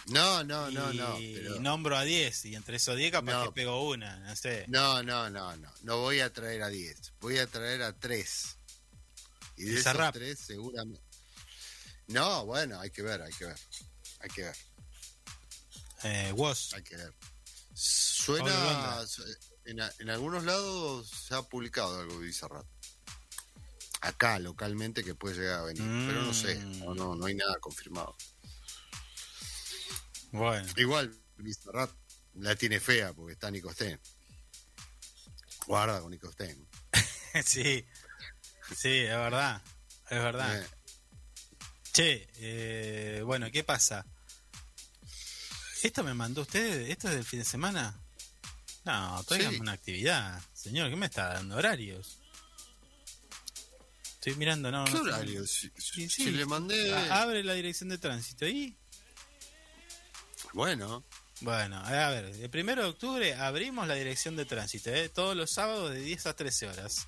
[0.07, 1.19] No, no, no, y, no.
[1.19, 3.43] y nombro a 10 y entre esos 10 capaz No.
[3.45, 4.65] que pego una, no sé.
[4.67, 5.73] No, no, no, no.
[5.81, 7.13] No voy a traer a 10.
[7.21, 8.57] Voy a traer a 3.
[9.57, 10.13] Y de esos Bizarrap.
[10.13, 11.01] 3 seguramente.
[12.07, 13.59] No, bueno, hay que ver, hay que ver.
[14.19, 14.55] Hay que ver,
[16.03, 17.11] Eh, Woz, hay que ver.
[17.73, 19.03] Suena.
[19.65, 22.65] En, a- en algunos lados se ha publicado algo de Bizarrap.
[24.01, 25.81] acá localmente que puede llegar a venir.
[26.07, 26.95] Pero no sé, no, Mm.
[26.97, 28.15] no, no hay nada confirmado.
[30.31, 31.89] Bueno, Igual, Bizarrap
[32.35, 33.99] la tiene fea porque está Nico Sten.
[35.65, 36.67] Guarda con Nico Sten.
[37.45, 37.85] sí,
[38.75, 39.61] sí, es verdad,
[40.09, 40.61] es verdad.
[40.61, 40.67] Eh,
[41.93, 44.05] Che, eh, bueno, ¿qué pasa?
[45.81, 46.89] ¿Esto me mandó usted?
[46.89, 47.97] ¿Esto es del fin de semana?
[48.85, 49.61] No, tráigame Sí.
[49.61, 50.41] una actividad.
[50.53, 51.55] Señor, ¿qué me está dando?
[51.57, 52.19] ¿Horarios?
[54.15, 54.85] Estoy mirando, no.
[54.85, 55.09] ¿Qué no sé.
[55.09, 55.45] horario?
[55.47, 56.93] Si, Sí, si le mandé.
[57.09, 58.75] Abre la dirección de tránsito y.
[60.53, 61.03] Bueno,
[61.41, 65.09] Bueno, a ver, el primero de octubre abrimos la dirección de tránsito, ¿eh?
[65.09, 67.07] todos los sábados de 10 a 13 horas.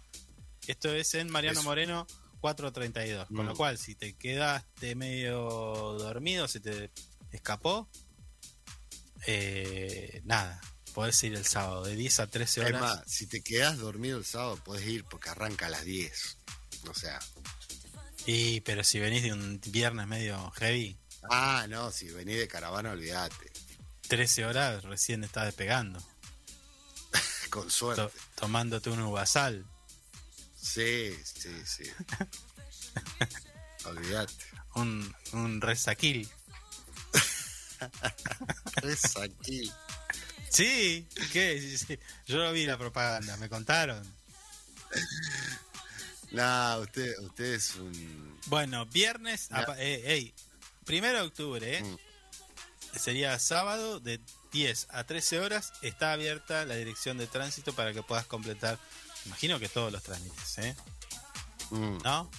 [0.67, 1.69] Esto es en Mariano Eso.
[1.69, 2.05] Moreno
[2.41, 3.27] 432.
[3.27, 3.47] Con Mm.
[3.49, 5.39] lo cual, si te quedaste medio
[5.97, 6.91] dormido, se te
[7.31, 7.87] escapó,
[9.27, 10.59] eh, nada,
[10.97, 12.81] podés ir el sábado de 10 a 13 es horas.
[12.81, 16.37] más, si te quedas dormido el sábado, puedes ir porque arranca a las 10.
[16.89, 17.19] O sea.
[18.25, 20.97] Y, pero si venís de un viernes medio heavy,
[21.29, 23.51] Ah, no, si venís de caravana, olvídate.
[24.07, 26.01] 13 horas recién estás despegando,
[27.51, 28.01] Con suerte.
[28.01, 29.67] to- tomándote un uvasal.
[30.59, 31.83] Sí, sí, sí.
[33.85, 34.33] olvídate.
[34.73, 36.27] Un, un resaquil.
[40.49, 41.59] Sí, ¿qué?
[41.59, 41.99] Sí, sí.
[42.25, 44.03] Yo no vi la propaganda, me contaron.
[46.31, 48.37] Nah, usted, usted es un.
[48.47, 49.47] Bueno, viernes,
[49.77, 50.33] eh, ey,
[50.83, 51.81] primero de octubre, ¿eh?
[51.83, 51.97] Mm.
[52.99, 54.19] sería sábado de
[54.51, 58.77] 10 a 13 horas, está abierta la dirección de tránsito para que puedas completar,
[59.25, 60.75] imagino que todos los trámites, ¿eh?
[61.69, 61.99] Mm.
[62.03, 62.29] ¿No?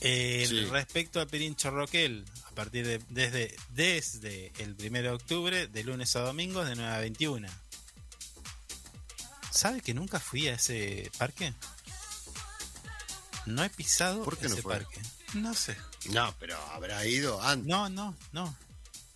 [0.00, 0.64] Eh, Sí.
[0.64, 2.24] Respecto a Pirincho Roquel,
[2.54, 6.98] partir de desde, desde el primero de octubre, de lunes a domingos, de 9 a
[6.98, 7.48] 21.
[9.50, 11.54] ¿Sabe que nunca fui a ese parque?
[13.46, 14.74] No he pisado ¿Por qué no ese fue?
[14.78, 15.00] parque.
[15.34, 15.76] No sé.
[16.10, 17.66] No, pero habrá ido antes.
[17.66, 18.56] No, no, no.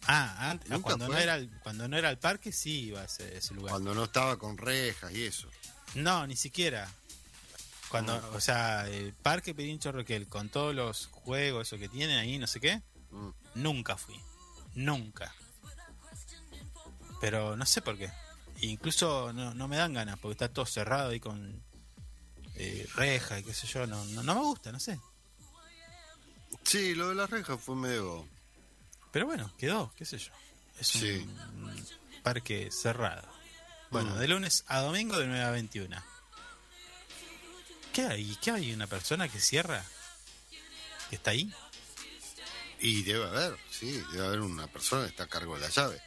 [0.07, 1.23] Ah, antes, ¿Nunca cuando, no fue?
[1.23, 3.73] era el, cuando no era el parque, sí iba a ese, ese lugar.
[3.73, 5.49] Cuando no estaba con rejas y eso.
[5.95, 6.89] No, ni siquiera.
[7.89, 8.29] Cuando, No.
[8.31, 12.47] o sea, el Parque Pirincho Roquel, con todos los juegos eso que tiene ahí, no
[12.47, 13.29] sé qué, Mm.
[13.57, 14.21] nunca fui.
[14.75, 15.35] Nunca.
[17.21, 18.11] Pero no sé por qué.
[18.61, 21.63] Incluso no, no me dan ganas, porque está todo cerrado ahí con
[22.57, 23.87] eh, reja y qué sé yo.
[23.87, 24.99] No, no, no me gusta, no sé.
[26.65, 28.27] Sí, lo de las rejas fue medio.
[29.13, 30.33] Pero bueno, quedó, qué sé yo.
[30.79, 31.27] Es un Sí.
[32.23, 33.27] parque cerrado.
[33.91, 34.19] Bueno, Mm.
[34.19, 36.03] de lunes a domingo de 9 a 21.
[37.93, 38.37] ¿Qué hay?
[38.43, 38.73] ¿Qué hay?
[38.73, 39.85] ¿Una persona que cierra?
[41.11, 41.53] ¿Que está ahí?
[42.81, 46.01] Y debe haber, sí, debe haber una persona que está a cargo de la llave.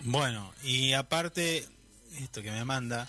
[0.00, 1.68] Bueno, y aparte,
[2.20, 3.08] esto que me manda,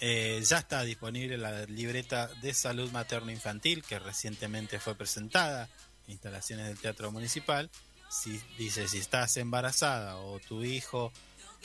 [0.00, 5.70] eh, ya está disponible la libreta de salud materno-infantil que recientemente fue presentada
[6.06, 7.70] en instalaciones del Teatro Municipal.
[8.10, 11.12] Si, dice, si estás embarazada o tu hijo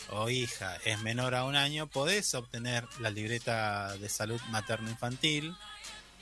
[0.10, 5.54] o hija es menor a un año, podés obtener la libreta de salud materno-infantil.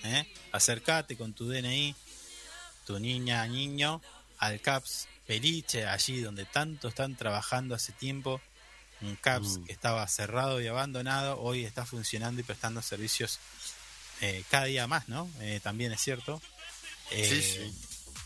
[0.03, 0.27] ¿eh?
[0.51, 1.95] Acércate con tu DNI,
[2.89, 4.01] tu niña, niño,
[4.39, 8.41] al CAPS Peliche, allí donde tanto están trabajando hace tiempo.
[9.01, 9.63] Un CAPS Mm.
[9.65, 13.37] que estaba cerrado y abandonado, hoy está funcionando y prestando servicios
[14.21, 15.29] eh, cada día más, ¿no?
[15.39, 16.41] Eh, también es cierto.
[17.11, 17.75] Eh, Sí, sí.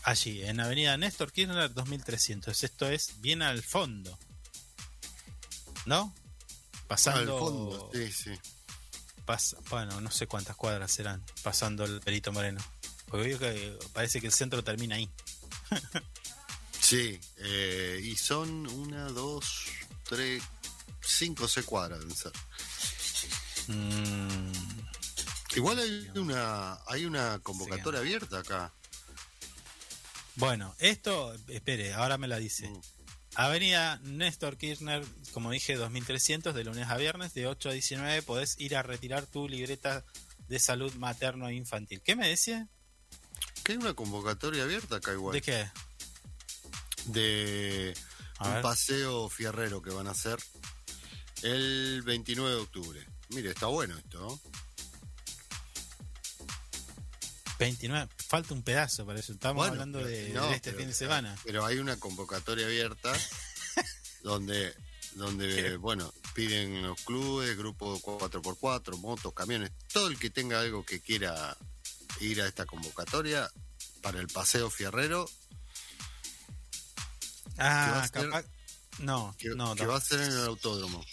[0.04, 2.64] Allí, en Avenida Néstor Kirchner 2300.
[2.64, 4.18] Esto es bien al fondo.
[5.84, 6.14] ¿No?
[6.88, 7.34] Pasando.
[7.34, 8.30] Al fondo, sí, sí.
[9.26, 12.64] Pas- bueno, no sé cuántas cuadras serán pasando el Perito Moreno.
[13.14, 15.08] Porque que parece que el centro termina ahí.
[16.80, 19.66] Sí, eh, y son una, dos,
[20.02, 20.42] tres,
[21.00, 22.00] cinco seis cuadras.
[23.68, 24.52] Mm,
[25.54, 28.74] Igual hay una, hay una convocatoria abierta acá.
[30.34, 32.68] bueno, esto, espere, ahora me la dice.
[32.68, 32.80] Mm.
[33.36, 38.58] Avenida Néstor Kirchner, como dije, 2300, de lunes a viernes, de 8 a 19, podés
[38.58, 40.04] ir a retirar tu libreta
[40.48, 42.02] de salud materno e infantil.
[42.02, 42.68] ¿Qué me decía?
[43.64, 45.32] Que hay una convocatoria abierta acá igual.
[45.32, 45.68] ¿De qué?
[47.06, 47.94] De
[48.38, 48.62] A un ver.
[48.62, 50.38] paseo fierrero que van a hacer
[51.42, 53.06] el 29 de octubre.
[53.30, 54.40] Mire, está bueno esto, ¿no?
[57.58, 59.32] 29, falta un pedazo para eso.
[59.32, 61.36] Estamos Bueno, hablando de, no, de este pero- fin de semana.
[61.44, 63.12] Pero hay una convocatoria abierta
[64.22, 64.74] donde,
[65.14, 71.00] donde bueno, piden los clubes, grupos 4x4, motos, camiones, todo el que tenga algo que
[71.00, 71.56] quiera
[72.20, 73.50] ir a esta convocatoria
[74.02, 75.28] para el paseo fierrero,
[77.58, 78.44] Ah, ser- capaz.
[78.98, 79.90] No, que, no, que no.
[79.90, 81.04] va a ser en el autódromo.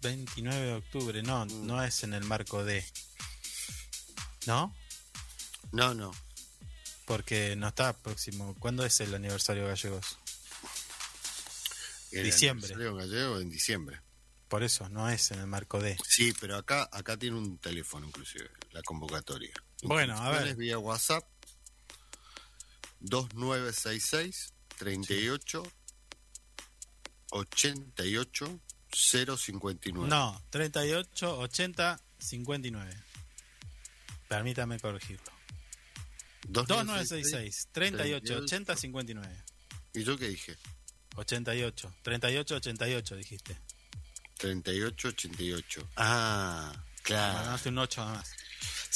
[0.00, 1.66] 29 de octubre, no, Mm.
[1.66, 2.84] no es en el marco de.
[4.46, 4.74] ¿No?
[5.72, 6.12] No, no.
[7.06, 8.54] Porque no está próximo.
[8.58, 10.18] ¿Cuándo es el aniversario Gallegos?
[12.12, 12.72] El Diciembre.
[12.74, 14.00] aniversario gallego en diciembre.
[14.48, 15.96] Por eso, no es en el marco de.
[16.08, 19.52] Sí, pero acá acá tiene un teléfono inclusive, la convocatoria.
[19.86, 20.56] Bueno, a ver.
[20.56, 21.24] Vía WhatsApp
[23.00, 25.62] 2966 38
[27.30, 28.60] 88
[28.90, 30.08] 059.
[30.08, 32.96] No, 38, 80, 59.
[34.28, 35.30] Permítame corregirlo.
[36.48, 39.42] 2966, 38, 80, 59.
[39.94, 40.56] ¿Y yo qué dije?
[41.16, 43.58] 88, 38, 88 dijiste.
[44.38, 45.88] 38 88.
[45.96, 46.72] Ah,
[47.02, 47.38] claro.
[47.44, 48.32] Ganaste un 8 más.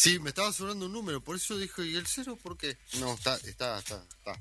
[0.01, 2.79] Sí, me estaba sonando un número, por eso dije, ¿y el cero por qué?
[2.95, 4.41] No, está, está, está, está.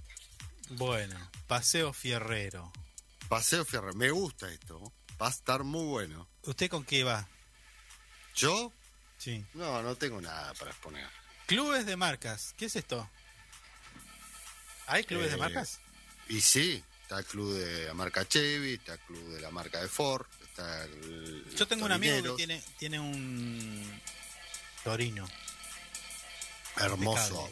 [0.69, 2.71] Bueno, Paseo Fierrero.
[3.27, 4.81] Paseo Ferrer, me gusta esto.
[5.21, 6.29] Va a estar muy bueno.
[6.43, 7.27] ¿Usted con qué va?
[8.37, 8.71] ¿Yo?
[9.17, 9.43] Sí.
[9.53, 11.05] No, no tengo nada para exponer.
[11.45, 12.53] Clubes de marcas.
[12.55, 13.09] ¿Qué es esto?
[14.87, 15.81] ¿Hay clubes de Eh, marcas?
[16.29, 19.81] Y sí, está el club de la marca Chevy, está el club de la marca
[19.81, 21.43] de Ford, está el.
[21.53, 24.01] Yo tengo un amigo que tiene, tiene un
[24.85, 25.27] Torino.
[26.79, 27.49] Hermoso.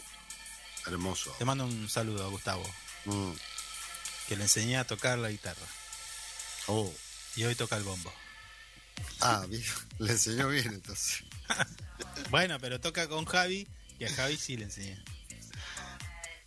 [0.85, 1.31] Hermoso.
[1.37, 2.63] Te mando un saludo a Gustavo,
[3.05, 3.31] Mm.
[4.27, 5.65] que le enseñé a tocar la guitarra.
[6.67, 6.93] Oh.
[7.35, 8.11] Y hoy toca el bombo.
[9.21, 9.63] Ah, bien.
[9.99, 11.23] Le enseñó bien entonces.
[12.29, 13.67] Bueno, pero toca con Javi
[13.99, 15.01] y a Javi sí le enseñé.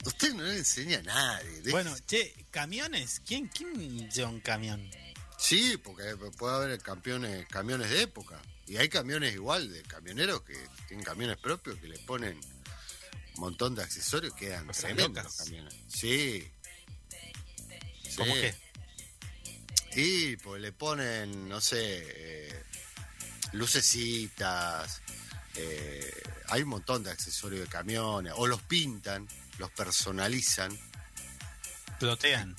[0.04, 1.70] Usted no le enseña a nadie.
[1.70, 3.20] Bueno, che, camiones.
[3.26, 4.90] ¿Quién, quién lleva un camión?
[5.38, 8.40] Sí, porque puede haber camiones, camiones de época.
[8.66, 10.54] Y hay camiones igual de camioneros que
[10.88, 12.38] tienen camiones propios que le ponen
[13.40, 15.24] montón de accesorios que quedan Cosas tremendos locas.
[15.24, 15.74] los camiones.
[15.88, 16.50] Sí.
[18.16, 18.40] ¿Cómo Sí.
[18.40, 18.54] qué?
[19.96, 22.62] Y pues le ponen, no sé, eh,
[23.52, 25.02] lucecitas.
[25.56, 28.32] eh, hay un montón de accesorios de camiones.
[28.36, 29.26] O los pintan,
[29.58, 30.76] los personalizan.
[31.98, 32.56] Plotean.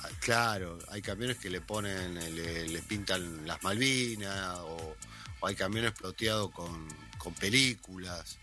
[0.00, 4.96] Ah, Claro, hay camiones que le ponen, eh, le, le pintan las Malvinas, o,
[5.40, 6.88] o hay camiones ploteados con,
[7.18, 8.38] con películas.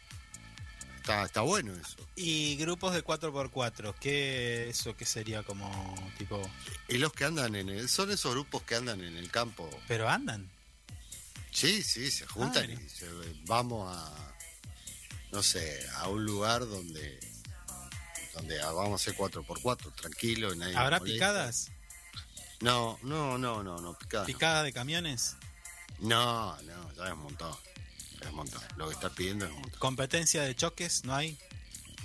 [1.09, 1.95] Está, está bueno eso.
[2.15, 3.95] Y grupos de 4x4.
[3.99, 6.39] ¿Qué eso qué sería como tipo...
[6.87, 9.67] Y los que andan en el, son esos grupos que andan en el campo.
[9.87, 10.47] Pero andan.
[11.51, 13.07] Sí, sí, se juntan Ah, y se-
[13.47, 14.35] vamos a,
[15.31, 17.19] no sé, a un lugar donde,
[18.35, 20.53] donde vamos a hacer 4x4, tranquilo.
[20.53, 21.71] y nadie ¿Habrá picadas?
[22.61, 24.27] No, no, no, no, no, picadas.
[24.27, 24.33] no.
[24.35, 25.37] ¿Picadas de camiones?
[25.97, 27.55] No, no, ya es un montón.
[28.21, 28.61] Es un montón.
[28.77, 29.79] Lo que estás pidiendo es un montón.
[29.79, 31.03] ¿Competencia de choques?
[31.05, 31.37] ¿No hay?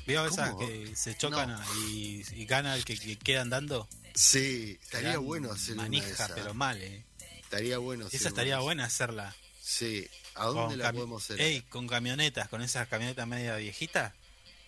[0.06, 0.66] ¿Vio esas ¿Cómo?
[0.66, 1.62] que se chocan No.
[1.88, 3.88] y, y gana el que, que queda andando?
[4.14, 6.30] Sí, estaría Serán bueno hacer una de Manija, esas.
[6.32, 7.04] pero mal, ¿eh?
[7.40, 9.34] Estaría bueno hacer Esa estaría de buena hacerla.
[9.62, 11.40] Sí, ¿a dónde Con la podemos hacer?
[11.40, 14.12] Ey, con camionetas, con esas camionetas media viejitas,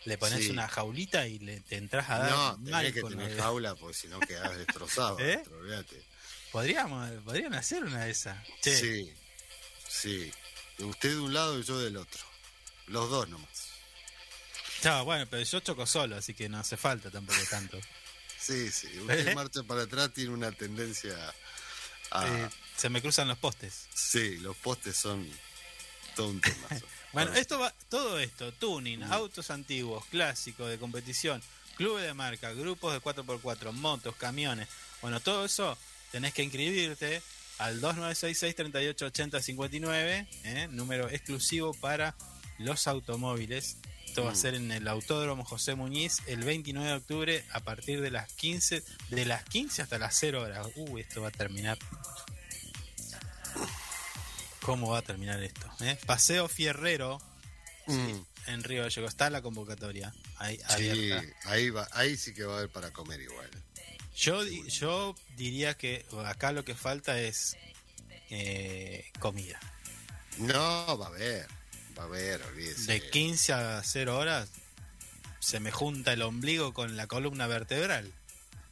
[0.06, 0.50] le pones Sí.
[0.50, 3.94] una jaulita y le, te entras a dar no, mal que tener el- jaula porque
[3.96, 5.18] si no quedás destrozado.
[5.20, 5.42] ¿Eh?
[6.50, 8.38] Podríamos, podrían hacer una de esas.
[8.62, 9.12] Che, Sí,
[9.88, 10.32] sí.
[10.78, 12.20] Usted de un lado y yo del otro.
[12.86, 13.68] Los dos nomás.
[14.80, 17.78] chao, bueno, pero yo choco solo, así que no hace falta tampoco tanto.
[18.38, 18.86] Sí, sí.
[19.00, 19.34] Usted ¿Eh?
[19.34, 21.14] marcha para atrás tiene una tendencia
[22.10, 22.26] a...
[22.26, 23.86] Eh, se me cruzan los postes.
[23.94, 25.28] Sí, los postes son
[26.14, 26.86] todo un temazo.
[27.12, 31.40] Bueno, esto va, todo esto, tuning, autos antiguos, clásicos de competición,
[31.76, 34.68] clubes de marca, grupos de 4x4, motos, camiones.
[35.00, 35.78] Bueno, todo eso
[36.12, 37.22] tenés que inscribirte
[37.58, 40.68] al 2966-3880-59, ¿eh?
[40.70, 42.14] número exclusivo para
[42.58, 43.78] los automóviles.
[44.06, 44.36] Esto va a Mm.
[44.36, 48.82] ser en el Autódromo José Muñiz el 29 de octubre a partir de las 15,
[49.10, 50.66] de las 15 hasta las 0 horas.
[50.76, 51.78] Uy, esto va a terminar.
[54.62, 55.66] ¿Cómo va a terminar esto?
[55.80, 55.98] eh?
[56.06, 57.20] Paseo Fierrero
[57.88, 58.18] Mm,
[58.48, 59.10] en Río Gallegos.
[59.10, 61.22] Está la convocatoria ahí sí, abierta.
[61.44, 63.48] ahí, va, ahí sí que va a haber para comer igual.
[64.16, 67.56] Yo, yo diría que acá lo que falta es
[68.30, 69.60] eh, comida.
[70.38, 71.46] No, va a haber.
[71.98, 72.92] Va a haber, olvídese.
[72.92, 74.48] De 15 a 0 horas
[75.38, 78.12] se me junta el ombligo con la columna vertebral.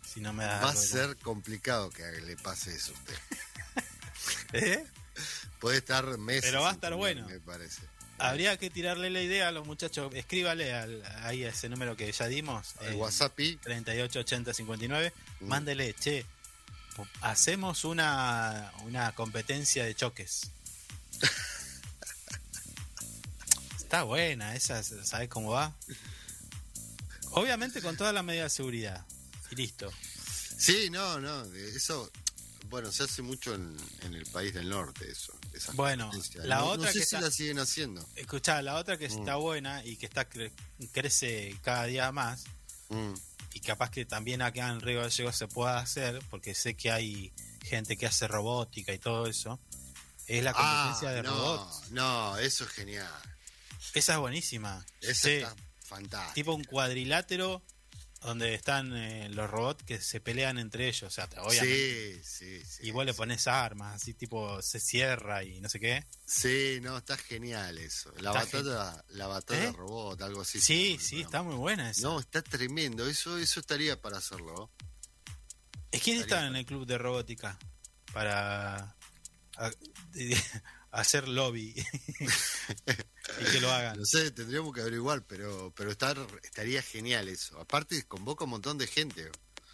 [0.03, 3.19] Si no me da Va a ser complicado que le pase eso a usted.
[4.55, 4.85] ¿Eh?
[5.61, 6.45] Puede estar meses.
[6.45, 7.29] Pero va a estar comer, bueno.
[7.29, 7.83] Me parece.
[8.31, 10.13] Habría que tirarle la idea a los muchachos.
[10.15, 12.75] Escríbale al- ahí a ese número que ya dimos.
[12.81, 15.13] El WhatsApp y 388059.
[15.41, 15.47] Mm.
[15.47, 16.25] Mándele, che,
[17.23, 20.51] hacemos una, una competencia de choques.
[23.79, 25.73] Está buena, esa, ¿sabes cómo va?
[27.33, 29.05] Obviamente con toda la medida de seguridad.
[29.51, 29.93] Y listo.
[30.57, 31.45] Sí, no, no,
[31.77, 32.11] eso
[32.69, 35.33] bueno, se hace mucho en, en el país del norte eso.
[35.53, 36.11] esa Bueno,
[36.45, 38.07] la no, otra no sé que si está- la siguen haciendo.
[38.17, 39.19] Escuchá, la otra que Mm.
[39.19, 40.53] está buena y que está cre-
[40.93, 42.45] crece cada día más
[42.89, 43.13] Mm.
[43.55, 47.33] y capaz que también acá en Río Gallegos se pueda hacer, porque sé que hay
[47.65, 49.59] gente que hace robótica y todo eso,
[50.27, 51.91] es la competencia Ah, de no, robots.
[51.91, 53.13] No, eso es genial.
[53.95, 54.85] Esa es buenísima.
[55.01, 55.55] Esa Sí, está
[55.85, 56.35] fantástica.
[56.35, 57.63] tipo un cuadrilátero
[58.25, 61.03] donde están eh, los robots que se pelean entre ellos.
[61.03, 62.25] O sea, te- obviamente.
[62.25, 62.87] Sí, sí, sí.
[62.89, 66.07] y vos le pones armas, así tipo se cierra y no sé qué.
[66.27, 68.11] Sí, no, está genial eso.
[68.19, 69.73] La Está batalla, la batalla ¿Eh?
[69.73, 70.61] robot, algo así.
[70.61, 72.01] Sí, sí, está muy buena esa.
[72.03, 73.07] No, está tremendo.
[73.07, 74.71] Eso, eso estaría para hacerlo.
[75.93, 77.59] ¿Es quién está en el club de robótica
[78.13, 78.97] para
[80.95, 81.75] hacer lobby
[83.41, 83.99] y que lo hagan?
[83.99, 87.59] No sé, tendríamos que averiguar, pero, pero estar, estaría genial eso.
[87.61, 89.31] Aparte, convoca un montón de gente.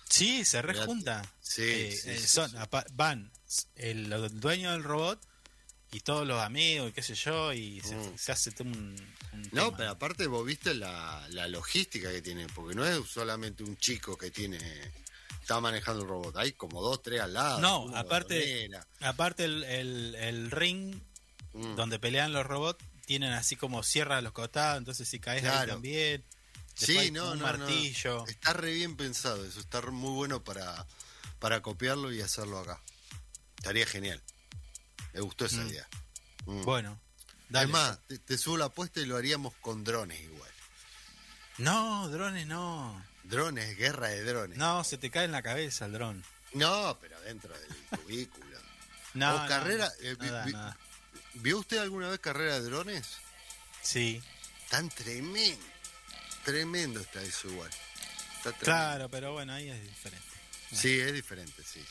[0.09, 1.23] Sí, se rejunta.
[1.41, 2.53] Sí, Eh, sí, eh, sí, son,
[2.95, 3.31] van
[3.77, 5.21] el, el dueño del robot
[5.93, 8.17] y todos los amigos y qué sé yo y se, Mm.
[8.19, 8.97] se hace todo un,
[9.33, 9.77] un No, tema.
[9.77, 14.17] pero aparte vos viste la, la logística que tiene, porque no es solamente un chico
[14.17, 14.59] que tiene
[15.41, 17.61] está manejando el robot, hay como dos, tres al lado.
[17.61, 18.69] No, aparte,
[19.01, 20.95] aparte el, el- el ring
[21.53, 21.75] Mm.
[21.75, 25.51] donde pelean los robots tienen así como sierra a los costados, entonces si caes ahí
[25.51, 25.73] Claro.
[25.73, 26.25] también.
[26.75, 28.19] Sí, no, un no, martillo.
[28.19, 28.27] no.
[28.27, 30.87] Está re bien pensado eso, está muy bueno para,
[31.41, 32.81] para copiarlo y hacerlo acá.
[33.59, 34.23] Estaría genial.
[35.13, 35.69] Me gustó esa Mm.
[35.69, 35.89] idea.
[36.47, 36.63] Mm.
[36.63, 37.01] Bueno,
[37.49, 37.65] dale.
[37.65, 40.51] Además, te, te subo la apuesta y lo haríamos con drones igual.
[41.59, 43.05] No, drones no.
[43.25, 44.57] Drones, guerra de drones.
[44.57, 46.25] No, se te cae en la cabeza el dron.
[46.55, 47.69] No, pero dentro del
[48.05, 48.59] cubículo.
[49.15, 49.87] No, o no, carrera.
[50.01, 50.59] no, eh, vi- vi-.
[51.35, 53.07] ¿Vio usted alguna vez carrera de drones?
[53.83, 54.23] Sí,
[54.69, 55.65] Tan tremendo.
[56.45, 57.71] Tremendo está eso igual.
[58.39, 60.27] Está claro, pero bueno, ahí es diferente.
[60.73, 61.85] Sí, es diferente, sí.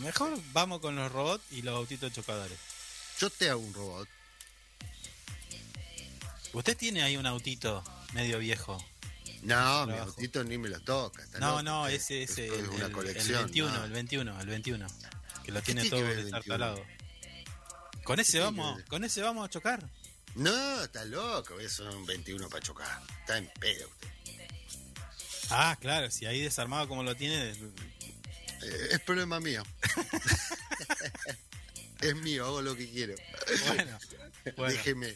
[0.00, 2.58] Mejor vamos con los robots y los autitos chocadores.
[3.20, 4.08] Yo te hago un robot.
[6.52, 8.84] Usted tiene ahí un autito medio viejo.
[9.42, 11.24] No, mi autito ni me lo toca.
[11.38, 13.38] No, loco, no, ese, ese, Esto el, es una el- colección.
[13.38, 13.84] el 21, no.
[13.84, 14.86] el 21, el 21.
[15.44, 16.48] Que lo tiene todo que
[18.08, 19.86] Con ese vamos, con ese vamos a chocar.
[20.34, 21.60] No, está loco.
[21.60, 23.02] Eso es un 21 para chocar.
[23.20, 24.08] Está en pedo usted.
[25.50, 29.62] Ah, claro, si ahí desarmado como lo tiene, Eh, es problema mío.
[32.00, 33.14] es mío, hago lo que quiero.
[33.66, 33.98] bueno,
[34.56, 34.72] bueno.
[34.72, 35.14] Déjeme.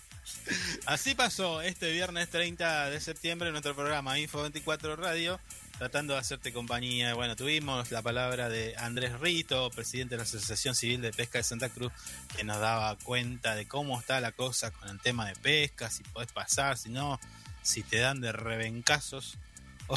[0.84, 5.40] Así pasó este viernes 30 de septiembre nuestro programa Info 24 Radio,
[5.78, 7.14] tratando de hacerte compañía.
[7.14, 11.44] Bueno, tuvimos la palabra de Andrés Rito, presidente de la Asociación Civil de Pesca de
[11.44, 11.92] Santa Cruz,
[12.36, 16.02] que nos daba cuenta de cómo está la cosa con el tema de pesca, si
[16.04, 17.18] podés pasar, si no,
[17.62, 19.38] si te dan de rebencazos
[19.88, 19.96] o,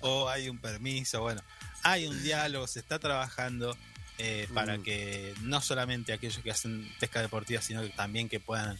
[0.00, 1.20] o hay un permiso.
[1.20, 1.42] Bueno,
[1.82, 3.76] hay un diálogo, se está trabajando.
[4.18, 4.82] eh, para Mm.
[4.82, 8.78] que no solamente aquellos que hacen pesca deportiva, sino que también que puedan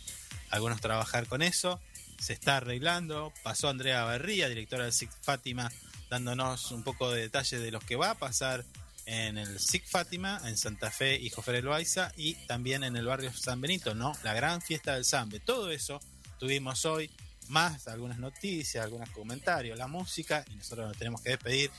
[0.50, 1.80] algunos trabajar con eso.
[2.22, 3.32] Se está arreglando.
[3.42, 5.72] Pasó Andrea Barría, directora del SIC Fátima,
[6.08, 8.64] dándonos un poco de detalle de lo que va a pasar
[9.06, 13.32] en el SIC Fátima, en Santa Fe y Jofer Loaiza, y también en el barrio
[13.32, 14.12] San Benito, ¿no?
[14.22, 15.40] La gran fiesta del Sambe.
[15.40, 16.00] Todo eso
[16.38, 17.10] tuvimos hoy,
[17.48, 21.72] más algunas noticias, algunos comentarios, la música, y nosotros nos tenemos que despedir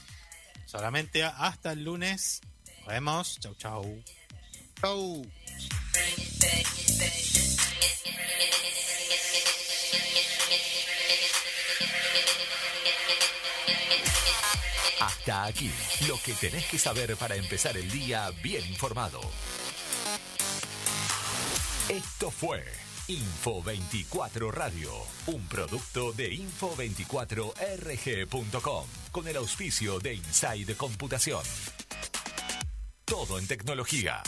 [0.65, 2.41] solamente hasta el lunes.
[2.79, 3.39] Nos vemos.
[3.39, 4.03] Chau, chau.
[4.81, 5.25] Chau.
[15.05, 15.69] Hasta aquí,
[16.07, 19.19] lo que tenés que saber para empezar el día bien informado.
[21.89, 22.63] Esto fue
[23.09, 24.93] Info 24 Radio,
[25.25, 31.43] un producto de info24rg.com, con el auspicio de Inside Computación.
[33.03, 34.23] Todo en tecnología.